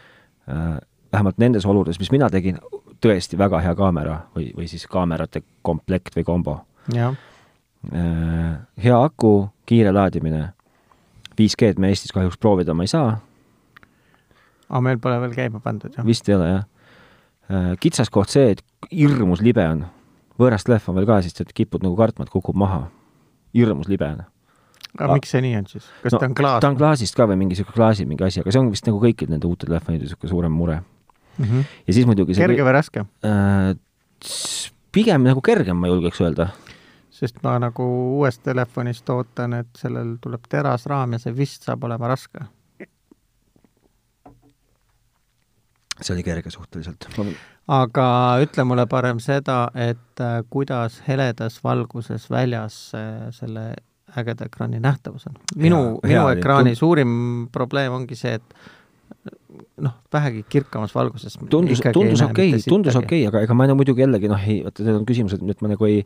Äh, 0.48 0.80
vähemalt 1.14 1.38
nendes 1.38 1.66
oludes, 1.66 2.00
mis 2.00 2.12
mina 2.12 2.30
tegin, 2.30 2.58
tõesti 3.06 3.38
väga 3.38 3.60
hea 3.60 3.76
kaamera 3.76 4.20
või, 4.36 4.54
või 4.56 4.68
siis 4.68 4.88
kaamerate 4.88 5.42
komplekt 5.62 6.16
või 6.16 6.24
kombo. 6.24 6.60
jah 6.94 7.16
hea 8.84 8.98
aku, 8.98 9.50
kiire 9.70 9.94
laadimine. 9.94 10.52
5G-d 11.38 11.82
me 11.82 11.92
Eestis 11.94 12.14
kahjuks 12.16 12.40
proovida 12.42 12.74
ma 12.74 12.86
ei 12.88 12.92
saa. 12.92 13.20
aga 14.68 14.82
meil 14.84 14.98
pole 15.00 15.20
veel 15.22 15.36
käima 15.36 15.62
pandud, 15.64 15.94
jah? 15.96 16.06
vist 16.06 16.28
ei 16.30 16.36
ole, 16.36 16.48
jah. 16.50 16.66
Äh, 17.48 17.68
kitsas 17.80 18.10
koht 18.12 18.34
see, 18.34 18.56
et 18.56 18.64
hirmus 18.92 19.44
libe 19.46 19.64
on. 19.64 19.86
võõras 20.38 20.66
telefon 20.68 20.98
veel 20.98 21.08
ka, 21.10 21.22
siis 21.26 21.38
sa 21.38 21.46
kipud 21.48 21.86
nagu 21.86 21.96
kartma, 21.98 22.26
et 22.26 22.34
kukub 22.34 22.58
maha. 22.58 22.88
hirmus 23.56 23.88
libe 23.88 24.10
on. 24.10 24.26
aga 24.98 25.14
miks 25.14 25.32
see 25.32 25.44
nii 25.46 25.56
on 25.62 25.68
siis? 25.70 25.88
kas 26.04 26.18
no, 26.18 26.20
ta 26.20 26.26
on 26.26 26.36
klaas? 26.36 26.62
ta 26.62 26.72
on 26.74 26.80
klaasist 26.80 27.16
ka 27.16 27.30
või 27.30 27.38
mingi 27.38 27.56
niisugune 27.56 27.78
klaasi 27.78 28.06
mingi 28.10 28.26
asi, 28.26 28.42
aga 28.42 28.52
see 28.52 28.60
on 28.64 28.72
vist 28.74 28.90
nagu 28.90 29.00
kõikide 29.04 29.36
nende 29.36 29.48
uute 29.48 29.70
telefonide 29.70 30.08
niisugune 30.08 30.32
suurem 30.32 30.52
mure 30.58 30.80
mm. 30.82 31.46
-hmm. 31.46 31.68
ja 31.86 31.94
siis 31.94 32.10
muidugi 32.10 32.34
kerge 32.34 32.66
või 32.66 32.74
raske 32.74 33.06
äh,? 33.24 33.76
pigem 34.92 35.28
nagu 35.28 35.42
kergem, 35.46 35.78
ma 35.78 35.92
julgeks 35.92 36.22
öelda. 36.24 36.50
Sest 37.18 37.42
ma 37.44 37.58
nagu 37.62 37.86
uuest 38.18 38.44
telefonist 38.46 39.10
ootan, 39.10 39.58
et 39.58 39.80
sellel 39.80 40.16
tuleb 40.22 40.46
terasraam 40.50 41.16
ja 41.16 41.22
see 41.22 41.34
vist 41.38 41.66
saab 41.68 41.88
olema 41.90 42.12
raske. 42.14 42.46
see 45.98 46.14
oli 46.14 46.24
kerge 46.24 46.52
suhteliselt. 46.54 47.08
aga 47.68 48.08
ütle 48.44 48.64
mulle 48.70 48.86
parem 48.88 49.20
seda, 49.24 49.68
et 49.74 50.22
äh, 50.22 50.40
kuidas 50.50 51.02
heledas 51.08 51.58
valguses 51.64 52.30
väljas 52.30 52.92
äh, 52.96 53.28
selle 53.34 53.72
ägeda 54.18 54.46
ekraani 54.46 54.80
nähtavus 54.80 55.28
on. 55.28 55.40
minu, 55.56 56.00
minu 56.04 56.28
ekraani 56.30 56.76
suurim 56.76 57.12
probleem 57.52 57.98
ongi 57.98 58.16
see, 58.16 58.38
et 58.38 58.54
noh, 59.82 59.94
vähegi 60.14 60.46
kirkamas 60.50 60.96
valguses. 60.96 61.38
tundus, 61.50 61.82
tundus 61.94 62.22
okei 62.22 62.54
okay,, 62.54 62.64
tundus 62.70 62.96
okei 62.96 63.26
okay,, 63.26 63.28
aga 63.28 63.44
ega 63.46 63.58
ma 63.58 63.68
no 63.68 63.76
muidugi 63.80 64.06
jällegi 64.06 64.30
noh, 64.32 64.42
ei, 64.48 64.62
vaata 64.66 64.86
need 64.86 65.02
on 65.02 65.06
küsimused, 65.08 65.44
et 65.44 65.66
ma 65.66 65.74
nagu 65.74 65.90
ei, 65.90 66.04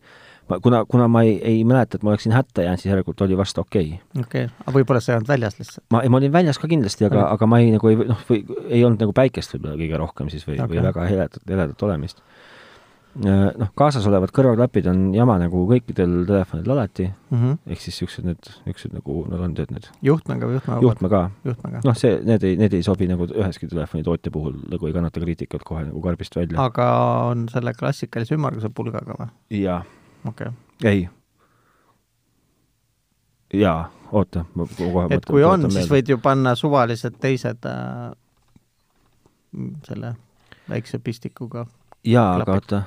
kuna, 0.60 0.84
kuna 0.86 1.08
ma 1.12 1.24
ei, 1.28 1.38
ei 1.48 1.64
mäleta, 1.68 1.98
et 1.98 2.04
ma 2.04 2.14
oleksin 2.14 2.36
hätta 2.36 2.66
jäänud, 2.66 2.82
siis 2.82 2.92
järelikult 2.92 3.22
oli 3.22 3.38
vast 3.38 3.58
okei 3.58 3.94
okay.. 3.96 4.24
okei 4.26 4.46
okay., 4.46 4.56
aga 4.66 4.76
võib-olla 4.78 5.02
sa 5.04 5.14
ei 5.14 5.20
olnud 5.20 5.32
väljas 5.32 5.60
lihtsalt? 5.60 5.86
ma, 5.94 6.04
ma 6.10 6.22
olin 6.22 6.34
väljas 6.34 6.62
ka 6.62 6.70
kindlasti, 6.72 7.08
aga, 7.08 7.28
aga 7.36 7.50
ma 7.50 7.62
ei 7.64 7.72
nagu 7.76 7.92
ei 7.92 8.00
noh, 8.02 8.26
või 8.30 8.44
ei 8.68 8.84
olnud 8.88 9.06
nagu 9.06 9.16
päikest 9.16 9.56
võib-olla 9.56 9.80
kõige 9.84 10.02
rohkem 10.04 10.34
siis 10.34 10.48
või 10.48 10.60
okay., 10.60 10.76
või 10.76 10.86
väga 10.90 11.08
heledat, 11.12 11.44
heledat 11.50 11.88
olemist 11.88 12.24
Äh, 13.12 13.50
noh, 13.60 13.68
kaasas 13.76 14.06
olevad 14.08 14.32
kõrvaklapid 14.32 14.86
on 14.88 15.00
jama 15.12 15.34
nagu 15.42 15.66
kõikidel 15.68 16.22
telefonidel 16.30 16.72
alati 16.78 17.10
mm 17.10 17.40
-hmm., 17.42 17.58
ehk 17.68 17.82
siis 17.84 17.98
niisugused 17.98 18.24
need, 18.24 18.52
niisugused 18.64 18.94
nagu 18.96 19.16
nad 19.28 19.42
on 19.44 19.56
tead 19.58 19.74
need 19.76 19.90
juhtmega 20.08 20.48
või 20.48 20.56
juhtmega? 20.56 21.20
juhtme 21.44 21.72
ka. 21.74 21.82
noh, 21.84 21.98
see, 22.00 22.22
need 22.24 22.46
ei, 22.48 22.56
need 22.56 22.78
ei 22.78 22.86
sobi 22.88 23.10
nagu 23.12 23.28
üheski 23.28 23.68
telefoni 23.68 24.08
tootja 24.08 24.32
puhul 24.32 24.56
nagu 24.72 24.88
ei 24.88 24.96
kannata 24.96 25.20
kriitikat 25.20 25.68
kohe 25.68 25.84
nagu 25.90 26.00
karbist 26.02 26.40
välja. 26.40 26.56
aga 26.64 26.88
on 27.34 27.50
selle 27.52 27.74
klassikalise 27.76 28.38
ümmarguse 28.40 28.72
pulgaga 28.72 29.20
või? 29.20 29.28
jaa. 29.60 29.84
Okei 30.26 30.48
okay.. 30.48 30.92
ei. 30.92 31.10
jaa, 33.54 33.92
oota, 34.12 34.46
ma 34.56 34.68
kohe 34.78 35.08
et 35.16 35.26
kui 35.26 35.44
on, 35.44 35.72
siis 35.72 35.90
võid 35.92 36.10
ju 36.14 36.18
panna 36.24 36.56
suvalised 36.56 37.20
teised 37.22 37.70
äh, 37.70 38.12
selle 39.88 40.16
väikse 40.70 41.00
pistikuga 41.04 41.66
jaa, 42.08 42.34
aga 42.40 42.60
oota 42.60 42.84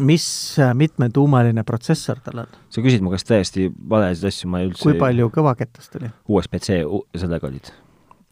mis 0.00 0.56
mitmetuumaline 0.74 1.64
protsessor 1.64 2.20
tal 2.24 2.44
on? 2.44 2.58
sa 2.70 2.82
küsid 2.84 3.04
mu 3.04 3.12
käest 3.14 3.28
täiesti 3.28 3.68
valesid 3.90 4.30
asju, 4.30 4.50
ma 4.50 4.62
ei 4.62 4.70
üldse 4.70 4.84
kui 4.84 4.98
palju 5.00 5.30
kõvaketast 5.34 5.98
oli? 6.00 6.10
USB-C, 6.28 6.82
sellega 7.18 7.48
olid. 7.50 7.72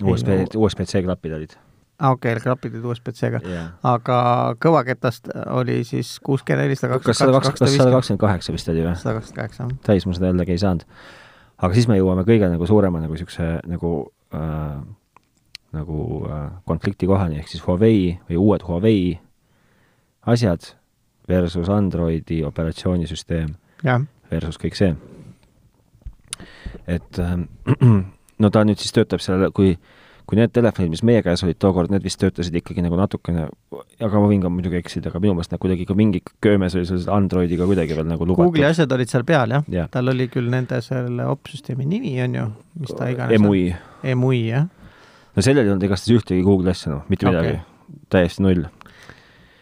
USB, 0.04 0.30
USB-C 0.56 1.02
klapid 1.04 1.34
olid. 1.38 1.56
Ah,, 1.98 2.12
okei 2.12 2.32
okay,, 2.32 2.42
klapid 2.42 2.76
olid 2.76 2.90
USB-C-ga 2.92 3.40
yeah.. 3.44 3.70
aga 3.86 4.18
kõvaketast 4.62 5.30
oli 5.54 5.80
siis 5.88 6.16
kuuskümmend 6.24 6.68
neli, 6.68 6.78
sada 6.78 6.98
kakskümmend 6.98 7.40
kaks, 7.42 7.60
kas 7.60 7.76
sada 7.76 7.94
kakskümmend 7.94 8.22
kaheksa 8.22 8.54
vist 8.54 8.70
oli 8.72 8.84
või? 8.84 8.94
sada 8.98 9.18
kakskümmend 9.18 9.40
kaheksa, 9.42 9.66
jah. 9.66 9.80
täis 9.88 10.06
ma 10.06 10.16
seda 10.16 10.32
jällegi 10.32 10.54
ei 10.54 10.62
saanud. 10.62 10.86
aga 11.58 11.78
siis 11.78 11.90
me 11.90 11.98
jõuame 11.98 12.26
kõige 12.28 12.50
nagu 12.52 12.70
suurema 12.70 13.02
nagu 13.02 13.16
niisuguse 13.16 13.50
nagu 13.66 13.92
äh, 14.36 14.78
nagu 15.72 16.26
äh, 16.30 16.50
konflikti 16.64 17.06
kohani, 17.06 17.38
ehk 17.42 17.48
siis 17.50 17.64
Huawei 17.66 18.18
või 18.28 18.40
uued 18.40 18.64
Huawei 18.64 19.18
asjad 20.26 20.72
versus 21.28 21.68
Androidi 21.68 22.40
operatsioonisüsteem 22.44 23.52
ja. 23.84 24.00
versus 24.30 24.60
kõik 24.60 24.78
see. 24.78 24.94
et 26.86 27.18
äh, 27.18 27.36
no 28.42 28.50
ta 28.50 28.64
nüüd 28.64 28.80
siis 28.80 28.94
töötab 28.96 29.24
seal, 29.24 29.50
kui, 29.52 29.76
kui 30.28 30.36
need 30.36 30.52
telefonid, 30.52 30.92
mis 30.92 31.00
meie 31.08 31.22
käes 31.24 31.40
olid 31.46 31.56
tookord, 31.56 31.92
need 31.92 32.04
vist 32.04 32.20
töötasid 32.20 32.56
ikkagi 32.60 32.82
nagu 32.84 32.98
natukene, 33.00 33.46
aga 34.04 34.20
ma 34.20 34.28
võin 34.28 34.42
ka 34.44 34.50
muidugi 34.52 34.76
eksida, 34.76 35.08
aga 35.08 35.22
minu 35.24 35.32
meelest 35.38 35.54
nad 35.54 35.62
kuidagi 35.62 35.86
ka 35.88 35.96
mingi 35.96 36.20
köömes 36.44 36.76
oli 36.76 36.84
selles 36.88 37.06
Androidiga 37.12 37.64
kuidagi 37.68 37.96
veel 37.96 38.10
nagu 38.10 38.28
lubatud. 38.28 38.52
Google'i 38.52 38.68
asjad 38.68 38.92
olid 38.92 39.08
seal 39.08 39.24
peal, 39.28 39.56
jah 39.56 39.70
ja.? 39.72 39.86
tal 39.92 40.12
oli 40.12 40.28
küll 40.32 40.50
nende 40.52 40.82
selle 40.84 41.24
opsüsteemi 41.32 41.88
nimi, 41.88 42.12
on 42.26 42.36
ju, 42.36 42.48
mis 42.82 42.92
ta 42.98 43.08
iganes 43.08 43.40
EMUI. 43.40 43.70
EMUI, 44.12 44.42
jah 44.52 44.68
no 45.38 45.44
sellel 45.44 45.64
ei 45.64 45.72
olnud 45.72 45.86
igastahes 45.86 46.18
ühtegi 46.18 46.42
Google'i 46.44 46.74
asja, 46.74 46.92
noh, 46.96 47.06
mitte 47.12 47.28
midagi 47.28 47.54
okay., 47.54 47.96
täiesti 48.10 48.44
null. 48.44 48.66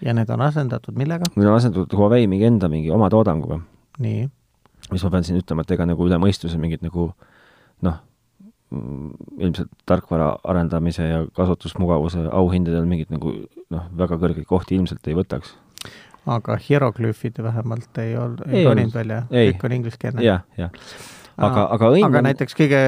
ja 0.05 0.15
need 0.17 0.31
on 0.33 0.45
asendatud 0.47 0.97
millega? 0.97 1.29
Need 1.37 1.51
on 1.51 1.59
asendatud 1.59 1.95
Huawei 1.99 2.27
mingi 2.31 2.49
enda 2.49 2.71
mingi 2.73 2.91
oma 2.95 3.11
toodanguga. 3.13 3.61
nii? 4.01 4.27
mis 4.93 5.05
ma 5.05 5.13
pean 5.13 5.27
siin 5.27 5.41
ütlema, 5.41 5.67
et 5.67 5.75
ega 5.77 5.87
nagu 5.89 6.07
üle 6.07 6.19
mõistuse 6.23 6.59
mingit 6.63 6.85
nagu 6.87 7.11
noh, 7.85 8.01
ilmselt 9.39 9.71
tarkvara 9.87 10.33
arendamise 10.45 11.09
ja 11.09 11.21
kasutusmugavuse 11.37 12.27
auhindadel 12.33 12.89
mingit 12.89 13.13
nagu 13.15 13.35
noh, 13.73 13.87
väga 13.99 14.19
kõrgeid 14.23 14.49
kohti 14.49 14.79
ilmselt 14.79 15.07
ei 15.09 15.19
võtaks. 15.19 15.55
aga 16.27 16.57
hieroglüüfid 16.69 17.43
vähemalt 17.43 18.03
ei 18.03 18.17
olnud, 18.17 18.43
ei 18.51 18.65
roninud 18.67 18.95
välja? 18.95 19.23
kõik 19.31 19.69
on 19.69 19.79
ingliskeelne? 19.81 20.27
jah, 20.27 20.43
jah 20.59 20.73
aga, 21.37 21.67
aga 21.77 21.91
õnn 21.93 22.09
aga 22.09 22.23
näiteks 22.31 22.57
kõige 22.57 22.81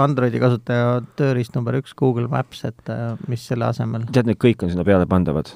Androidi 0.00 0.40
kasutaja 0.42 1.00
tööriist 1.18 1.56
number 1.56 1.78
üks, 1.80 1.94
Google 1.98 2.28
Maps, 2.30 2.62
et 2.68 2.92
äh, 2.92 3.14
mis 3.30 3.44
selle 3.46 3.68
asemel? 3.68 4.06
tead, 4.12 4.28
need 4.30 4.40
kõik 4.42 4.66
on 4.66 4.72
sinna 4.72 4.86
peale 4.86 5.08
pandavad. 5.10 5.50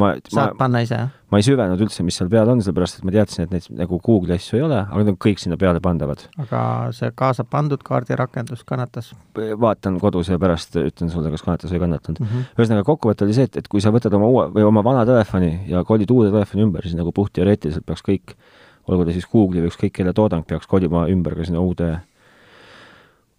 Ma, 0.00 0.14
saad 0.30 0.54
ma, 0.54 0.58
panna 0.58 0.82
ise, 0.84 0.98
jah? 0.98 1.12
ma 1.30 1.40
ei 1.40 1.46
süvenenud 1.46 1.82
üldse, 1.86 2.04
mis 2.06 2.16
seal 2.18 2.30
peal 2.32 2.50
on, 2.50 2.62
sellepärast 2.64 3.00
et 3.00 3.06
ma 3.06 3.14
teadsin, 3.14 3.46
et 3.46 3.54
neid 3.54 3.68
nagu 3.78 3.98
Google'i 4.02 4.36
asju 4.38 4.58
ei 4.58 4.64
ole, 4.66 4.80
aga 4.84 5.00
need 5.00 5.12
on 5.14 5.18
kõik 5.24 5.42
sinna 5.42 5.58
peale 5.60 5.82
pandavad. 5.84 6.24
aga 6.42 6.62
see 6.96 7.10
kaasa 7.16 7.46
pandud 7.48 7.82
kaardirakendus 7.86 8.64
kannatas? 8.68 9.12
vaatan 9.34 9.98
kodus 10.02 10.32
ja 10.32 10.38
pärast 10.42 10.76
ütlen 10.80 11.12
sulle, 11.12 11.32
kas 11.34 11.46
kannatas 11.46 11.72
või 11.72 11.80
ei 11.80 11.84
kannatanud 11.86 12.22
mm. 12.22 12.32
-hmm. 12.32 12.58
ühesõnaga, 12.58 12.86
kokkuvõte 12.90 13.26
oli 13.26 13.36
see, 13.36 13.48
et, 13.50 13.60
et 13.62 13.70
kui 13.70 13.82
sa 13.84 13.94
võtad 13.94 14.14
oma 14.18 14.30
uue 14.30 14.48
või 14.54 14.66
oma 14.66 14.84
vana 14.86 15.06
telefoni 15.08 15.52
ja 15.70 15.84
kolid 15.84 16.10
uude 16.10 16.32
telefoni 16.34 16.66
ümber, 16.66 16.86
siis 16.86 16.98
nagu 16.98 17.12
puhtteoreetiliselt 17.14 17.86
peaks 17.86 18.04
kõik 18.06 18.36
olgu 18.88 19.06
ta 19.06 19.14
siis 19.14 19.28
Google'i 19.30 19.64
või 19.64 19.72
ükskõik 19.72 19.94
kelle 19.96 20.12
toodang, 20.12 20.44
peaks 20.46 20.66
kolima 20.68 21.06
ümber 21.12 21.38
ka 21.38 21.46
sinna 21.46 21.62
uude 21.62 21.96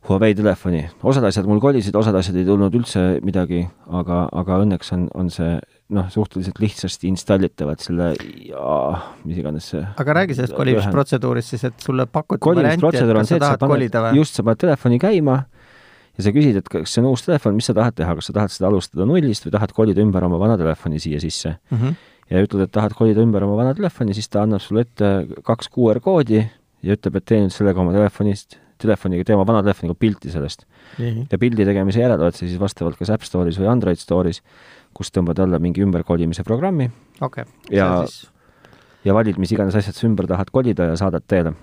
Huawei 0.05 0.35
telefoni. 0.37 0.83
osad 1.03 1.23
asjad 1.25 1.47
mul 1.49 1.59
kolisid, 1.59 1.95
osad 1.97 2.15
asjad 2.15 2.35
ei 2.37 2.45
tulnud 2.45 2.75
üldse 2.77 3.19
midagi, 3.25 3.63
aga, 3.89 4.27
aga 4.31 4.59
õnneks 4.61 4.93
on, 4.93 5.07
on 5.17 5.31
see 5.33 5.55
noh, 5.93 6.07
suhteliselt 6.09 6.57
lihtsasti 6.61 7.09
installitavad 7.11 7.81
selle 7.83 8.13
ja 8.47 8.69
mis 9.25 9.41
iganes 9.41 9.67
see 9.73 9.83
aga 10.01 10.15
räägi 10.21 10.37
sellest 10.39 10.57
kolimisprotseduurist 10.57 11.53
siis, 11.53 11.67
et 11.69 11.85
sulle 11.85 12.07
pakuti 12.09 12.41
varianti, 12.41 12.89
et 12.89 13.13
kas 13.19 13.29
sa 13.29 13.41
tahad 13.43 13.67
kolida 13.69 14.07
või? 14.07 14.23
just, 14.23 14.39
sa 14.39 14.45
paned 14.47 14.63
telefoni 14.65 14.97
käima 15.01 15.37
ja 16.15 16.25
sa 16.25 16.33
küsid, 16.33 16.57
et 16.61 16.71
kas 16.71 16.89
see 16.89 17.03
on 17.03 17.11
uus 17.11 17.27
telefon, 17.27 17.55
mis 17.59 17.69
sa 17.69 17.77
tahad 17.77 17.97
teha, 18.01 18.17
kas 18.17 18.31
sa 18.31 18.37
tahad 18.39 18.55
seda 18.55 18.71
alustada 18.71 19.05
nullist 19.05 19.45
või 19.45 19.55
tahad 19.59 19.75
kolida 19.77 20.01
ümber 20.01 20.25
oma 20.25 20.41
vana 20.41 20.57
telefoni 20.57 21.01
siia 21.03 21.21
sisse 21.21 21.53
mm. 21.53 21.79
-hmm 21.79 22.03
ja 22.31 22.41
ütled, 22.41 22.65
et 22.65 22.73
tahad 22.73 22.95
kolida 22.97 23.23
ümber 23.23 23.43
oma 23.45 23.57
vana 23.59 23.73
telefoni, 23.77 24.15
siis 24.17 24.29
ta 24.33 24.43
annab 24.45 24.63
sulle 24.63 24.85
ette 24.85 25.09
kaks 25.45 25.69
QR 25.73 26.01
koodi 26.03 26.39
ja 26.41 26.95
ütleb, 26.95 27.19
et 27.19 27.27
tee 27.29 27.41
nüüd 27.43 27.53
sellega 27.53 27.81
oma 27.81 27.93
telefonist, 27.95 28.57
telefoniga, 28.81 29.25
tee 29.27 29.37
oma 29.37 29.45
vana 29.47 29.61
telefoniga 29.65 29.97
pilti 29.99 30.31
sellest. 30.33 30.65
ja 30.97 31.39
pildi 31.41 31.67
tegemise 31.67 32.01
järel 32.01 32.21
oled 32.21 32.37
sa 32.37 32.45
siis 32.45 32.59
vastavalt 32.61 32.97
kas 32.99 33.11
App 33.13 33.25
Store'is 33.27 33.59
või 33.61 33.69
Android 33.71 34.01
Store'is, 34.01 34.41
kus 34.95 35.11
tõmbad 35.13 35.39
alla 35.43 35.59
mingi 35.59 35.83
ümberkolimise 35.83 36.45
programmi 36.47 36.89
okay.. 37.21 37.45
ja 37.71 38.05
ja 39.05 39.13
valid, 39.13 39.39
mis 39.41 39.53
iganes 39.53 39.77
asjad 39.77 39.97
sa 39.97 40.07
ümber 40.07 40.27
tahad 40.29 40.51
kolida 40.53 40.89
ja 40.91 40.99
saadad 40.99 41.25
teele. 41.27 41.53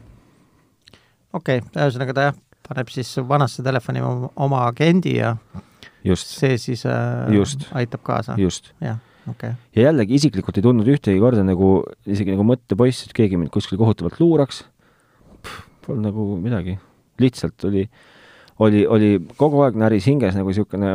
okei 1.33 1.63
okay., 1.63 1.69
ühesõnaga 1.75 2.17
ta 2.17 2.27
jah, 2.31 2.41
paneb 2.69 2.93
siis 2.95 3.15
vanasse 3.29 3.65
telefoni 3.65 4.05
oma 4.05 4.67
agendi 4.69 5.17
ja 5.19 5.37
just. 6.05 6.37
see 6.39 6.59
siis 6.59 6.85
äh, 6.87 7.33
just. 7.35 7.67
aitab 7.79 8.05
kaasa? 8.07 8.37
just. 8.41 8.73
jah 8.81 9.01
okay.. 9.31 9.57
ja 9.77 9.89
jällegi 9.89 10.19
isiklikult 10.21 10.59
ei 10.59 10.67
tundnud 10.67 10.89
ühtegi 10.95 11.21
korda 11.23 11.45
nagu 11.47 11.75
isegi 12.07 12.35
nagu 12.35 12.47
mõttepoiss, 12.47 13.07
et 13.07 13.17
keegi 13.17 13.41
mind 13.41 13.53
kuskil 13.55 13.81
kohutavalt 13.81 14.21
luuraks. 14.23 14.65
Polnud 15.83 16.07
nagu 16.07 16.25
midagi, 16.39 16.77
lihtsalt 17.19 17.65
oli, 17.67 17.89
oli, 18.63 18.85
oli 18.87 19.17
kogu 19.39 19.65
aeg 19.65 19.79
näris 19.81 20.07
hinges 20.07 20.37
nagu 20.39 20.53
niisugune 20.53 20.93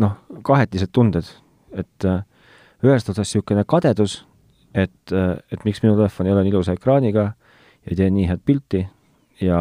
noh, 0.00 0.14
kahetised 0.46 0.88
tunded, 0.96 1.28
et 1.74 2.08
äh, 2.08 2.22
ühest 2.84 3.08
otsast 3.10 3.34
niisugune 3.34 3.64
kadedus, 3.68 4.22
et, 4.74 5.12
äh, 5.12 5.36
et 5.52 5.66
miks 5.66 5.82
minu 5.84 5.96
telefon 5.98 6.28
ei 6.28 6.34
ole 6.34 6.44
nii 6.46 6.54
ilusa 6.54 6.76
ekraaniga 6.76 7.26
ja 7.84 7.92
ei 7.92 7.98
tee 7.98 8.10
nii 8.10 8.28
head 8.30 8.42
pilti 8.46 8.86
ja 9.42 9.60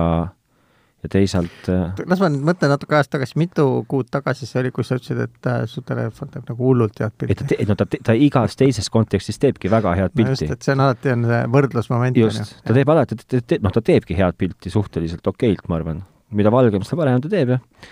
ja 1.03 1.09
teisalt 1.11 1.68
äh, 1.68 1.89
las 2.07 2.22
ma 2.24 2.30
nüüd 2.32 2.45
mõtlen 2.47 2.72
natuke 2.72 2.95
ajas 2.95 3.09
tagasi, 3.11 3.36
mitu 3.41 3.66
kuud 3.91 4.07
tagasi 4.14 4.47
see 4.47 4.61
oli, 4.61 4.72
kus 4.76 4.88
sa 4.89 4.97
ütlesid, 4.99 5.20
et 5.26 5.49
su 5.70 5.84
telefon 5.86 6.32
teeb 6.32 6.47
nagu 6.47 6.70
hullult 6.70 7.01
head 7.03 7.16
pilti? 7.20 7.57
ei 7.59 7.68
no 7.68 7.76
ta, 7.80 7.88
ta 7.91 8.16
igas 8.16 8.55
teises 8.59 8.88
kontekstis 8.93 9.41
teebki 9.43 9.72
väga 9.72 9.95
head 9.99 10.16
pilti 10.16 10.32
no. 10.32 10.38
just, 10.38 10.55
et 10.55 10.70
see 10.70 10.76
on 10.78 10.86
alati, 10.86 11.11
on 11.11 11.28
see 11.28 11.41
võrdlusmoment. 11.57 12.22
just, 12.24 12.55
ta 12.64 12.78
teeb 12.78 12.93
alati, 12.95 13.20
noh, 13.57 13.76
ta 13.76 13.84
teebki 13.91 14.18
head 14.20 14.39
pilti 14.39 14.72
suhteliselt 14.72 15.28
okeilt, 15.34 15.68
ma 15.68 15.82
arvan. 15.82 16.05
mida 16.32 16.53
valgem, 16.53 16.88
seda 16.88 17.01
parem 17.03 17.22
ta 17.24 17.32
teeb, 17.36 17.57
jah. 17.57 17.91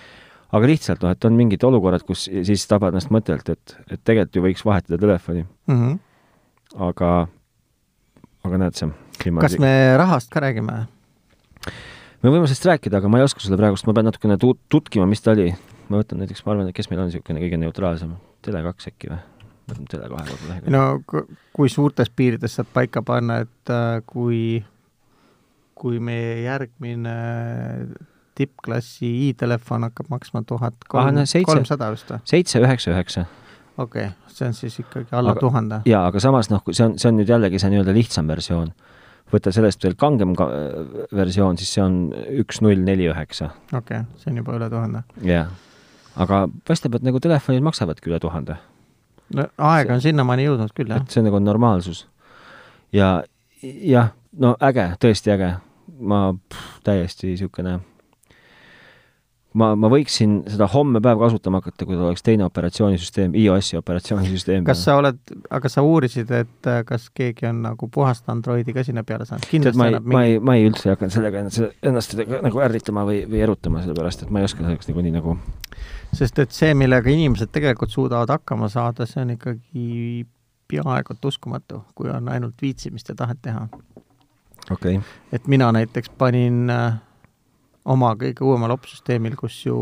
Aga 0.51 0.69
lihtsalt 0.71 1.03
noh, 1.05 1.13
et 1.15 1.27
on 1.27 1.37
mingid 1.37 1.63
olukorrad, 1.67 2.03
kus 2.07 2.27
siis 2.27 2.65
tabad 2.69 2.95
ennast 2.95 3.11
mõttelt, 3.13 3.51
et, 3.53 3.75
et 3.87 4.01
tegelikult 4.03 4.39
ju 4.39 4.45
võiks 4.45 4.65
vahetada 4.67 4.99
telefoni 5.01 5.45
mm. 5.45 5.77
-hmm. 5.77 5.99
aga, 6.89 7.11
aga 8.47 8.61
näed 8.65 8.79
sa. 8.79 8.91
kas 9.39 9.57
me 9.59 9.73
rahast 10.01 10.31
ka 10.33 10.43
räägime? 10.43 10.85
me 12.21 12.29
võime 12.29 12.47
sellest 12.47 12.67
rääkida, 12.69 13.01
aga 13.01 13.11
ma 13.11 13.21
ei 13.21 13.27
oska 13.27 13.43
sulle 13.43 13.59
praegust, 13.59 13.87
ma 13.87 13.95
pean 13.97 14.09
natukene 14.09 14.37
tu-, 14.41 14.57
tutkima, 14.69 15.07
mis 15.09 15.23
ta 15.23 15.35
oli. 15.35 15.51
ma 15.89 16.01
võtan 16.01 16.21
näiteks, 16.23 16.45
ma 16.45 16.55
arvan, 16.55 16.69
et 16.69 16.75
kes 16.75 16.89
meil 16.91 17.03
on 17.03 17.09
niisugune 17.09 17.43
kõige 17.43 17.59
neutraalsem, 17.61 18.15
Tele2 18.45 18.91
äkki 18.91 19.11
või? 19.11 19.23
võtame 19.71 19.87
Tele2 19.93 20.35
kodulehekülje. 20.35 20.75
no 20.75 20.83
kui 21.55 21.71
suurtes 21.71 22.11
piirides 22.11 22.59
saad 22.59 22.69
paika 22.73 23.03
panna, 23.05 23.41
et 23.45 23.71
äh, 23.73 24.03
kui, 24.05 24.61
kui 25.75 25.99
meie 26.03 26.41
järgmine 26.43 27.15
tippklassi 28.41 29.09
i-telefon 29.27 29.87
hakkab 29.87 30.09
maksma 30.11 30.43
tuhat 30.47 30.87
kolmsada 30.89 31.91
vist 31.93 32.11
või? 32.11 32.21
seitse, 32.29 32.61
üheksa, 32.61 32.93
üheksa. 32.93 33.25
okei 33.77 34.07
okay,, 34.09 34.31
see 34.33 34.47
on 34.47 34.55
siis 34.57 34.79
ikkagi 34.81 35.11
alla 35.11 35.35
Aga- 35.35 35.43
tuhande. 35.45 35.81
jaa, 35.85 36.05
aga 36.09 36.23
samas 36.23 36.49
noh, 36.51 36.63
see 36.71 36.85
on, 36.85 36.97
see 37.01 37.09
on 37.11 37.19
nüüd 37.19 37.29
jällegi 37.31 37.61
see 37.61 37.73
nii-öelda 37.73 37.95
lihtsam 37.95 38.29
versioon. 38.31 38.71
võtta 39.31 39.53
sellest 39.55 39.83
veel 39.83 39.95
kangem 39.99 40.33
ka, 40.35 40.47
versioon, 41.15 41.59
siis 41.59 41.73
see 41.77 41.83
on 41.83 41.99
üks 42.43 42.61
null 42.65 42.81
neli 42.87 43.09
üheksa. 43.11 43.51
okei 43.71 44.01
okay,, 44.01 44.21
see 44.21 44.31
on 44.33 44.41
juba 44.41 44.57
üle 44.59 44.69
tuhande. 44.73 45.03
jah. 45.27 45.51
aga 46.15 46.45
paistab, 46.67 46.97
et 46.97 47.07
nagu 47.07 47.21
telefonid 47.23 47.63
maksavadki 47.67 48.11
üle 48.11 48.19
tuhande. 48.23 48.57
no 49.35 49.49
aeg 49.71 49.93
on 49.93 50.01
sinnamaani 50.03 50.49
jõudnud 50.49 50.73
küll, 50.77 50.93
jah. 50.93 51.03
et 51.03 51.13
see 51.13 51.25
nagu 51.25 51.39
on 51.39 51.47
normaalsus. 51.47 52.07
ja 52.95 53.19
jah, 53.61 54.11
no 54.39 54.55
äge, 54.71 54.91
tõesti 55.01 55.35
äge. 55.37 55.55
ma 56.01 56.31
pff, 56.33 56.81
täiesti 56.87 57.29
niisugune 57.29 57.79
ma, 59.57 59.71
ma 59.75 59.89
võiksin 59.91 60.37
seda 60.49 60.67
homme 60.71 61.01
päev 61.03 61.19
kasutama 61.21 61.59
hakata, 61.61 61.85
kui 61.87 61.97
tal 61.97 62.07
oleks 62.09 62.23
teine 62.25 62.45
operatsioonisüsteem, 62.47 63.35
iOS-i 63.41 63.79
operatsioonisüsteem. 63.79 64.63
kas 64.67 64.83
sa 64.85 64.95
oled, 64.99 65.19
aga 65.51 65.71
sa 65.71 65.83
uurisid, 65.85 66.31
et 66.35 66.69
äh, 66.71 66.81
kas 66.87 67.09
keegi 67.17 67.49
on 67.49 67.63
nagu 67.65 67.89
puhast 67.91 68.29
Androidi 68.31 68.75
ka 68.75 68.85
sinna 68.87 69.03
peale 69.07 69.27
saanud? 69.27 69.47
kindlasti 69.51 69.81
ma 69.81 69.89
ei, 69.89 69.95
annab 69.95 70.07
ma 70.07 70.23
mingi 70.23 70.35
ei, 70.37 70.43
ma 70.49 70.57
ei 70.57 70.67
üldse 70.69 70.87
ei 70.87 70.95
hakanud 70.95 71.15
sellega 71.17 71.43
ennast, 71.43 71.83
ennast 71.91 72.17
nagu 72.31 72.63
ärritama 72.67 73.05
või, 73.07 73.23
või 73.31 73.43
erutama, 73.47 73.83
sellepärast 73.85 74.25
et 74.25 74.33
ma 74.33 74.41
ei 74.41 74.49
oska 74.49 74.63
selleks 74.63 74.91
niikuinii 74.91 75.15
nagu 75.19 75.37
sest 76.15 76.43
et 76.43 76.55
see, 76.55 76.73
millega 76.77 77.11
inimesed 77.11 77.51
tegelikult 77.51 77.91
suudavad 77.93 78.31
hakkama 78.37 78.69
saada, 78.71 79.07
see 79.09 79.23
on 79.25 79.35
ikkagi 79.35 80.25
peaaegu 80.71 81.15
et 81.15 81.25
uskumatu, 81.27 81.83
kui 81.95 82.09
on 82.11 82.29
ainult 82.31 82.61
viitsimist 82.61 83.11
ja 83.11 83.15
tahet 83.19 83.41
teha. 83.43 83.67
okei 84.71 84.97
okay., 84.97 84.99
et 85.31 85.47
mina 85.51 85.71
näiteks 85.75 86.13
panin 86.17 86.69
äh, 86.69 86.99
oma 87.85 88.11
kõige 88.15 88.43
uuemal 88.45 88.71
opsüsteemil, 88.75 89.35
kus 89.39 89.65
ju 89.65 89.75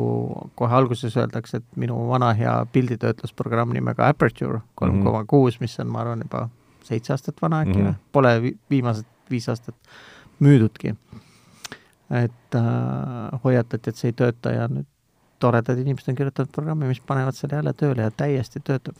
kohe 0.55 0.75
alguses 0.75 1.17
öeldakse, 1.19 1.57
et 1.57 1.75
minu 1.75 1.97
vana 2.09 2.31
hea 2.33 2.53
pilditöötlusprogramm 2.71 3.73
nimega 3.75 4.07
Aperture 4.07 4.61
kolm 4.75 5.03
koma 5.03 5.25
kuus, 5.27 5.59
mis 5.59 5.75
on, 5.79 5.87
ma 5.91 6.01
arvan, 6.05 6.23
juba 6.23 6.45
seitse 6.87 7.13
aastat 7.13 7.41
vana 7.41 7.63
äkki 7.65 7.77
Mhm. 7.77 7.87
või, 7.87 7.95
pole 8.11 8.41
vi- 8.41 8.57
viimased 8.69 9.05
viis 9.29 9.49
aastat 9.49 9.75
müüdudki. 10.41 10.95
et 12.11 12.55
äh, 12.55 13.39
hoiatati, 13.43 13.89
et 13.89 13.95
see 13.95 14.09
ei 14.09 14.13
tööta 14.17 14.49
ja 14.51 14.63
nüüd 14.67 14.85
toredad 15.39 15.77
inimesed 15.77 16.09
on 16.09 16.15
kirjutanud 16.17 16.49
programmi, 16.51 16.87
mis 16.89 16.99
panevad 17.05 17.35
selle 17.37 17.59
jälle 17.59 17.73
tööle 17.77 18.01
ja 18.01 18.09
täiesti 18.11 18.59
töötab. 18.65 18.95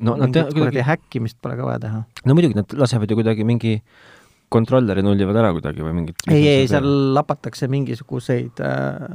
no 0.00 0.14
nad 0.16 0.30
teevad 0.32 0.52
kuradi 0.54 0.70
kuidagi, 0.78 0.86
häkkimist 0.86 1.36
pole 1.42 1.56
ka 1.56 1.64
vaja 1.66 1.78
teha. 1.78 2.04
no 2.24 2.34
muidugi 2.34 2.54
nad 2.54 2.72
lasevad 2.72 3.10
ju 3.10 3.16
kuidagi 3.16 3.44
mingi 3.44 3.82
kontrolleri 4.52 5.02
nullivad 5.04 5.38
ära 5.40 5.52
kuidagi 5.56 5.84
või 5.84 5.94
mingit 5.96 6.24
ei, 6.30 6.44
ei, 6.48 6.68
seal 6.70 6.86
lapatakse 7.16 7.68
mingisuguseid 7.72 8.62
äh, 8.64 9.14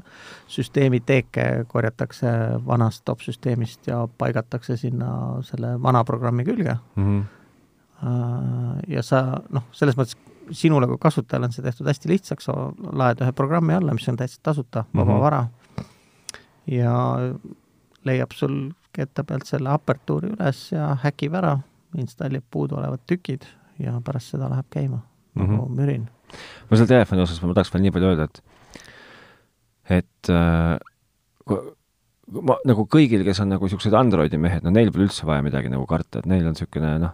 süsteemi 0.52 1.02
teeke, 1.06 1.48
korjatakse 1.72 2.32
vanast 2.66 3.10
opsüsteemist 3.10 3.90
ja 3.90 4.04
paigatakse 4.18 4.78
sinna 4.80 5.10
selle 5.48 5.76
vana 5.84 6.04
programmi 6.08 6.46
külge 6.48 6.78
mm. 6.96 7.04
-hmm. 7.04 7.22
äh,. 8.04 8.82
ja 8.98 9.04
sa 9.04 9.42
noh, 9.50 9.68
selles 9.72 9.98
mõttes 10.00 10.18
sinule 10.52 10.88
kui 10.88 11.00
kasutajale 11.02 11.50
on 11.50 11.52
see 11.52 11.64
tehtud 11.64 11.88
hästi 11.88 12.10
lihtsaks, 12.10 12.48
laed 12.96 13.22
ühe 13.22 13.34
programmi 13.36 13.76
alla, 13.76 13.94
mis 13.94 14.08
on 14.08 14.18
täitsa 14.20 14.40
tasuta, 14.44 14.86
vaba 14.94 15.04
mm. 15.04 15.16
-hmm. 15.18 15.22
vara 15.22 15.48
ja 16.68 16.94
leiab 18.06 18.32
sul 18.36 18.72
ketta 18.94 19.24
pealt 19.24 19.46
selle 19.46 19.70
apertuuri 19.70 20.32
üles 20.34 20.72
ja 20.72 20.96
häkib 21.04 21.36
ära, 21.38 21.58
installib 21.98 22.44
puuduolevad 22.52 23.04
tükid 23.08 23.46
ja 23.80 24.02
pärast 24.04 24.34
seda 24.34 24.50
läheb 24.50 24.66
käima 24.74 25.02
nagu 25.38 25.52
mm. 25.52 25.64
-hmm. 25.64 25.82
mürin 25.82 26.08
ma 26.70 26.78
selle 26.78 26.92
telefoni 26.92 27.24
osas 27.24 27.42
ma 27.44 27.56
tahaks 27.56 27.74
veel 27.74 27.88
nii 27.88 27.96
palju 27.96 28.12
öelda, 28.12 28.28
et 28.28 28.42
et 29.98 30.32
äh, 30.34 30.76
ma 32.48 32.58
nagu 32.68 32.88
kõigil, 32.92 33.24
kes 33.28 33.40
on 33.44 33.54
nagu 33.54 33.68
niisugused 33.68 33.96
Androidi 33.96 34.40
mehed, 34.42 34.66
no 34.66 34.74
neil 34.76 34.92
pole 34.92 35.08
üldse 35.08 35.28
vaja 35.28 35.46
midagi 35.46 35.72
nagu 35.72 35.88
karta, 35.90 36.20
et 36.20 36.28
neil 36.30 36.48
on 36.48 36.58
niisugune 36.58 36.98
noh, 37.04 37.14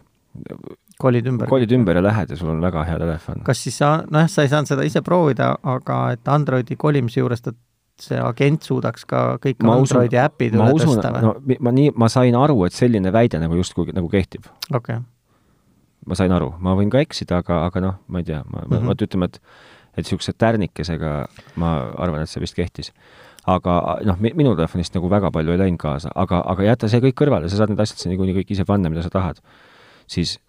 kolid 1.02 1.30
ümber. 1.30 1.50
kolid 1.52 1.76
ümber 1.78 2.00
ja 2.00 2.06
lähed 2.06 2.34
ja 2.34 2.40
sul 2.40 2.50
on 2.56 2.64
väga 2.64 2.86
hea 2.88 2.98
telefon. 3.02 3.44
kas 3.46 3.62
siis 3.66 3.78
sa, 3.82 4.00
nojah, 4.10 4.32
sa 4.32 4.46
ei 4.46 4.52
saanud 4.54 4.72
seda 4.72 4.88
ise 4.88 5.04
proovida, 5.06 5.54
aga 5.76 6.00
et 6.18 6.34
Androidi 6.34 6.78
kolimise 6.80 7.22
juures 7.22 7.46
ta, 7.46 7.54
see 8.02 8.18
agent 8.18 8.66
suudaks 8.66 9.06
ka 9.06 9.24
kõik 9.42 9.62
Ma 9.62 9.78
Androidi 9.78 10.18
äpid 10.18 10.58
ma 10.58 10.72
üle 10.74 10.88
tõsta, 10.88 11.14
või? 11.14 11.26
no 11.28 11.58
ma 11.68 11.76
nii, 11.78 11.94
ma 12.02 12.10
sain 12.10 12.36
aru, 12.38 12.64
et 12.66 12.74
selline 12.74 13.14
väide 13.14 13.42
nagu 13.44 13.62
justkui 13.62 13.94
nagu 13.94 14.10
kehtib 14.10 14.50
okei, 14.74 14.98
ma 16.06 16.16
sain 16.16 16.32
aru, 16.32 16.54
ma 16.60 16.76
võin 16.76 16.89
ka 16.91 16.99
eksida, 17.04 17.38
aga, 17.43 17.66
aga 17.68 17.80
noh, 17.82 17.95
ma 18.08 18.20
ei 18.20 18.28
tea, 18.28 18.43
ma 18.45 18.62
mm, 18.62 18.68
Mhm. 18.68 18.78
-hmm. 18.82 18.88
vot 18.88 19.01
ütleme, 19.08 19.26
et 19.26 19.39
et 19.93 20.06
niisuguse 20.06 20.34
tärnikesega 20.34 21.28
ma 21.56 21.74
arvan, 22.01 22.22
et 22.24 22.30
see 22.30 22.41
vist 22.41 22.56
kehtis. 22.56 22.91
aga 23.45 23.99
noh, 24.06 24.18
minu 24.20 24.56
telefonist 24.56 24.93
nagu 24.95 25.10
väga 25.10 25.32
palju 25.32 25.51
ei 25.51 25.58
läinud 25.58 25.78
kaasa, 25.80 26.10
aga, 26.16 26.41
aga 26.47 26.64
jäta 26.64 26.88
see 26.88 26.99
kõik 27.04 27.14
kõrvale, 27.20 27.49
sa 27.49 27.58
saad 27.58 27.70
need 27.70 27.80
asjad 27.80 28.10
niikuinii 28.10 28.36
kõik 28.39 28.51
ise 28.56 28.66
panna, 28.66 28.89
mida 28.89 29.01
sa 29.04 29.10
tahad. 29.10 29.41
siis 30.08 30.39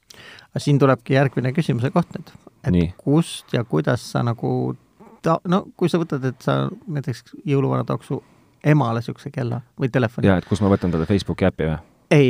aga 0.50 0.60
siin 0.60 0.78
tulebki 0.78 1.14
järgmine 1.14 1.52
küsimuse 1.52 1.90
koht 1.90 2.08
nüüd, 2.14 2.28
et 2.64 2.70
Nii. 2.72 2.94
Kust 2.96 3.52
ja 3.52 3.64
kuidas 3.64 4.00
sa 4.12 4.22
nagu 4.22 4.76
ta-, 5.22 5.40
no 5.44 5.64
kui 5.76 5.88
sa 5.88 5.98
võtad, 5.98 6.24
et 6.24 6.40
sa 6.40 6.70
näiteks 6.86 7.24
jõuluvana 7.44 7.84
tooks 7.84 8.06
su 8.06 8.22
emale 8.64 9.00
niisuguse 9.02 9.30
kella 9.30 9.60
või 9.80 9.90
telefoni. 9.90 10.26
jaa, 10.28 10.38
et 10.38 10.44
kus 10.48 10.60
ma 10.62 10.68
võtan 10.70 10.90
talle 10.94 11.06
Facebooki 11.06 11.44
äpi 11.44 11.64
või? 11.64 11.78
ei, 12.14 12.28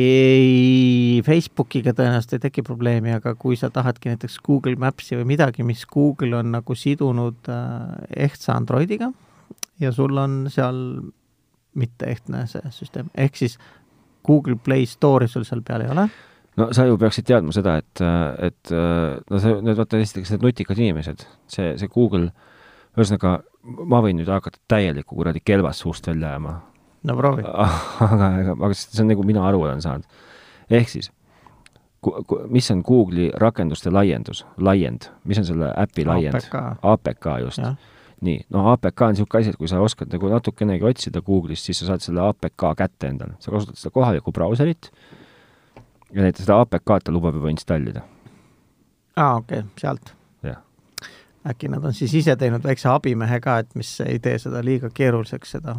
ei 1.15 1.23
Facebookiga 1.27 1.95
tõenäoliselt 1.97 2.39
ei 2.39 2.45
teki 2.47 2.65
probleemi, 2.67 3.15
aga 3.17 3.35
kui 3.39 3.59
sa 3.61 3.71
tahadki 3.75 4.13
näiteks 4.13 4.39
Google 4.47 4.79
Maps'i 4.81 5.19
või 5.19 5.29
midagi, 5.35 5.67
mis 5.67 5.85
Google 5.91 6.39
on 6.41 6.53
nagu 6.55 6.77
sidunud 6.79 7.51
äh, 7.53 8.27
ehtsa 8.27 8.57
Androidiga 8.57 9.11
ja 9.81 9.93
sul 9.93 10.17
on 10.21 10.45
seal 10.53 10.79
mitte 11.75 12.11
ehtne 12.11 12.45
see 12.51 12.75
süsteem, 12.75 13.11
ehk 13.19 13.37
siis 13.39 13.59
Google 14.27 14.57
Play 14.57 14.87
Store'i 14.89 15.29
sul 15.29 15.47
seal 15.47 15.65
peal 15.67 15.85
ei 15.85 15.91
ole, 15.93 16.07
no 16.61 16.69
sa 16.77 16.87
ju 16.87 16.99
peaksid 17.01 17.27
teadma 17.29 17.55
seda, 17.55 17.77
et, 17.83 18.03
et 18.47 18.75
no 18.75 19.41
see, 19.43 19.57
need 19.67 19.81
vaata 19.81 19.99
esiteks 20.01 20.35
need 20.35 20.47
nutikad 20.47 20.79
inimesed, 20.79 21.27
see, 21.51 21.75
see 21.81 21.91
Google, 21.91 22.31
ühesõnaga 22.95 23.41
ma 23.91 24.01
võin 24.05 24.21
nüüd 24.21 24.31
hakata 24.31 24.63
täielikku 24.71 25.19
kuradi 25.19 25.43
kelvast 25.45 25.83
suust 25.83 26.07
välja 26.07 26.31
ajama 26.35 26.61
no 27.05 27.17
proovi. 27.17 27.45
aga, 28.09 28.31
aga, 28.31 28.57
aga 28.59 28.73
see 28.79 29.03
on 29.05 29.13
nagu 29.13 29.27
mina 29.27 29.45
aru 29.49 29.63
olen 29.67 29.83
saanud. 29.85 30.23
ehk 30.71 30.89
siis, 30.89 31.11
mis 32.53 32.71
on 32.71 32.85
Google'i 32.85 33.31
rakenduste 33.41 33.93
laiendus, 33.93 34.45
laiend, 34.57 35.09
mis 35.25 35.41
on 35.41 35.49
selle 35.49 35.73
äpi 35.81 36.05
laiend? 36.09 36.49
APK. 36.83 37.29
Just 37.45 37.63
nii, 38.25 38.41
no 38.55 38.69
APK 38.73 39.03
on 39.03 39.15
niisugune 39.15 39.41
asi, 39.43 39.53
et 39.53 39.61
kui 39.61 39.69
sa 39.69 39.81
oskad 39.85 40.13
nagu 40.13 40.31
natukenegi 40.33 40.87
otsida 40.89 41.23
Google'ist, 41.25 41.69
siis 41.69 41.81
sa 41.83 41.93
saad 41.93 42.05
selle 42.05 42.25
APK 42.25 42.67
kätte 42.79 43.11
endale, 43.11 43.37
sa 43.43 43.53
kasutad 43.53 43.81
seda 43.81 43.93
kohalikku 43.95 44.33
brauserit 44.33 44.91
ja 46.15 46.23
näiteks 46.23 46.47
seda 46.47 46.61
APK-d 46.63 47.09
ta 47.09 47.15
lubab 47.15 47.37
juba 47.37 47.51
installida. 47.53 48.05
aa 49.17 49.37
okei 49.37 49.59
okay,, 49.59 49.71
sealt. 49.81 50.15
äkki 51.45 51.69
nad 51.69 51.85
on 51.85 51.93
siis 51.93 52.15
ise 52.15 52.37
teinud 52.37 52.65
väikse 52.65 52.89
abimehe 52.89 53.41
ka, 53.41 53.59
et 53.59 53.75
mis 53.75 53.91
ei 54.01 54.19
tee 54.19 54.39
seda 54.39 54.65
liiga 54.65 54.89
keeruliseks, 54.95 55.51
seda 55.59 55.77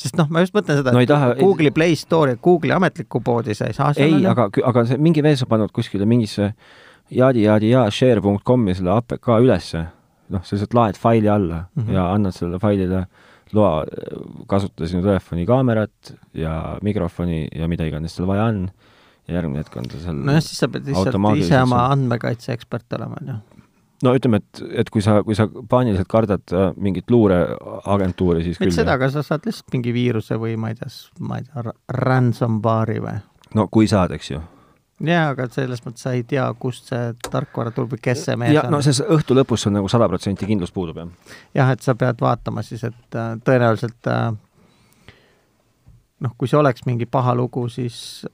sest 0.00 0.16
noh, 0.18 0.28
ma 0.32 0.42
just 0.44 0.54
mõtlen 0.56 0.80
seda, 0.80 0.92
No 0.94 1.02
et 1.02 1.08
taha- 1.10 1.34
Google'i 1.38 1.72
Play 1.76 1.96
Store 1.98 2.34
ja 2.34 2.40
Google'i 2.42 2.72
ametlikku 2.76 3.20
poodi 3.24 3.54
sa 3.54 3.68
ei 3.70 3.76
saa 3.76 3.92
ei, 3.96 4.20
aga, 4.26 4.48
aga 4.70 4.84
see 4.88 4.98
mingi 4.98 5.22
mees 5.26 5.42
on 5.44 5.50
pannud 5.50 5.72
kuskile 5.76 6.06
mingisse 6.08 6.52
jaadi-jaadi-jaa 7.14 7.88
share.com'i 7.90 8.74
selle 8.78 8.92
APK 8.94 9.32
ülesse, 9.42 9.84
noh, 10.30 10.44
sa 10.44 10.54
lihtsalt 10.56 10.76
laed 10.78 10.98
faili 11.00 11.28
alla 11.28 11.64
mm. 11.64 11.82
-hmm. 11.82 11.92
ja 11.96 12.06
annad 12.14 12.36
sellele 12.36 12.58
failile 12.62 13.06
loa 13.52 13.84
kasutada 14.46 14.88
sinu 14.88 15.02
telefoni 15.02 15.46
kaamerat 15.46 16.12
ja 16.34 16.78
mikrofoni 16.82 17.48
ja 17.54 17.68
mida 17.68 17.84
iganes 17.88 18.14
seal 18.16 18.28
vaja 18.30 18.44
on 18.44 18.68
ja 19.28 19.34
järgmine 19.34 19.64
hetk 19.64 19.76
on 19.76 19.88
ta 19.90 19.98
seal 19.98 20.14
nojah, 20.26 20.42
siis 20.42 20.58
sa 20.62 20.68
pead 20.68 20.86
lihtsalt 20.86 21.16
ise 21.38 21.58
oma 21.62 21.74
seal- 21.74 21.92
andmekaitse 21.96 22.52
ekspert 22.52 22.92
olema, 22.98 23.18
on 23.20 23.32
ju. 23.34 23.34
No 24.04 24.14
ütleme, 24.16 24.40
et, 24.40 24.62
et 24.82 24.90
kui 24.92 25.02
sa, 25.04 25.20
kui 25.26 25.36
sa 25.38 25.46
paaniliselt 25.48 26.08
kardad 26.10 26.54
äh, 26.54 26.70
mingit 26.80 27.10
luureagentuuri, 27.12 28.44
siis 28.46 28.60
mitte 28.62 28.78
seda, 28.78 28.96
aga 28.98 29.10
sa 29.12 29.24
saad 29.26 29.48
lihtsalt 29.48 29.74
mingi 29.74 29.92
viiruse 29.96 30.38
või 30.40 30.56
ma 30.60 30.72
ei 30.72 30.78
tea, 30.78 30.88
ma 31.26 31.40
ei 31.40 31.46
tea, 31.48 31.74
ransomware'i 32.00 33.04
või? 33.04 33.20
no 33.58 33.68
kui 33.72 33.88
saad, 33.90 34.14
eks 34.16 34.32
ju. 34.32 34.42
jaa, 35.06 35.30
aga 35.34 35.48
selles 35.52 35.82
mõttes 35.84 36.06
sa 36.06 36.14
ei 36.16 36.24
tea, 36.28 36.46
kust 36.60 36.92
see 36.92 37.14
tarkvara 37.30 37.74
tuleb 37.76 37.96
või 37.96 38.04
kes 38.08 38.26
see 38.28 38.38
mees 38.40 38.54
ja 38.56 38.66
on 38.68 38.76
no 38.76 38.82
see 38.84 39.08
õhtu 39.16 39.36
lõpus 39.36 39.66
sul 39.66 39.74
nagu 39.76 39.90
sada 39.92 40.08
protsenti 40.10 40.48
kindlus 40.48 40.72
puudub, 40.74 41.02
jah. 41.02 41.34
jah, 41.62 41.74
et 41.76 41.84
sa 41.84 41.96
pead 41.98 42.20
vaatama 42.20 42.64
siis, 42.66 42.84
et 42.88 43.18
äh, 43.20 43.34
tõenäoliselt 43.44 44.12
äh, 44.12 44.30
noh, 46.24 46.36
kui 46.38 46.48
see 46.50 46.60
oleks 46.60 46.86
mingi 46.88 47.08
paha 47.08 47.34
lugu, 47.36 47.66
siis 47.72 48.24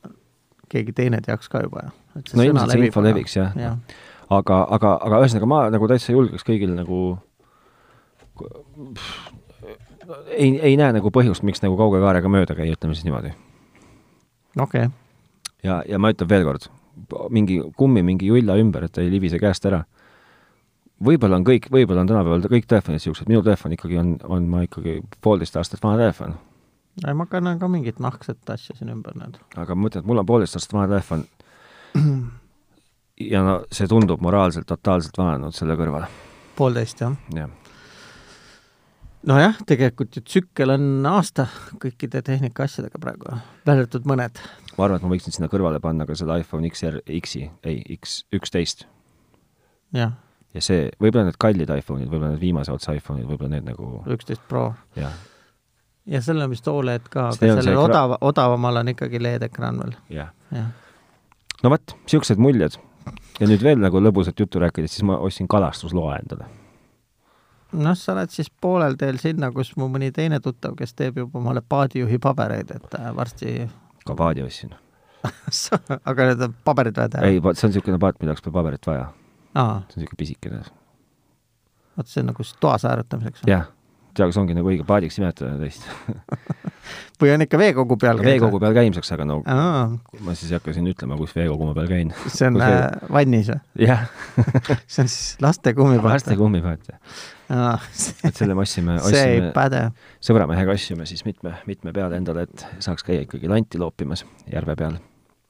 keegi 0.71 0.95
teine 0.95 1.21
teaks 1.23 1.49
ka 1.51 1.63
juba. 1.63 1.89
no 2.17 2.47
ilmselt 2.47 2.75
see 2.75 2.87
info 2.89 3.03
leviks 3.05 3.37
jah 3.39 3.55
ja. 3.59 3.73
jah, 3.73 4.05
aga, 4.31 4.61
aga, 4.77 4.93
aga 5.07 5.23
ühesõnaga 5.23 5.49
ma 5.51 5.61
nagu 5.73 5.89
täitsa 5.91 6.15
julgeks 6.15 6.47
kõigil 6.47 6.73
nagu 6.75 7.01
ei, 10.37 10.55
ei 10.61 10.77
näe 10.79 10.95
nagu 10.97 11.13
põhjust, 11.15 11.45
miks 11.47 11.63
nagu 11.65 11.77
kauge 11.79 12.01
kaarega 12.03 12.31
mööda 12.31 12.57
käia, 12.59 12.77
ütleme 12.77 12.97
siis 12.97 13.07
niimoodi. 13.07 13.33
okei 14.59 14.87
okay.. 14.87 14.95
ja, 15.65 15.83
ja 15.89 16.01
ma 16.03 16.13
ütlen 16.15 16.31
veel 16.31 16.47
kord, 16.49 16.69
mingi 17.31 17.61
kummi 17.77 18.03
mingi 18.07 18.31
julla 18.31 18.59
ümber, 18.61 18.87
et 18.87 18.97
ta 18.97 19.05
ei 19.05 19.13
libise 19.13 19.41
käest 19.43 19.67
ära. 19.69 19.85
võib-olla 21.03 21.39
on 21.41 21.47
kõik, 21.47 21.71
võib-olla 21.73 22.03
on 22.03 22.11
tänapäeval 22.11 22.51
kõik 22.51 22.67
telefonid 22.67 23.01
niisugused, 23.01 23.29
minu 23.31 23.45
telefon 23.47 23.77
ikkagi 23.77 23.99
on, 24.03 24.17
on 24.25 24.51
ma 24.51 24.65
ikkagi 24.67 25.01
poolteist 25.21 25.57
aastat 25.57 25.83
vana 25.85 26.03
telefon. 26.03 26.35
ei, 27.05 27.15
ma 27.15 27.29
kannan 27.31 27.63
ka 27.63 27.69
mingit 27.69 28.03
nahkset 28.03 28.51
asja 28.51 28.77
siin 28.77 28.91
ümber 28.91 29.15
nüüd. 29.19 29.39
aga 29.57 29.75
ma 29.75 29.87
mõtlen, 29.87 30.03
et 30.03 30.11
mul 30.11 30.25
on 30.25 30.27
poolteist 30.27 30.59
aastat 30.59 30.77
vana 30.77 30.91
telefon 30.97 31.27
ja 33.21 33.43
no 33.43 33.61
see 33.73 33.89
tundub 33.89 34.21
moraalselt 34.25 34.67
totaalselt 34.69 35.19
vananenud 35.19 35.55
selle 35.57 35.79
kõrval. 35.79 36.09
poolteist, 36.57 37.01
jah? 37.01 37.17
jah 37.35 37.53
nojah, 39.27 39.57
tegelikult 39.67 40.17
ju 40.17 40.23
tsükkel 40.25 40.73
on 40.75 41.07
aasta 41.11 41.47
kõikide 41.83 42.23
tehnika 42.27 42.67
asjadega 42.67 43.01
praegu, 43.03 43.39
välja 43.67 43.85
arvatud 43.85 44.07
mõned. 44.09 44.41
ma 44.77 44.87
arvan, 44.87 45.01
et 45.01 45.07
ma 45.07 45.13
võiksin 45.13 45.35
sinna 45.35 45.51
kõrvale 45.53 45.81
panna 45.83 46.07
ka 46.07 46.17
selle 46.19 46.39
iPhone 46.43 46.69
XR, 46.71 47.01
X-i, 47.21 47.47
ei, 47.67 47.83
X 47.99 48.21
üksteist. 48.37 48.87
jah. 49.97 50.15
ja 50.55 50.65
see, 50.65 50.91
võib-olla 51.03 51.31
need 51.31 51.41
kallid 51.43 51.73
iPhone'id, 51.79 52.11
võib-olla 52.11 52.35
need 52.35 52.45
viimase 52.45 52.75
otsa 52.75 52.95
iPhone'id, 52.97 53.27
võib-olla 53.29 53.57
need 53.57 53.71
nagu 53.73 54.03
üksteist 54.17 54.47
Pro. 54.49 54.69
jah. 54.99 55.15
ja 56.07 56.23
sellel 56.23 56.47
on 56.47 56.55
vist 56.55 56.69
Oled 56.71 57.09
ka, 57.11 57.31
aga 57.33 57.41
sellel 57.41 57.75
ekra... 57.75 57.87
odav, 57.89 58.19
odavamal 58.21 58.83
on 58.83 58.95
ikkagi 58.95 59.23
LED-ekraan 59.23 59.83
veel 59.83 59.97
ja.. 60.21 60.31
jah. 60.55 60.71
no 61.63 61.75
vot, 61.75 61.99
niisugused 62.05 62.43
muljed. 62.43 62.79
Ja 63.41 63.49
nüüd 63.49 63.63
veel 63.63 63.83
nagu 63.83 64.01
lõbusat 64.01 64.41
juttu 64.41 64.63
rääkides, 64.63 64.97
siis 64.97 65.07
ma 65.07 65.19
ostsin 65.19 65.49
kalastusloa 65.49 66.17
endale 66.23 66.49
noh, 67.73 67.97
sa 67.99 68.15
oled 68.15 68.33
siis 68.33 68.51
poolel 68.51 68.97
teel 69.01 69.19
sinna, 69.21 69.51
kus 69.55 69.75
mu 69.77 69.89
mõni 69.93 70.13
teine 70.15 70.41
tuttav, 70.41 70.77
kes 70.79 70.95
teeb 70.97 71.21
juba 71.23 71.41
omale 71.41 71.63
paadijuhi 71.67 72.19
pabereid, 72.23 72.73
et 72.79 72.99
äh, 73.01 73.13
varsti 73.17 73.55
ka 74.07 74.17
paadi 74.19 74.45
ostsin 74.47 74.75
aga 76.11 76.31
need 76.31 76.43
on 76.47 76.57
paberid 76.65 76.99
vaja 76.99 77.13
teha? 77.17 77.31
ei, 77.31 77.41
see 77.43 77.69
on 77.69 77.73
niisugune 77.73 78.01
paat, 78.03 78.21
milleks 78.23 78.45
pole 78.45 78.55
paberit 78.55 78.87
vaja. 78.87 79.09
see 79.53 79.63
on 79.63 79.83
niisugune 79.97 80.21
pisikene. 80.23 80.63
vot 81.99 82.13
see 82.13 82.23
on 82.23 82.31
nagu 82.33 82.47
toas 82.63 82.87
hääletamiseks? 82.89 83.47
jah, 83.51 83.69
tea, 84.17 84.29
kas 84.29 84.39
ongi 84.41 84.57
nagu 84.57 84.71
õige 84.73 84.87
paadiks 84.87 85.19
nimetada 85.21 85.57
teist 85.61 85.87
või 87.21 87.33
on 87.35 87.45
ikka 87.45 87.59
veekogu 87.61 87.97
peal 88.01 88.21
käid? 88.21 88.29
veekogu 88.35 88.61
peal 88.63 88.75
käimiseks, 88.77 89.13
aga 89.17 89.27
no 89.29 89.39
Aa. 89.51 89.87
ma 90.25 90.35
siis 90.37 90.51
ei 90.51 90.59
hakka 90.59 90.75
siin 90.77 90.89
ütlema, 90.91 91.19
kus 91.21 91.35
veekogu 91.37 91.69
ma 91.69 91.77
peal 91.77 91.89
käin. 91.91 92.13
see 92.27 92.51
on 92.51 92.61
äh, 92.65 92.85
vannis 93.13 93.51
või? 93.53 93.87
jah 93.87 94.05
see 94.93 95.05
on 95.05 95.11
siis 95.13 95.41
laste 95.45 95.75
kummipaat? 95.77 96.19
laste 96.19 96.37
kummipaat, 96.39 96.93
jah. 96.93 97.89
et 98.27 98.37
selle 98.37 98.57
me 98.59 98.67
ostsime, 98.67 98.99
ostsime 99.01 99.87
sõbramehega 100.25 100.77
ostsime 100.77 101.09
siis 101.09 101.25
mitme, 101.29 101.57
mitme 101.71 101.95
peale 101.97 102.21
endale, 102.21 102.47
et 102.49 102.67
saaks 102.85 103.07
käia 103.07 103.27
ikkagi 103.27 103.51
lanti 103.51 103.81
loopimas 103.81 104.27
järve 104.53 104.77
peal. 104.79 105.01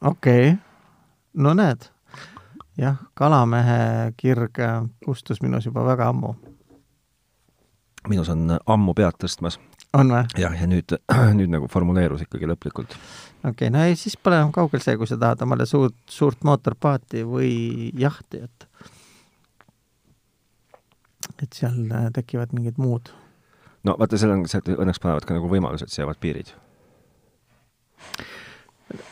okei 0.02 0.50
okay., 0.54 0.58
no 1.42 1.54
näed, 1.58 1.88
jah, 2.78 3.00
kalamehe 3.18 4.12
kirg 4.16 4.62
kustus 5.04 5.42
minus 5.42 5.66
juba 5.66 5.84
väga 5.86 6.12
ammu 6.14 6.36
minus 8.10 8.30
on 8.32 8.58
ammu 8.58 8.94
pead 8.96 9.18
tõstmas 9.22 9.58
on 9.96 10.12
või? 10.12 10.24
jah, 10.40 10.54
ja 10.60 10.68
nüüd, 10.70 10.96
nüüd 11.38 11.52
nagu 11.52 11.68
formuleerus 11.72 12.24
ikkagi 12.26 12.48
lõplikult. 12.50 12.96
okei 13.42 13.50
okay,, 13.50 13.72
no 13.72 13.84
ei, 13.86 13.96
siis 13.98 14.16
pole 14.16 14.40
enam 14.40 14.52
kaugel 14.54 14.82
see, 14.84 14.96
kui 15.00 15.08
sa 15.10 15.18
tahad 15.20 15.44
omale 15.46 15.66
suurt, 15.68 15.98
suurt 16.10 16.44
mootorpaati 16.46 17.24
või 17.26 17.52
jahti, 17.98 18.44
et 18.46 18.68
et 21.42 21.52
seal 21.52 21.78
äh, 21.90 22.08
tekivad 22.14 22.54
mingid 22.56 22.80
muud. 22.80 23.10
no 23.84 23.96
vaata, 23.98 24.18
seal 24.20 24.34
on 24.36 24.46
see, 24.50 24.62
et 24.62 24.72
õnneks 24.76 25.02
panevad 25.02 25.28
ka 25.28 25.36
nagu 25.36 25.50
võimalused, 25.52 25.92
seavad 25.92 26.20
piirid 26.22 26.54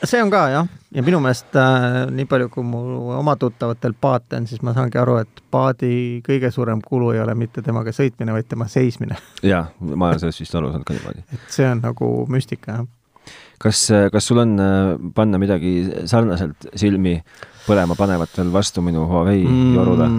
see 0.05 0.23
on 0.23 0.31
ka 0.31 0.43
jah, 0.53 0.67
ja 0.95 1.03
minu 1.03 1.19
meelest 1.23 1.57
äh, 1.59 2.05
nii 2.15 2.27
palju, 2.31 2.49
kui 2.53 2.65
mu 2.67 2.81
oma 3.17 3.35
tuttavatel 3.41 3.95
paate 4.01 4.39
on, 4.39 4.47
siis 4.47 4.63
ma 4.63 4.75
saangi 4.77 4.99
aru, 5.01 5.17
et 5.25 5.43
paadi 5.51 5.95
kõige 6.27 6.51
suurem 6.55 6.83
kulu 6.85 7.11
ei 7.15 7.23
ole 7.25 7.35
mitte 7.39 7.63
temaga 7.65 7.93
sõitmine, 7.95 8.35
vaid 8.37 8.49
tema 8.51 8.69
seismine. 8.71 9.19
jaa, 9.43 9.67
ma 9.81 10.11
olen 10.11 10.23
sellest 10.23 10.45
vist 10.45 10.55
aru 10.55 10.71
saanud 10.71 10.87
ka 10.87 10.97
niimoodi. 10.97 11.25
et 11.35 11.49
see 11.57 11.67
on 11.69 11.83
nagu 11.83 12.11
müstika, 12.31 12.79
jah. 12.79 13.33
kas, 13.63 13.89
kas 14.15 14.31
sul 14.31 14.45
on 14.45 14.55
äh, 14.63 14.95
panna 15.15 15.43
midagi 15.43 15.75
sarnaselt 16.11 16.71
silmi 16.79 17.19
põlema 17.67 17.99
panevat 17.99 18.39
veel 18.39 18.53
vastu 18.55 18.85
minu 18.85 19.09
Huawei 19.11 19.43
mm. 19.43 19.75
jorule? 19.75 20.11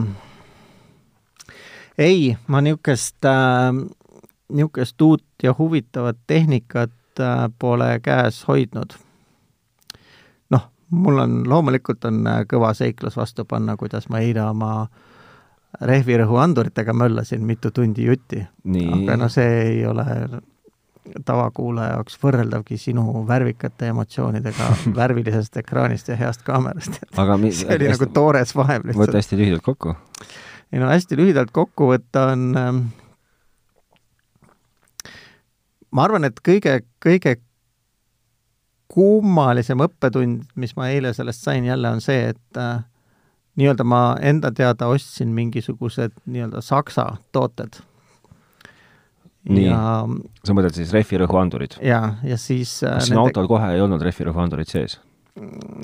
ei, 1.97 2.35
ma 2.51 2.59
niisugust 2.65 3.31
äh,, 3.31 3.71
niisugust 4.51 5.01
uut 5.01 5.47
ja 5.47 5.55
huvitavat 5.57 6.19
tehnikat 6.27 7.23
äh, 7.23 7.47
pole 7.59 7.93
käes 8.03 8.43
hoidnud 8.49 8.99
mul 10.89 11.19
on, 11.19 11.43
loomulikult 11.49 12.05
on 12.05 12.25
äh, 12.27 12.41
kõva 12.49 12.73
seiklus 12.77 13.17
vastu 13.17 13.45
panna, 13.45 13.77
kuidas 13.77 14.09
ma 14.09 14.21
eile 14.23 14.43
oma 14.45 14.88
rehvirõhuanduritega 15.81 16.93
möllasin 16.95 17.43
mitu 17.43 17.71
tundi 17.71 18.05
jutti. 18.05 18.45
aga 18.93 19.17
no 19.17 19.29
see 19.29 19.61
ei 19.61 19.86
ole 19.86 20.05
tavakuulaja 21.25 21.97
jaoks 21.97 22.17
võrreldavgi 22.23 22.77
sinu 22.81 23.25
värvikate 23.27 23.91
emotsioonidega 23.93 24.69
värvilisest 24.99 25.57
ekraanist 25.61 26.07
ja 26.09 26.15
heast 26.15 26.45
kaamerast. 26.47 27.01
see 27.11 27.25
oli 27.25 27.89
hästi, 27.89 27.91
nagu 27.91 28.11
toores 28.13 28.55
vahev 28.55 28.86
lihtsalt. 28.86 29.07
võta 29.07 29.19
hästi 29.21 29.41
lühidalt 29.41 29.65
kokku. 29.65 29.95
ei 30.71 30.79
no 30.79 30.89
hästi 30.89 31.17
lühidalt 31.19 31.51
kokku 31.51 31.91
võtta 31.91 32.29
on 32.33 32.47
ähm, 32.57 32.86
ma 35.95 36.05
arvan, 36.07 36.27
et 36.27 36.39
kõige, 36.43 36.79
kõige 37.03 37.38
kummalisem 38.91 39.81
õppetund, 39.86 40.45
mis 40.55 40.75
ma 40.77 40.89
eile 40.93 41.13
sellest 41.13 41.45
sain 41.45 41.65
jälle, 41.65 41.89
on 41.89 42.03
see, 42.03 42.29
et 42.33 42.59
äh, 42.61 42.83
nii-öelda 43.59 43.88
ma 43.88 44.03
enda 44.21 44.51
teada 44.55 44.88
ostsin 44.91 45.33
mingisugused 45.36 46.13
nii-öelda 46.25 46.61
saksa 46.61 47.15
tooted. 47.31 47.81
nii 49.49 49.67
ja,, 49.67 50.05
sa 50.43 50.53
mõtled 50.57 50.77
siis 50.77 50.93
rehvirõhuandurid? 50.93 51.77
jaa, 51.86 52.15
ja 52.25 52.38
siis 52.38 52.79
äh, 52.83 52.95
kas 52.97 53.11
sinu 53.11 53.19
nende... 53.19 53.29
autol 53.29 53.49
kohe 53.49 53.73
ei 53.75 53.81
olnud 53.81 54.01
rehvirõhuandurid 54.01 54.71
sees? 54.71 54.99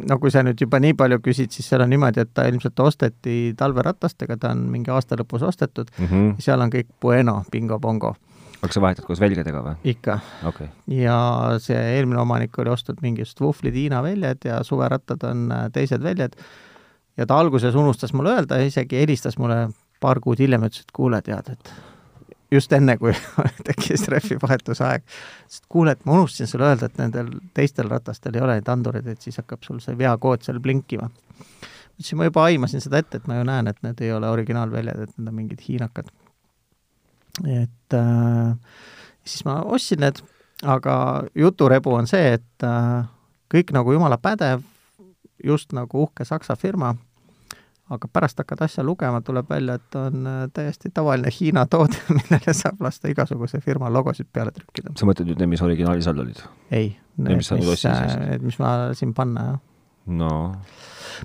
no 0.09 0.17
kui 0.21 0.31
sa 0.31 0.41
nüüd 0.45 0.61
juba 0.61 0.79
nii 0.81 0.95
palju 0.97 1.19
küsid, 1.21 1.51
siis 1.53 1.67
seal 1.69 1.83
on 1.83 1.91
niimoodi, 1.91 2.23
et 2.23 2.31
ta 2.33 2.47
ilmselt 2.49 2.79
osteti 2.79 3.53
talveratastega, 3.57 4.37
ta 4.39 4.53
on 4.55 4.65
mingi 4.71 4.93
aasta 4.93 5.17
lõpus 5.19 5.43
ostetud 5.45 5.91
mm, 5.97 6.05
-hmm. 6.05 6.35
seal 6.39 6.61
on 6.61 6.73
kõik 6.73 6.89
bueno, 7.01 7.41
bingo-bongo 7.51 8.15
aga 8.61 8.73
sa 8.73 8.81
vahetad 8.83 9.07
koos 9.07 9.21
välgedega 9.21 9.61
või? 9.65 9.75
ikka 9.93 10.17
okay.. 10.47 10.69
ja 10.93 11.17
see 11.63 11.77
eelmine 11.97 12.21
omanik 12.21 12.57
oli 12.61 12.73
ostnud 12.73 13.01
mingisugused 13.03 13.41
vuhvlid 13.43 13.77
Hiina 13.77 14.01
väljad 14.05 14.45
ja 14.45 14.59
suverattad 14.67 15.23
on 15.29 15.47
äh, 15.51 15.69
teised 15.73 16.03
väljad. 16.03 16.35
ja 17.17 17.25
ta 17.25 17.39
alguses 17.39 17.75
unustas 17.75 18.13
mulle 18.13 18.35
öelda, 18.37 18.61
isegi 18.65 19.01
helistas 19.01 19.37
mulle 19.41 19.67
paar 20.01 20.21
kuud 20.21 20.39
hiljem, 20.41 20.65
ütles, 20.65 20.85
et 20.85 20.93
kuule, 20.97 21.21
tead, 21.25 21.51
et 21.53 21.73
just 22.51 22.73
enne, 22.73 22.97
kui 23.01 23.13
tekkis 23.67 24.07
rehvi 24.11 24.37
vahetuse 24.41 24.85
aeg, 24.85 25.05
ütles, 25.05 25.61
et 25.61 25.69
kuule, 25.69 25.95
et 25.97 26.05
ma 26.05 26.17
unustasin 26.19 26.49
sulle 26.49 26.69
öelda, 26.69 26.89
et 26.89 27.01
nendel 27.01 27.29
teistel 27.57 27.89
ratastel 27.89 28.37
ei 28.37 28.45
ole 28.45 28.57
neid 28.59 28.71
andureid, 28.73 29.07
et 29.07 29.21
siis 29.21 29.37
hakkab 29.41 29.65
sul 29.65 29.81
see 29.83 29.97
veakood 29.97 30.45
seal 30.45 30.61
blinkima. 30.63 31.09
ütlesin, 31.97 32.17
ma 32.17 32.29
juba 32.29 32.45
aimasin 32.49 32.83
seda 32.83 33.01
ette, 33.01 33.21
et 33.21 33.29
ma 33.29 33.39
ju 33.39 33.45
näen, 33.49 33.69
et 33.69 33.81
need 33.85 34.01
ei 34.05 34.13
ole 34.13 34.29
originaalväljad, 34.29 35.05
et 35.05 35.17
need 35.17 35.33
on 35.33 35.37
mingid 35.37 35.65
hiinakad 35.67 36.09
et 37.45 37.93
äh, 37.93 38.55
siis 39.23 39.45
ma 39.45 39.61
ostsin 39.65 40.01
need, 40.03 40.21
aga 40.63 40.95
juturebu 41.35 41.93
on 41.95 42.09
see, 42.09 42.35
et 42.37 42.65
äh, 42.67 43.05
kõik 43.51 43.73
nagu 43.75 43.93
jumala 43.95 44.17
pädev, 44.21 44.65
just 45.43 45.73
nagu 45.73 46.05
uhke 46.05 46.25
Saksa 46.27 46.55
firma, 46.55 46.93
aga 47.91 48.07
pärast 48.13 48.39
hakkad 48.39 48.61
asja 48.65 48.83
lugema, 48.85 49.21
tuleb 49.25 49.49
välja, 49.49 49.77
et 49.79 49.97
on 49.99 50.27
äh, 50.27 50.43
täiesti 50.53 50.91
tavaline 50.93 51.31
Hiina 51.39 51.65
toode, 51.71 51.97
millele 52.17 52.55
saab 52.55 52.83
lasta 52.83 53.11
igasuguse 53.11 53.61
firma 53.63 53.91
logosid 53.91 54.29
peale 54.33 54.53
trükkida. 54.55 54.95
sa 54.99 55.09
mõtled 55.09 55.31
nüüd 55.31 55.41
need, 55.41 55.55
mis 55.55 55.65
originaalis 55.65 56.11
all 56.11 56.23
olid? 56.23 56.45
ei, 56.71 56.93
need, 57.17 57.41
mis, 57.41 57.51
mis, 57.59 57.85
äh, 57.89 58.37
mis 58.43 58.59
ma 58.61 58.71
siin 58.97 59.13
panna, 59.17 59.51
jah. 59.51 59.67
No 60.05 60.31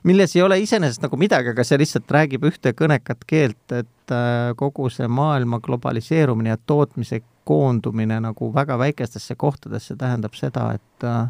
milles 0.05 0.37
ei 0.37 0.43
ole 0.43 0.59
iseenesest 0.61 1.05
nagu 1.05 1.17
midagi, 1.21 1.53
aga 1.53 1.65
see 1.65 1.79
lihtsalt 1.81 2.11
räägib 2.13 2.45
ühte 2.49 2.73
kõnekat 2.77 3.25
keelt, 3.29 3.65
et 3.73 4.15
äh, 4.15 4.53
kogu 4.59 4.91
see 4.93 5.09
maailma 5.09 5.61
globaliseerumine 5.65 6.55
ja 6.55 6.61
tootmise 6.67 7.23
koondumine 7.47 8.19
nagu 8.21 8.51
väga 8.55 8.79
väikestesse 8.79 9.37
kohtadesse 9.39 9.97
tähendab 9.97 10.35
seda, 10.39 10.73
et 10.77 11.07
äh, 11.07 11.29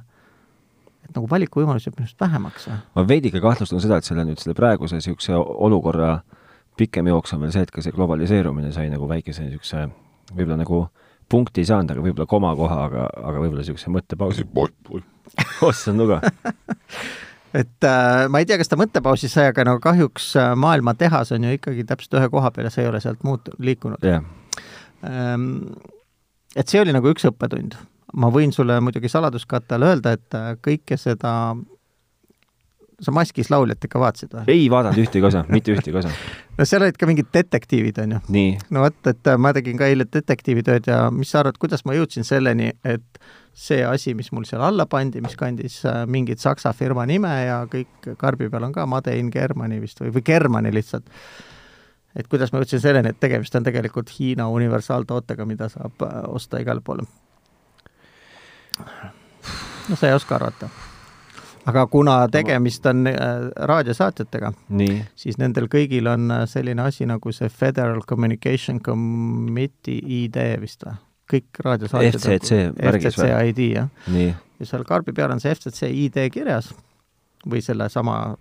et 1.06 1.14
nagu 1.14 1.28
valikuvõimalusi 1.30 1.86
jääb 1.90 2.00
minust 2.00 2.20
vähemaks. 2.20 2.68
ma 2.94 3.08
veidike 3.08 3.40
kahtlustan 3.40 3.80
seda, 3.80 4.00
et 4.00 4.08
selle 4.08 4.24
nüüd, 4.26 4.40
selle 4.42 4.56
praeguse 4.58 4.98
niisuguse 4.98 5.36
olukorra 5.36 6.20
pikem 6.76 7.06
jooks 7.12 7.34
on 7.36 7.44
veel 7.44 7.52
see, 7.54 7.66
et 7.66 7.70
ka 7.70 7.84
see 7.84 7.94
globaliseerumine 7.94 8.72
sai 8.74 8.90
nagu 8.92 9.08
väikese 9.08 9.46
niisuguse 9.46 9.86
võib-olla 10.32 10.58
nagu 10.64 10.86
punkti 11.30 11.62
ei 11.62 11.68
saanud, 11.70 11.92
aga 11.94 12.02
võib-olla 12.02 12.26
komakoha, 12.30 12.80
aga, 12.88 13.06
aga 13.22 13.44
võib-olla 13.44 13.62
niisuguse 13.62 13.92
mõttepausi. 13.94 14.46
ossa 15.62 15.94
nuga 15.94 16.20
et 17.56 17.88
äh, 17.88 18.26
ma 18.28 18.42
ei 18.42 18.48
tea, 18.48 18.58
kas 18.60 18.70
ta 18.70 18.78
mõttepausi 18.80 19.30
sai, 19.32 19.50
aga 19.52 19.64
no 19.68 19.76
kahjuks 19.82 20.30
äh, 20.40 20.54
maailma 20.58 20.96
tehas 20.98 21.32
on 21.36 21.46
ju 21.46 21.56
ikkagi 21.56 21.86
täpselt 21.88 22.18
ühe 22.20 22.30
koha 22.32 22.52
peal 22.54 22.68
ja 22.68 22.74
see 22.74 22.84
ei 22.84 22.90
ole 22.92 23.02
sealt 23.04 23.22
muut-, 23.26 23.52
liikunud 23.58 24.04
yeah.. 24.06 24.24
ähm, 25.06 25.76
et 26.56 26.68
see 26.68 26.82
oli 26.82 26.94
nagu 26.96 27.12
üks 27.12 27.26
õppetund. 27.28 27.78
ma 28.16 28.30
võin 28.32 28.52
sulle 28.54 28.78
muidugi 28.80 29.10
saladuskatte 29.12 29.76
all 29.76 29.88
öelda, 29.88 30.16
et 30.16 30.38
kõike 30.64 30.98
seda 31.00 31.32
sa 33.02 33.12
Maskis 33.12 33.50
lauljat 33.52 33.84
ikka 33.84 34.00
vaatasid 34.00 34.32
või? 34.32 34.44
ei 34.52 34.66
vaadanud 34.72 35.00
ühtegi 35.02 35.26
osa, 35.28 35.42
mitte 35.52 35.74
ühtegi 35.74 35.98
osa. 36.00 36.12
no 36.58 36.66
seal 36.68 36.84
olid 36.86 36.96
ka 37.00 37.08
mingid 37.08 37.28
detektiivid, 37.34 37.98
on 38.02 38.16
ju. 38.16 38.20
no 38.72 38.84
vot, 38.86 39.00
et 39.10 39.32
äh, 39.32 39.40
ma 39.40 39.52
tegin 39.56 39.80
ka 39.80 39.88
eile 39.90 40.06
detektiivitööd 40.08 40.88
ja 40.90 41.00
mis 41.14 41.32
sa 41.32 41.42
arvad, 41.42 41.58
kuidas 41.60 41.84
ma 41.88 41.96
jõudsin 41.96 42.26
selleni, 42.26 42.72
et 42.88 43.20
see 43.56 43.82
asi, 43.84 44.14
mis 44.16 44.30
mul 44.36 44.48
seal 44.48 44.64
alla 44.64 44.88
pandi, 44.88 45.20
mis 45.24 45.36
kandis 45.36 45.82
äh, 45.88 46.04
mingit 46.08 46.40
saksa 46.42 46.72
firma 46.76 47.06
nime 47.08 47.34
ja 47.46 47.60
kõik 47.72 48.16
karbi 48.20 48.50
peal 48.52 48.68
on 48.68 48.74
ka 48.76 48.88
Made 48.88 49.16
in 49.20 49.30
Germany 49.34 49.80
vist 49.82 50.00
või, 50.00 50.14
või 50.16 50.24
Germany 50.24 50.72
lihtsalt, 50.72 51.12
et 52.16 52.32
kuidas 52.32 52.52
ma 52.52 52.64
jõudsin 52.64 52.84
selleni, 52.84 53.12
et 53.12 53.20
tegemist 53.20 53.54
on 53.60 53.68
tegelikult 53.68 54.12
Hiina 54.16 54.48
universaaltootega, 54.56 55.48
mida 55.48 55.68
saab 55.72 56.08
äh, 56.08 56.18
osta 56.32 56.64
igale 56.64 56.84
poole. 56.84 57.04
no 58.76 59.96
sa 59.96 60.08
ei 60.08 60.16
oska 60.16 60.40
arvata 60.40 60.72
aga 61.66 61.86
kuna 61.90 62.16
tegemist 62.32 62.86
on 62.86 63.06
äh, 63.10 63.16
raadiosaatjatega, 63.70 64.52
siis 65.18 65.38
nendel 65.40 65.68
kõigil 65.72 66.06
on 66.10 66.30
äh, 66.30 66.44
selline 66.50 66.86
asi 66.86 67.06
nagu 67.08 67.32
see 67.34 67.50
Federal 67.50 68.02
Communication 68.08 68.80
Committee 68.80 70.00
ID 70.22 70.40
vist 70.62 70.86
või? 70.86 70.96
kõik 71.26 71.58
raadiosaatjad 71.64 72.20
FCC 72.20 72.58
märgis 72.76 73.16
või? 73.18 73.30
FCC 73.30 73.48
ID, 73.50 73.62
jah. 73.74 73.88
ja 74.60 74.66
seal 74.68 74.84
karbi 74.86 75.14
peal 75.14 75.32
on 75.34 75.42
see 75.42 75.50
FCC 75.50 75.88
ID 75.90 76.20
kirjas 76.30 76.70
või 77.46 77.62
sellesama 77.66 78.36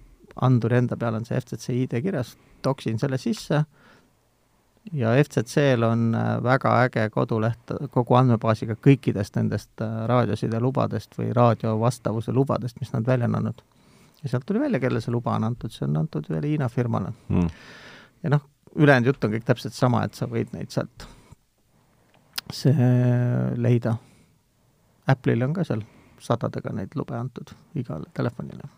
anduri 0.46 0.78
enda 0.84 0.98
peal 1.00 1.18
on 1.18 1.26
see 1.26 1.40
FCC 1.40 1.80
ID 1.86 1.98
kirjas, 2.06 2.36
toksin 2.62 3.02
selle 3.02 3.18
sisse 3.18 3.64
ja 4.94 5.16
FCC-l 5.24 5.84
on 5.84 6.16
äh, 6.16 6.44
väga 6.44 6.74
äge 6.84 7.10
koduleht 7.10 7.74
kogu 7.92 8.16
andmebaasiga 8.20 8.76
kõikidest 8.76 9.40
nendest 9.40 9.82
äh, 9.82 10.06
raadioside 10.10 10.60
lubadest 10.62 11.18
või 11.18 11.32
raadio 11.34 11.80
vastavuse 11.80 12.34
lubadest, 12.34 12.80
mis 12.80 12.94
nad 12.94 13.08
välja 13.08 13.26
on 13.26 13.36
andnud. 13.36 13.64
ja 14.24 14.30
sealt 14.30 14.46
tuli 14.46 14.60
välja, 14.60 14.80
kellele 14.80 15.02
see 15.02 15.12
luba 15.12 15.36
on 15.36 15.44
antud, 15.44 15.72
see 15.72 15.88
on 15.88 15.98
antud 15.98 16.30
ühele 16.30 16.48
Hiina 16.48 16.70
firmale 16.70 17.14
mm.. 17.28 17.50
ja 18.24 18.30
noh, 18.38 18.46
ülejäänud 18.76 19.14
jutt 19.14 19.24
on 19.24 19.36
kõik 19.36 19.46
täpselt 19.46 19.74
sama, 19.74 20.04
et 20.06 20.14
sa 20.14 20.30
võid 20.30 20.54
neid 20.54 20.70
sealt 20.70 21.08
see 22.54 22.90
leida. 23.58 23.96
Apple'ile 25.10 25.46
on 25.48 25.54
ka 25.54 25.64
seal 25.66 25.82
sadadega 26.22 26.74
neid 26.74 26.94
lube 26.96 27.16
antud 27.18 27.52
igale 27.76 28.10
telefonile. 28.14 28.70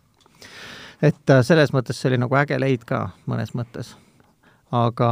et 1.01 1.30
äh, 1.30 1.43
selles 1.43 1.74
mõttes 1.74 1.99
see 1.99 2.10
oli 2.10 2.18
nagu 2.22 2.36
äge 2.36 2.60
leid 2.60 2.84
ka 2.88 3.10
mõnes 3.28 3.53
mõttes 3.53 3.95
aga 4.72 5.09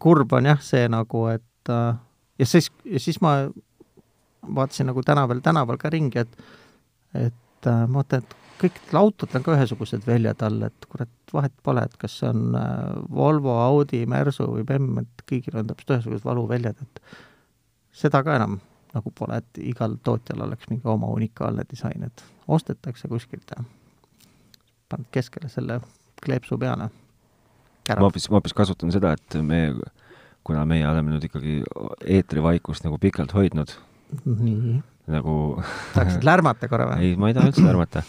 kurb 0.00 0.32
on 0.32 0.48
jah 0.48 0.60
see 0.64 0.88
nagu, 0.88 1.26
et 1.32 1.72
äh, 1.72 1.94
ja 2.38 2.46
siis, 2.46 2.70
ja 2.84 3.00
siis 3.00 3.20
ma 3.20 3.36
vaatasin 4.42 4.88
nagu 4.90 5.02
tänaval, 5.06 5.40
tänaval 5.44 5.78
ka 5.78 5.90
ringi, 5.92 6.18
et 6.24 6.38
et 7.14 7.66
äh, 7.68 7.84
ma 7.86 8.00
vaatan, 8.00 8.22
et 8.22 8.36
kõik 8.62 8.78
autod 8.98 9.34
on 9.36 9.44
ka 9.44 9.56
ühesugused 9.56 10.06
väljad 10.06 10.42
all, 10.46 10.62
et 10.66 10.86
kurat, 10.88 11.10
vahet 11.34 11.54
pole, 11.66 11.82
et 11.84 11.96
kas 12.00 12.18
see 12.20 12.30
on 12.30 12.56
äh, 12.56 12.96
Volvo, 13.10 13.58
Audi, 13.60 14.04
Mersu 14.06 14.46
või 14.48 14.64
BEM, 14.66 14.90
et 15.02 15.24
kõigil 15.28 15.58
on 15.58 15.68
täpselt 15.68 15.96
ühesugused 15.96 16.26
valuväljad, 16.26 16.80
et 16.82 17.02
seda 18.02 18.22
ka 18.24 18.36
enam 18.38 18.60
nagu 18.92 19.12
pole, 19.16 19.38
et 19.40 19.62
igal 19.64 19.96
tootjal 20.04 20.44
oleks 20.46 20.68
mingi 20.70 20.88
oma 20.88 21.08
unikaalne 21.12 21.64
disain, 21.68 22.04
et 22.04 22.24
ostetakse 22.48 23.08
kuskilt 23.08 23.54
ja 23.54 23.62
paned 24.92 25.08
keskele 25.12 25.48
selle 25.48 25.80
kleepsu 26.22 26.58
peale 26.60 26.90
ma 27.88 28.06
hoopis, 28.06 28.28
ma 28.30 28.38
hoopis 28.38 28.54
kasutan 28.56 28.92
seda, 28.94 29.14
et 29.16 29.38
me, 29.42 29.62
kuna 30.46 30.64
meie 30.68 30.86
oleme 30.88 31.14
nüüd 31.14 31.26
ikkagi 31.28 31.60
eetrivaikust 32.18 32.86
nagu 32.86 32.98
pikalt 33.02 33.34
hoidnud. 33.36 33.74
nagu 35.12 35.34
tahaksid 35.94 36.26
lärmata 36.26 36.68
korra 36.70 36.92
või? 36.92 37.00
ei, 37.08 37.16
ma 37.18 37.30
ei 37.30 37.36
taha 37.36 37.50
üldse 37.50 37.64
lärmata. 37.66 38.04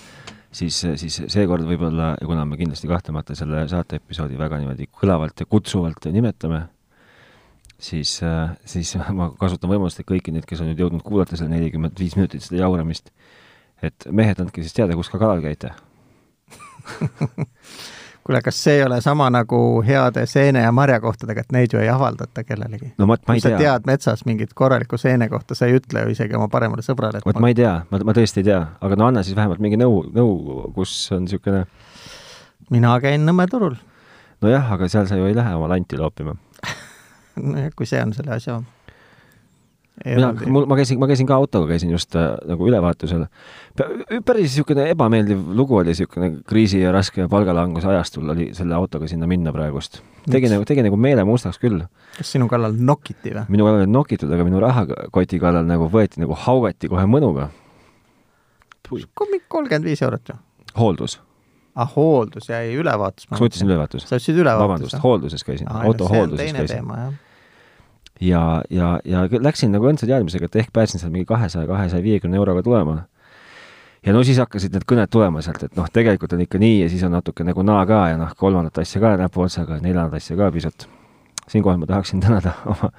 siis, 0.53 0.77
siis 1.01 1.21
seekord 1.33 1.65
võib-olla, 1.69 2.13
kuna 2.21 2.45
me 2.45 2.59
kindlasti 2.59 2.89
kahtlemata 2.91 3.37
selle 3.37 3.65
saate 3.71 4.01
episoodi 4.01 4.37
väga 4.39 4.61
niimoodi 4.61 4.89
kõlavalt 4.93 5.41
ja 5.41 5.49
kutsuvalt 5.49 6.05
nimetame, 6.13 6.67
siis, 7.81 8.19
siis 8.65 8.93
ma 9.09 9.31
kasutan 9.39 9.71
võimalust, 9.73 10.03
et 10.03 10.09
kõiki 10.09 10.35
neid, 10.35 10.45
kes 10.49 10.61
on 10.61 10.69
nüüd 10.71 10.83
jõudnud 10.85 11.05
kuulata 11.05 11.39
selle 11.39 11.55
nelikümmend 11.55 11.97
viis 11.99 12.17
minutit 12.19 12.45
seda 12.45 12.61
jauramist, 12.61 13.09
et 13.83 14.05
mehed, 14.11 14.39
andke 14.39 14.61
siis 14.61 14.77
teada, 14.77 14.95
kus 14.95 15.09
ka 15.11 15.19
kalal 15.21 15.41
käite 15.43 15.73
kuule, 18.23 18.41
kas 18.41 18.59
see 18.63 18.77
ei 18.79 18.83
ole 18.85 19.01
sama 19.01 19.29
nagu 19.33 19.59
heade 19.87 20.25
seene- 20.29 20.63
ja 20.63 20.71
marjakohtadega, 20.71 21.41
et 21.41 21.51
neid 21.51 21.73
ju 21.73 21.79
ei 21.79 21.89
avaldata 21.89 22.43
kellelegi? 22.43 22.93
no 22.97 23.07
vot, 23.07 23.21
ma 23.27 23.35
ei 23.35 23.43
tea. 23.43 23.57
tead 23.57 23.87
metsas 23.89 24.25
mingit 24.25 24.53
korralikku 24.53 24.97
seene 24.97 25.29
kohta, 25.29 25.55
sa 25.55 25.67
ei 25.67 25.79
ütle 25.79 26.05
ju 26.05 26.15
isegi 26.15 26.37
oma 26.39 26.47
paremale 26.51 26.85
sõbrale, 26.85 27.23
vot 27.25 27.39
ma... 27.39 27.51
ei 27.51 27.57
tea, 27.57 27.73
ma, 27.91 27.99
ma 28.03 28.15
tõesti 28.15 28.43
ei 28.43 28.49
tea, 28.51 28.61
aga 28.81 28.99
no 28.99 29.09
anna 29.09 29.23
siis 29.23 29.35
vähemalt 29.39 29.63
mingi 29.63 29.79
nõu, 29.81 30.03
nõu, 30.13 30.69
kus 30.75 30.95
on 31.15 31.27
niisugune 31.27 31.65
mina 32.71 32.93
käin 33.03 33.25
Nõmme 33.27 33.47
turul. 33.51 33.75
nojah, 34.41 34.71
aga 34.77 34.87
seal 34.91 35.07
sa 35.09 35.19
ju 35.19 35.27
ei 35.27 35.35
lähe 35.35 35.55
oma 35.55 35.69
lanti 35.71 35.99
loopima 35.99 36.35
nojah, 37.35 37.73
kui 37.75 37.89
see 37.89 38.01
on 38.03 38.13
selle 38.15 38.37
asja 38.37 38.61
mina, 40.01 40.31
mul, 40.49 40.65
ma 40.69 40.77
käisin, 40.77 40.99
ma 40.99 41.07
käisin 41.09 41.27
ka 41.29 41.35
autoga, 41.37 41.67
käisin 41.69 41.91
just 41.93 42.15
äh, 42.17 42.33
nagu 42.49 42.67
ülevaatusel. 42.67 43.25
päris 44.25 44.49
niisugune 44.49 44.87
ebameeldiv 44.91 45.41
lugu 45.55 45.77
oli, 45.77 45.93
niisugune 45.93 46.31
kriisi 46.49 46.81
ja 46.81 46.91
raske 46.91 47.27
palgalanguse 47.29 47.87
ajastul 47.87 48.29
oli 48.33 48.49
selle 48.57 48.75
autoga 48.75 49.07
sinna 49.07 49.27
minna 49.29 49.53
praegust. 49.53 50.01
tegi 50.31 50.49
nagu, 50.49 50.65
tegi 50.65 50.85
nagu 50.85 50.97
meele 50.97 51.25
mustaks 51.27 51.61
küll. 51.61 51.85
kas 52.17 52.31
sinu 52.35 52.47
kallal 52.49 52.73
nokiti 52.77 53.35
või? 53.35 53.45
minu 53.53 53.67
kallal 53.69 53.85
ei 53.85 53.91
nokitud, 53.91 54.31
aga 54.33 54.47
minu 54.47 54.63
rahakoti 54.63 55.39
kallal 55.43 55.67
nagu 55.69 55.89
võeti, 55.93 56.23
nagu 56.23 56.37
haugati 56.45 56.89
kohe 56.89 57.05
mõnuga. 57.09 57.51
kolmkümmend 59.13 59.85
viis 59.85 60.01
eurot 60.01 60.33
ju. 60.33 60.39
hooldus 60.79 61.19
ah, 61.75 61.91
hooldus 61.95 62.49
jäi 62.49 62.73
ülevaatus. 62.77 63.29
kas 63.29 63.39
ma 63.39 63.45
ütlesin 63.45 63.69
ülevaatus? 63.69 64.07
sa 64.09 64.17
ütlesid 64.17 64.41
ülevaatus? 64.41 64.65
vabandust, 64.65 64.99
hoolduses 65.05 65.45
käisin, 65.45 65.69
auto 65.69 66.09
hoolduses 66.09 66.51
käisin. 66.51 66.81
teema, 66.81 66.97
jah 67.05 67.21
ja, 68.23 68.61
ja, 68.69 68.99
ja 69.05 69.23
läksin 69.39 69.73
nagu 69.73 69.87
õndsa 69.89 70.07
teadmisega, 70.09 70.47
et 70.47 70.61
ehk 70.63 70.71
pääsen 70.73 71.01
seal 71.01 71.11
mingi 71.13 71.27
kahesaja, 71.29 71.67
kahesaja 71.67 72.03
viiekümne 72.03 72.37
euroga 72.39 72.63
tulema. 72.63 73.03
ja 74.05 74.13
no 74.13 74.23
siis 74.23 74.39
hakkasid 74.41 74.73
need 74.75 74.85
kõned 74.89 75.11
tulema 75.11 75.41
sealt, 75.41 75.63
et 75.63 75.75
noh, 75.79 75.87
tegelikult 75.93 76.33
on 76.35 76.43
ikka 76.43 76.59
nii 76.59 76.81
ja 76.83 76.89
siis 76.91 77.03
on 77.07 77.13
natuke 77.15 77.43
nagu 77.47 77.63
naa 77.63 77.85
ka 77.89 78.07
ja 78.11 78.19
noh, 78.19 78.31
kolmandat 78.37 78.81
asja 78.83 79.01
ka 79.01 79.15
näpuotsaga, 79.19 79.79
neljandat 79.81 80.19
asja 80.21 80.37
ka 80.39 80.51
pisut. 80.51 80.87
siinkohal 81.47 81.77
ma 81.77 81.89
tahaksin 81.89 82.19
tänada 82.23 82.53
oma, 82.73 82.91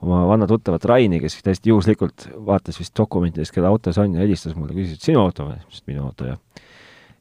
oma 0.00 0.26
vana 0.28 0.46
tuttavat 0.46 0.84
Raini, 0.84 1.20
kes 1.20 1.40
täiesti 1.42 1.70
juhuslikult 1.70 2.28
vaatas 2.46 2.78
vist 2.80 2.96
dokumentidest, 2.98 3.54
kelle 3.54 3.68
auto 3.68 3.92
see 3.92 4.04
on 4.04 4.14
ja 4.14 4.24
helistas 4.24 4.56
mulle, 4.56 4.74
küsis, 4.76 4.96
et 4.96 5.10
sinu 5.10 5.20
auto 5.24 5.48
või? 5.48 5.58
ma 5.58 5.66
ütlesin, 5.66 5.84
et 5.84 5.94
minu 5.94 6.06
auto, 6.06 6.30
jah 6.32 6.38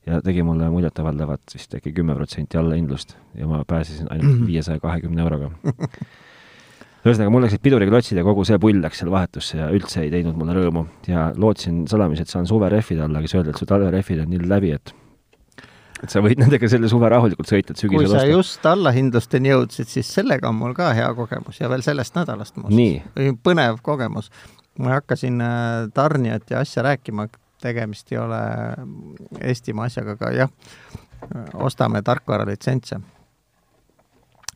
ja 0.08 0.22
tegi 0.24 0.42
mulle 0.44 0.70
muljetavaldavat 0.72 1.54
vist 1.54 1.76
äkki 1.76 1.92
kümme 1.94 2.16
protsenti 2.16 2.58
allahindlust 2.58 3.18
ja 3.36 3.48
ma 3.48 3.62
pääsesin 3.68 4.08
ainult 4.10 4.46
viiesaja 4.52 4.80
kahekümne 4.80 5.22
euroga 5.22 5.52
ühesõnaga, 7.06 7.32
mul 7.32 7.46
läksid 7.46 7.62
piduriga 7.64 7.94
klotsid 7.94 8.20
ja 8.20 8.26
kogu 8.28 8.44
see 8.48 8.60
pull 8.62 8.82
läks 8.84 9.02
seal 9.02 9.12
vahetusse 9.14 9.60
ja 9.60 9.70
üldse 9.76 10.04
ei 10.04 10.12
teinud 10.14 10.38
mulle 10.40 10.56
rõõmu 10.58 10.86
ja 11.08 11.30
lootsin 11.40 11.86
salamisi, 11.92 12.26
et 12.26 12.32
saan 12.32 12.48
suverehvid 12.50 13.00
alla, 13.06 13.22
aga 13.22 13.30
siis 13.30 13.40
öeldi, 13.40 13.54
et 13.54 13.62
su 13.62 13.68
talverehvid 13.70 14.24
on 14.26 14.34
nii 14.34 14.50
läbi, 14.50 14.74
et 14.76 14.94
et 16.04 16.12
sa 16.12 16.22
võid 16.24 16.40
nendega 16.40 16.70
selle 16.72 16.88
suve 16.92 17.10
rahulikult 17.12 17.50
sõita, 17.50 17.74
et 17.74 17.82
sügisel 17.82 18.06
kui 18.06 18.12
sa 18.12 18.22
osta. 18.22 18.32
just 18.32 18.70
allahindlusteni 18.70 19.52
jõudsid, 19.52 19.92
siis 19.92 20.12
sellega 20.20 20.52
on 20.52 20.60
mul 20.60 20.76
ka 20.78 20.94
hea 20.96 21.10
kogemus 21.16 21.60
ja 21.60 21.70
veel 21.72 21.84
sellest 21.86 22.16
nädalast 22.16 22.60
muuseas. 22.60 23.36
põnev 23.44 23.80
kogemus. 23.84 24.32
ma 24.80 24.96
hakkasin 25.00 25.42
äh, 25.44 25.88
tarnijat 25.94 26.52
ja 26.52 26.64
asja 26.64 26.84
rääkima, 26.84 27.28
tegemist 27.62 28.12
ei 28.12 28.18
ole 28.18 28.42
Eestimaa 29.42 29.90
asjaga, 29.92 30.16
aga 30.16 30.32
jah, 30.32 30.52
ostame 31.68 32.02
tarkvaralitsentse 32.02 33.02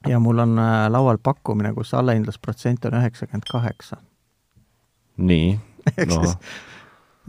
ja 0.08 0.20
mul 0.20 0.40
on 0.44 0.60
äh, 0.60 0.92
laual 0.92 1.18
pakkumine, 1.24 1.74
kus 1.74 1.94
allahindlusprotsent 1.94 2.86
on 2.86 3.00
üheksakümmend 3.00 3.48
kaheksa. 3.52 3.98
nii 5.18 5.60
no. 6.10 6.22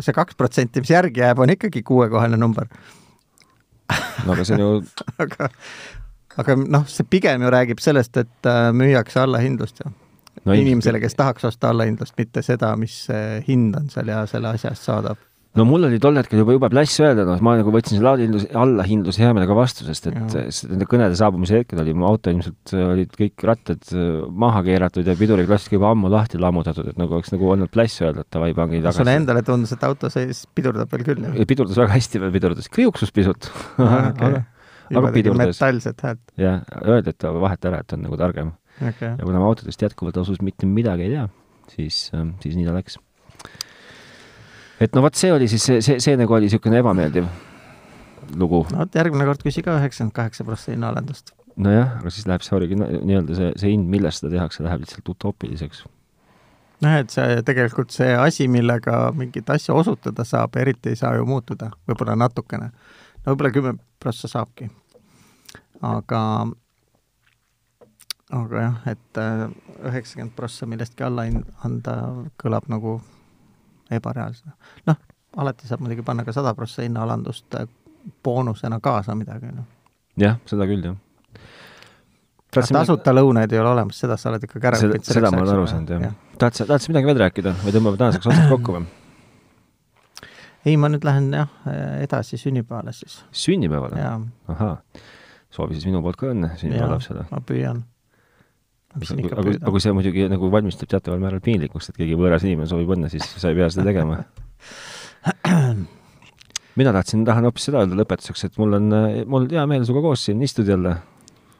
see 0.00 0.14
kaks 0.14 0.36
protsenti, 0.36 0.80
mis 0.80 0.90
järgi 0.90 1.20
jääb, 1.20 1.38
on 1.38 1.50
ikkagi 1.50 1.82
kuuekohaline 1.82 2.36
number 2.40 2.70
no 4.24 4.32
aga 4.32 4.44
see 4.44 4.56
on 4.56 4.64
ju 4.64 4.70
aga, 5.26 5.50
aga 6.40 6.56
noh, 6.62 6.88
see 6.88 7.06
pigem 7.10 7.44
ju 7.44 7.52
räägib 7.52 7.82
sellest, 7.82 8.16
et 8.16 8.50
äh, 8.50 8.70
müüakse 8.72 9.20
allahindlust 9.20 9.84
ju 9.84 9.92
no, 10.44 10.56
inimesele, 10.56 11.00
kes 11.00 11.18
tahaks 11.18 11.44
osta 11.50 11.70
allahindlust, 11.74 12.16
mitte 12.18 12.42
seda, 12.42 12.74
mis 12.76 13.06
hind 13.48 13.76
on 13.78 13.92
seal 13.92 14.10
ja 14.10 14.24
selle 14.30 14.54
asja 14.56 14.72
eest 14.74 14.90
saadav 14.90 15.20
no 15.58 15.64
mul 15.68 15.86
oli 15.86 16.00
tol 16.02 16.16
hetkel 16.18 16.40
juba 16.40 16.54
jube 16.56 16.68
plass 16.72 16.98
öelda, 17.02 17.24
noh, 17.28 17.38
ma 17.44 17.54
nagu 17.58 17.72
võtsin 17.74 17.98
selle 17.98 18.10
allahindluse, 18.10 18.48
allahindluse 18.58 19.22
hea 19.22 19.34
meelega 19.36 19.56
vastu, 19.56 19.86
sest 19.86 20.08
et 20.10 20.16
nende 20.70 20.88
kõnede 20.90 21.18
saabumise 21.18 21.60
hetkel 21.60 21.82
oli 21.82 21.94
mu 21.96 22.08
auto 22.08 22.32
ilmselt, 22.32 22.72
äh, 22.74 22.82
olid 22.90 23.14
kõik 23.18 23.44
rattad 23.46 23.92
äh, 23.94 24.24
maha 24.44 24.64
keeratud 24.66 25.06
ja 25.06 25.14
piduriklossid 25.18 25.76
juba 25.76 25.92
ammu 25.94 26.10
lahti 26.12 26.40
lammutatud, 26.42 26.90
et 26.90 26.98
nagu 27.00 27.18
oleks 27.18 27.30
nagu 27.34 27.52
olnud 27.54 27.70
plass 27.74 28.02
öelda, 28.02 28.26
et 28.26 28.34
davai, 28.34 28.50
pange 28.56 28.80
tagasi. 28.80 29.02
sulle 29.02 29.16
endale 29.20 29.44
tundus, 29.46 29.76
et 29.76 29.86
auto 29.86 30.10
sees 30.12 30.42
pidurdab 30.58 30.90
veel 30.94 31.06
küll, 31.06 31.30
pidurdas 31.54 31.78
väga 31.84 31.94
hästi 31.94 32.24
veel, 32.24 32.34
pidurdas, 32.34 32.70
kriuksus 32.74 33.14
pisut 33.14 33.50
okay. 33.78 34.10
aga, 34.10 34.44
aga 34.90 35.14
pidurdas. 35.14 35.54
metallset 35.54 36.06
häält. 36.08 36.24
jah, 36.40 36.60
öeldi, 36.82 37.14
et 37.14 37.30
vahet 37.46 37.70
ära, 37.70 37.84
et 37.86 37.94
on 37.94 38.06
nagu 38.08 38.18
targem 38.18 38.54
okay.. 38.80 39.14
ja 39.14 39.22
kuna 39.22 39.38
ma 39.38 39.54
autodest 39.54 39.86
jätkuvalt 39.86 40.18
ausalt 40.18 40.42
mitte 40.42 40.66
midagi 40.66 41.06
ei 41.06 41.14
tea, 41.14 41.28
siis, 41.76 42.08
siis 42.42 42.58
nii 42.58 42.66
ta 42.66 42.74
läks. 42.74 42.98
Et 44.80 44.94
no 44.94 45.02
vot, 45.04 45.14
see 45.14 45.32
oli 45.32 45.48
siis, 45.50 45.64
see, 45.64 45.82
see, 45.84 46.00
see 46.02 46.16
nagu 46.18 46.34
oli 46.34 46.48
niisugune 46.48 46.80
ebameeldiv 46.82 47.28
lugu. 48.36 48.64
no 48.72 48.82
vot, 48.82 48.94
järgmine 48.98 49.26
kord 49.28 49.42
küsi 49.46 49.62
ka 49.64 49.76
üheksakümmend 49.78 50.14
kaheksa 50.16 50.46
prossa 50.46 50.72
hinnaalendust. 50.74 51.34
nojah, 51.56 51.98
aga 52.00 52.12
siis 52.14 52.26
läheb 52.30 52.46
see 52.46 52.56
origina-, 52.58 52.88
nii-öelda 52.94 53.38
see, 53.38 53.52
see 53.62 53.74
hind, 53.74 53.90
millest 53.90 54.22
seda 54.22 54.32
tehakse, 54.34 54.64
läheb 54.66 54.84
lihtsalt 54.84 55.12
utoopiliseks. 55.14 55.84
noh, 56.84 56.98
et 56.98 57.14
see 57.14 57.40
tegelikult 57.46 57.94
see 57.94 58.10
asi, 58.18 58.48
millega 58.50 59.06
mingit 59.16 59.50
asja 59.54 59.76
osutada 59.78 60.26
saab, 60.28 60.58
eriti 60.60 60.92
ei 60.92 61.00
saa 61.00 61.14
ju 61.18 61.28
muutuda, 61.28 61.70
võib-olla 61.88 62.18
natukene. 62.26 62.72
no 63.22 63.32
võib-olla 63.32 63.54
kümme 63.54 63.76
prossa 64.02 64.30
saabki. 64.30 64.70
aga, 65.82 66.20
aga 68.42 68.68
jah, 68.68 68.78
et 68.90 69.22
äh, 69.22 69.48
üheksakümmend 69.84 70.34
prossa 70.36 70.66
millestki 70.66 71.06
alla 71.06 71.28
anda 71.66 71.98
kõlab 72.40 72.70
nagu 72.72 72.98
ebareaalsena. 73.90 74.52
noh, 74.86 74.96
alati 75.36 75.68
saab 75.68 75.84
muidugi 75.84 76.02
panna 76.06 76.24
ka 76.24 76.32
sada 76.32 76.54
prossa 76.54 76.82
hinnaalandust 76.82 77.54
äh, 77.60 77.68
boonusena 78.24 78.80
kaasa 78.80 79.14
midagi, 79.14 79.52
noh. 79.52 79.66
jah, 80.20 80.38
seda 80.46 80.66
küll, 80.70 80.84
jah. 80.84 80.96
tasuta 82.72 83.14
lõunaid 83.14 83.52
ei 83.52 83.62
ole 83.62 83.72
olemas, 83.76 84.00
seda 84.00 84.16
sa 84.20 84.30
oled 84.32 84.44
ikka 84.46 84.60
kära 84.60 84.80
õppinud. 84.80 85.08
seda 85.08 85.32
ma 85.34 85.42
olen 85.42 85.56
aru 85.56 85.70
saanud, 85.70 85.96
jah 85.96 86.04
ja.. 86.08 86.12
tahad 86.38 86.60
sa, 86.60 86.68
tahad 86.68 86.84
sa 86.84 86.92
midagi 86.92 87.10
veel 87.10 87.24
rääkida 87.24 87.56
või 87.64 87.74
tõmbame 87.78 88.00
tänaseks 88.02 88.30
otsad 88.30 88.52
kokku 88.54 88.76
või? 88.78 88.86
ei, 90.64 90.76
ma 90.80 90.90
nüüd 90.92 91.04
lähen 91.06 91.32
jah, 91.34 91.50
edasi 92.04 92.38
sünnipäevale 92.40 92.92
siis. 92.96 93.22
sünnipäevale? 93.32 94.04
ahaa. 94.48 94.76
soovi 95.50 95.76
siis 95.76 95.88
minu 95.90 96.02
poolt 96.04 96.20
ka 96.20 96.30
õnne 96.32 96.54
sünnipäevalapsele. 96.60 97.26
ma 97.30 97.42
püüan. 97.46 97.84
Aga, 98.94 99.42
aga 99.42 99.72
kui 99.74 99.82
see 99.82 99.94
muidugi 99.96 100.28
nagu 100.30 100.50
valmistab 100.52 100.90
teataval 100.90 101.22
määral 101.22 101.42
piinlikuks, 101.44 101.90
et 101.90 101.98
keegi 101.98 102.18
võõras 102.18 102.46
inimene 102.46 102.70
soovib 102.70 102.94
õnne, 102.96 103.10
siis 103.12 103.26
sa 103.36 103.50
ei 103.50 103.58
pea 103.58 103.68
seda 103.72 103.88
tegema 103.90 104.22
mina 106.78 106.92
tahtsin, 106.92 107.24
tahan 107.24 107.48
hoopis 107.48 107.68
seda 107.68 107.82
öelda 107.82 107.98
lõpetuseks, 107.98 108.46
et 108.48 108.60
mul 108.60 108.78
on, 108.78 108.94
mul 109.30 109.48
hea 109.50 109.64
meel 109.70 109.84
sinuga 109.86 110.08
koos 110.08 110.24
siin 110.28 110.42
istuda 110.42 110.74
jälle. 110.74 110.94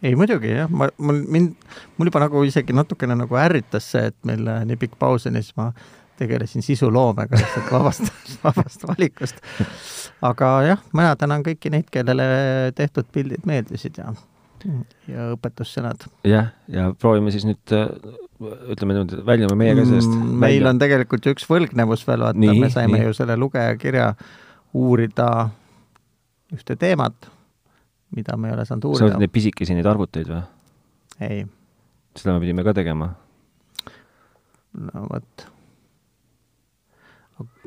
ei 0.03 0.15
muidugi 0.19 0.53
jah, 0.53 0.71
ma, 0.71 0.89
mul 0.99 1.23
mind, 1.37 1.69
mul 1.99 2.11
juba 2.11 2.25
nagu 2.27 2.43
isegi 2.47 2.77
natukene 2.77 3.17
nagu 3.19 3.39
ärritas 3.41 3.91
see, 3.95 4.11
et 4.13 4.19
meil 4.29 4.49
nii 4.69 4.81
pikk 4.81 4.99
paus 4.99 5.27
on 5.31 5.39
ja 5.39 5.45
siis 5.45 5.57
ma 5.61 5.71
tegelesin 6.19 6.63
sisuloomega 6.63 7.39
lihtsalt 7.39 7.73
vabast, 7.73 8.13
vabast 8.45 8.87
valikust. 8.89 9.41
aga 10.23 10.53
jah, 10.69 10.85
mina 10.93 11.17
tänan 11.19 11.47
kõiki 11.47 11.73
neid, 11.75 11.91
kellele 11.91 12.27
tehtud 12.77 13.11
pildid 13.15 13.47
meeldisid 13.49 13.99
ja, 13.99 14.13
ja 15.09 15.31
õpetussõnad. 15.35 16.07
jah, 16.29 16.53
ja 16.73 16.91
proovime 17.01 17.33
siis 17.35 17.45
nüüd 17.49 17.75
ütleme 18.75 18.97
niimoodi, 18.97 19.21
väljume 19.27 19.57
meie 19.59 19.75
ka 19.77 19.85
sellest 19.87 20.11
mm,. 20.11 20.39
meil 20.43 20.67
on 20.69 20.81
tegelikult 20.81 21.27
ju 21.27 21.35
üks 21.37 21.47
võlgnevus 21.49 22.05
veel, 22.09 22.25
vaata, 22.27 22.55
me 22.65 22.71
saime 22.73 22.99
nii. 22.99 23.09
ju 23.09 23.17
selle 23.17 23.37
lugejakirja 23.41 24.11
uurida 24.75 25.29
ühte 26.55 26.77
teemat, 26.79 27.29
mida 28.15 28.37
me 28.39 28.51
ei 28.51 28.57
ole 28.57 28.67
saanud 28.69 28.89
uurida. 28.91 29.05
sa 29.05 29.11
oled 29.11 29.25
neid 29.25 29.35
pisikesi, 29.35 29.77
neid 29.77 29.89
arvuteid 29.91 30.31
või? 30.31 30.43
ei. 31.25 31.45
seda 32.19 32.37
me 32.37 32.45
pidime 32.45 32.67
ka 32.67 32.75
tegema. 32.77 33.13
no 34.75 35.07
vot. 35.11 35.49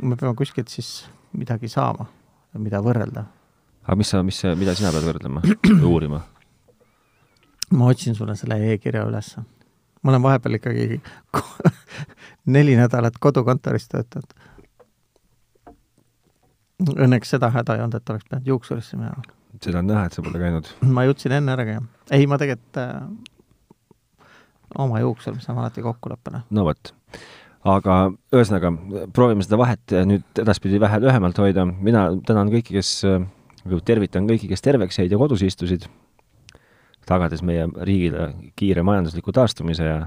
me 0.02 0.16
peame 0.16 0.36
kuskilt 0.38 0.74
siis 0.74 1.06
midagi 1.38 1.72
saama, 1.72 2.10
mida 2.58 2.82
võrrelda. 2.84 3.28
aga 3.86 4.00
mis 4.00 4.12
sa, 4.14 4.24
mis, 4.26 4.42
mida 4.60 4.76
sina 4.76 4.92
pead 4.96 5.08
võrdlema 5.08 5.46
uurima? 5.94 6.26
Ma 7.72 7.86
otsin 7.92 8.16
sulle 8.16 8.36
selle 8.36 8.60
e-kirja 8.74 9.06
ülesse. 9.06 9.42
ma 10.04 10.12
olen 10.12 10.24
vahepeal 10.24 10.60
ikkagi 10.60 11.02
neli 12.56 12.76
nädalat 12.76 13.18
kodukontoris 13.20 13.88
töötanud 13.88 14.38
Õnneks 16.78 17.32
seda 17.34 17.50
häda 17.50 17.74
ei 17.74 17.82
olnud, 17.82 17.98
et 17.98 18.10
oleks 18.14 18.28
pidanud 18.28 18.50
juuksurisse 18.52 19.00
minema. 19.00 19.24
seda 19.64 19.80
on 19.82 19.88
näha, 19.90 20.04
et 20.06 20.14
sa 20.14 20.22
pole 20.22 20.38
käinud. 20.38 20.70
ma 20.94 21.08
jõudsin 21.08 21.34
enne 21.40 21.56
ära 21.56 21.66
käia. 21.66 21.82
ei, 22.14 22.28
ma 22.30 22.38
tegelikult 22.38 22.78
äh, 22.78 23.08
oma 24.78 25.02
juuksur, 25.02 25.34
me 25.34 25.42
saame 25.42 25.64
alati 25.64 25.82
kokkuleppele. 25.82 26.44
no 26.54 26.66
vot. 26.68 26.94
aga 27.66 27.96
ühesõnaga, 28.36 28.72
proovime 29.14 29.46
seda 29.46 29.58
vahet 29.58 29.96
nüüd 30.12 30.44
edaspidi 30.44 30.80
vähe 30.84 31.02
lühemalt 31.02 31.42
hoida. 31.42 31.66
mina 31.66 32.12
tänan 32.30 32.54
kõiki, 32.54 32.78
kes, 32.78 32.94
tervitan 33.86 34.30
kõiki, 34.30 34.52
kes 34.54 34.62
terveks 34.62 35.02
jäid 35.02 35.18
ja 35.18 35.18
kodus 35.18 35.42
istusid, 35.48 35.90
tagades 37.08 37.42
meie 37.46 37.68
riigile 37.88 38.34
kiire 38.56 38.84
majandusliku 38.84 39.32
taastumise 39.36 39.88
ja 39.88 40.06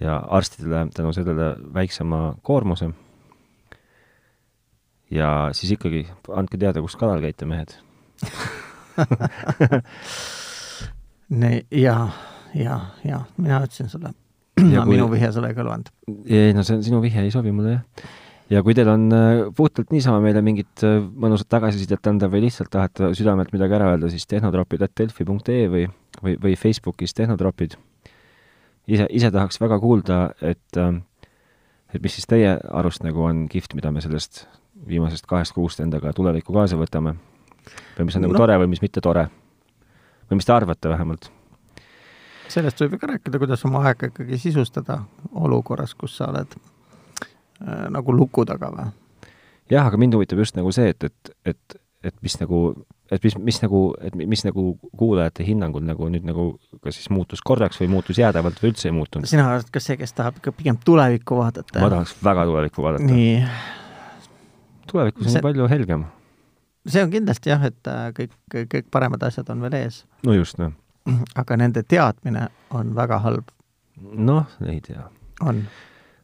ja 0.00 0.16
arstidele 0.16 0.86
tänu 0.94 1.12
sellele 1.12 1.56
väiksema 1.74 2.34
koormuse 2.42 2.90
ja 5.10 5.48
siis 5.52 5.72
ikkagi 5.74 6.06
andke 6.36 6.58
teada, 6.58 6.80
kus 6.84 6.96
kalal 6.96 7.20
käite, 7.24 7.46
mehed 7.48 7.74
ja, 11.84 11.96
ja, 12.54 12.80
ja 13.04 13.20
mina 13.36 13.60
ütlesin 13.64 13.88
sulle. 13.90 14.14
minu 14.92 15.10
vihje 15.10 15.32
sulle 15.32 15.52
ei 15.52 15.58
kõlvanud. 15.58 15.90
ei, 16.26 16.54
no 16.56 16.64
see, 16.66 16.82
sinu 16.86 17.02
vihje 17.04 17.22
ei 17.26 17.34
sobi 17.34 17.52
mulle 17.54 17.76
jah. 17.78 17.84
Ja 18.50 18.62
kui 18.64 18.74
teil 18.76 18.88
on 18.92 19.08
äh, 19.12 19.42
puhtalt 19.56 19.92
niisama 19.92 20.20
meile 20.24 20.42
mingit 20.44 20.84
äh, 20.86 21.00
mõnusat 21.00 21.50
tagasisidet 21.52 22.06
anda 22.10 22.30
või 22.32 22.46
lihtsalt 22.46 22.70
tahate 22.72 23.12
südamelt 23.18 23.52
midagi 23.52 23.76
ära 23.78 23.92
öelda, 23.92 24.10
siis 24.12 24.26
tehnotropid.delfi.ee 24.30 25.68
või, 25.72 25.84
või, 26.22 26.38
või 26.42 26.56
Facebookis 26.56 27.14
Tehnotropid. 27.18 27.76
ise, 28.86 29.06
ise 29.10 29.30
tahaks 29.34 29.60
väga 29.60 29.80
kuulda, 29.82 30.20
et 30.40 30.80
äh, 30.80 30.96
et 31.94 32.02
mis 32.04 32.14
siis 32.18 32.28
teie 32.28 32.56
arust 32.70 33.04
nagu 33.04 33.22
on 33.24 33.46
kihvt, 33.48 33.74
mida 33.74 33.92
me 33.92 34.02
sellest 34.04 34.46
viimasest 34.88 35.26
kahest 35.26 35.54
kuust 35.56 35.80
endaga 35.80 36.12
tulevikku 36.12 36.52
kaasa 36.52 36.76
võtame? 36.80 37.16
või 37.98 38.08
mis 38.08 38.16
on 38.16 38.24
nagu 38.24 38.32
no. 38.32 38.40
tore 38.40 38.56
või 38.62 38.70
mis 38.72 38.82
mitte 38.82 39.00
tore? 39.04 39.26
või 40.30 40.40
mis 40.40 40.48
te 40.48 40.54
arvate 40.54 40.88
vähemalt? 40.88 41.30
sellest 42.48 42.80
võib 42.80 42.96
ju 42.96 43.02
ka 43.02 43.12
rääkida, 43.12 43.40
kuidas 43.40 43.64
oma 43.68 43.84
aega 43.88 44.08
ikkagi 44.08 44.38
sisustada 44.40 45.02
olukorras, 45.32 45.94
kus 45.94 46.16
sa 46.16 46.30
oled 46.32 46.56
nagu 47.90 48.14
luku 48.14 48.44
taga 48.48 48.70
või? 48.74 48.88
jah, 49.70 49.86
aga 49.86 50.00
mind 50.00 50.16
huvitab 50.16 50.40
just 50.42 50.56
nagu 50.58 50.72
see, 50.74 50.92
et, 50.94 51.08
et, 51.08 51.32
et, 51.52 51.80
et 52.08 52.14
mis 52.24 52.36
nagu, 52.40 52.60
et 53.12 53.24
mis, 53.24 53.36
mis 53.50 53.60
nagu, 53.64 53.82
et 54.04 54.14
mis 54.18 54.44
nagu 54.46 54.66
kuulajate 54.98 55.46
hinnangul 55.46 55.84
nagu 55.84 56.08
nüüd 56.12 56.26
nagu 56.28 56.50
kas 56.84 57.00
siis 57.00 57.10
muutus 57.14 57.42
korraks 57.44 57.80
või 57.82 57.90
muutus 57.92 58.20
jäädavalt 58.20 58.62
või 58.62 58.72
üldse 58.72 58.88
ei 58.90 58.96
muutunud? 58.96 59.28
sina 59.30 59.48
oled 59.52 59.72
ka 59.72 59.82
see, 59.82 59.98
kes 60.00 60.14
tahab 60.16 60.40
ikka 60.40 60.54
pigem 60.56 60.78
tulevikku 60.84 61.40
vaadata? 61.40 61.82
ma 61.82 61.90
tahaks 61.96 62.16
väga 62.24 62.46
tulevikku 62.52 62.86
vaadata. 62.86 63.10
nii 63.10 63.42
tulevikus 64.88 65.26
on 65.26 65.36
see, 65.36 65.44
palju 65.44 65.68
helgem. 65.70 66.06
see 66.88 67.04
on 67.04 67.12
kindlasti 67.12 67.52
jah, 67.52 67.68
et 67.68 67.90
äh, 67.92 68.08
kõik, 68.16 68.36
kõik 68.54 68.88
paremad 68.94 69.24
asjad 69.28 69.50
on 69.52 69.62
veel 69.66 69.76
ees. 69.82 70.02
no 70.26 70.36
just, 70.36 70.60
jah. 70.60 70.72
aga 71.38 71.60
nende 71.60 71.84
teadmine 71.84 72.48
on 72.74 72.94
väga 72.96 73.20
halb. 73.24 73.52
noh, 74.00 74.48
ei 74.66 74.80
tea. 74.84 75.08
on. 75.40 75.64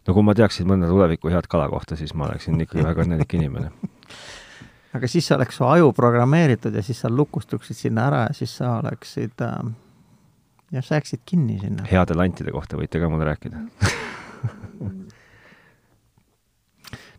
No 0.06 0.14
kui 0.16 0.26
ma 0.26 0.34
teaksin 0.36 0.68
mõnda 0.68 0.88
tuleviku 0.90 1.32
head 1.32 1.48
kala 1.50 1.68
kohta, 1.72 1.96
siis 1.96 2.14
ma 2.14 2.28
oleksin 2.28 2.60
ikkagi 2.60 2.84
väga 2.86 3.04
õnnelik 3.06 3.36
inimene 3.38 3.70
aga 4.96 5.10
siis 5.10 5.30
oleks 5.36 5.58
su 5.60 5.66
aju 5.68 5.92
programmeeritud 5.96 6.74
ja 6.74 6.82
siis 6.86 7.00
sa 7.04 7.10
lukustuksid 7.10 7.76
sinna 7.78 8.08
ära 8.10 8.20
ja 8.28 8.32
siis 8.36 8.52
sa 8.60 8.76
oleksid 8.82 9.42
äh, 9.44 9.56
jah, 10.74 10.84
sa 10.84 10.98
jääksid 10.98 11.24
kinni 11.26 11.58
sinna. 11.62 11.86
heade 11.90 12.14
lantide 12.18 12.54
kohta 12.54 12.78
võite 12.80 13.00
ka 13.02 13.10
mulle 13.10 13.24
rääkida 13.32 13.56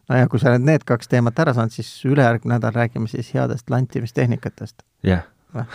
no 0.09 0.19
ja 0.19 0.27
kui 0.31 0.41
sa 0.41 0.53
oled 0.53 0.65
need 0.65 0.83
kaks 0.88 1.09
teemat 1.11 1.39
ära 1.41 1.53
saanud, 1.57 1.73
siis 1.75 1.89
ülejärgmine 2.07 2.57
nädal 2.57 2.75
räägime 2.75 3.07
siis 3.11 3.33
headest 3.36 3.69
lantimistehnikatest. 3.73 4.77
jah 5.03 5.23
yeah. 5.55 5.65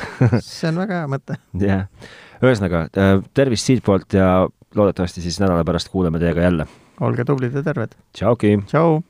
see 0.45 0.69
on 0.69 0.77
väga 0.83 1.03
hea 1.03 1.09
mõte. 1.11 1.39
jah 1.65 1.67
yeah., 1.67 1.85
ühesõnaga 2.45 2.87
äh, 2.89 3.17
tervist 3.37 3.69
siitpoolt 3.69 4.17
ja 4.17 4.49
loodetavasti 4.77 5.25
siis 5.25 5.41
nädala 5.43 5.65
pärast 5.67 5.89
kuuleme 5.93 6.19
teiega 6.23 6.47
jälle. 6.47 6.67
Olge 7.01 7.25
tublid 7.25 7.55
ja 7.57 7.63
terved. 7.65 7.97
tšauki. 8.13 8.57
tšau. 8.69 9.01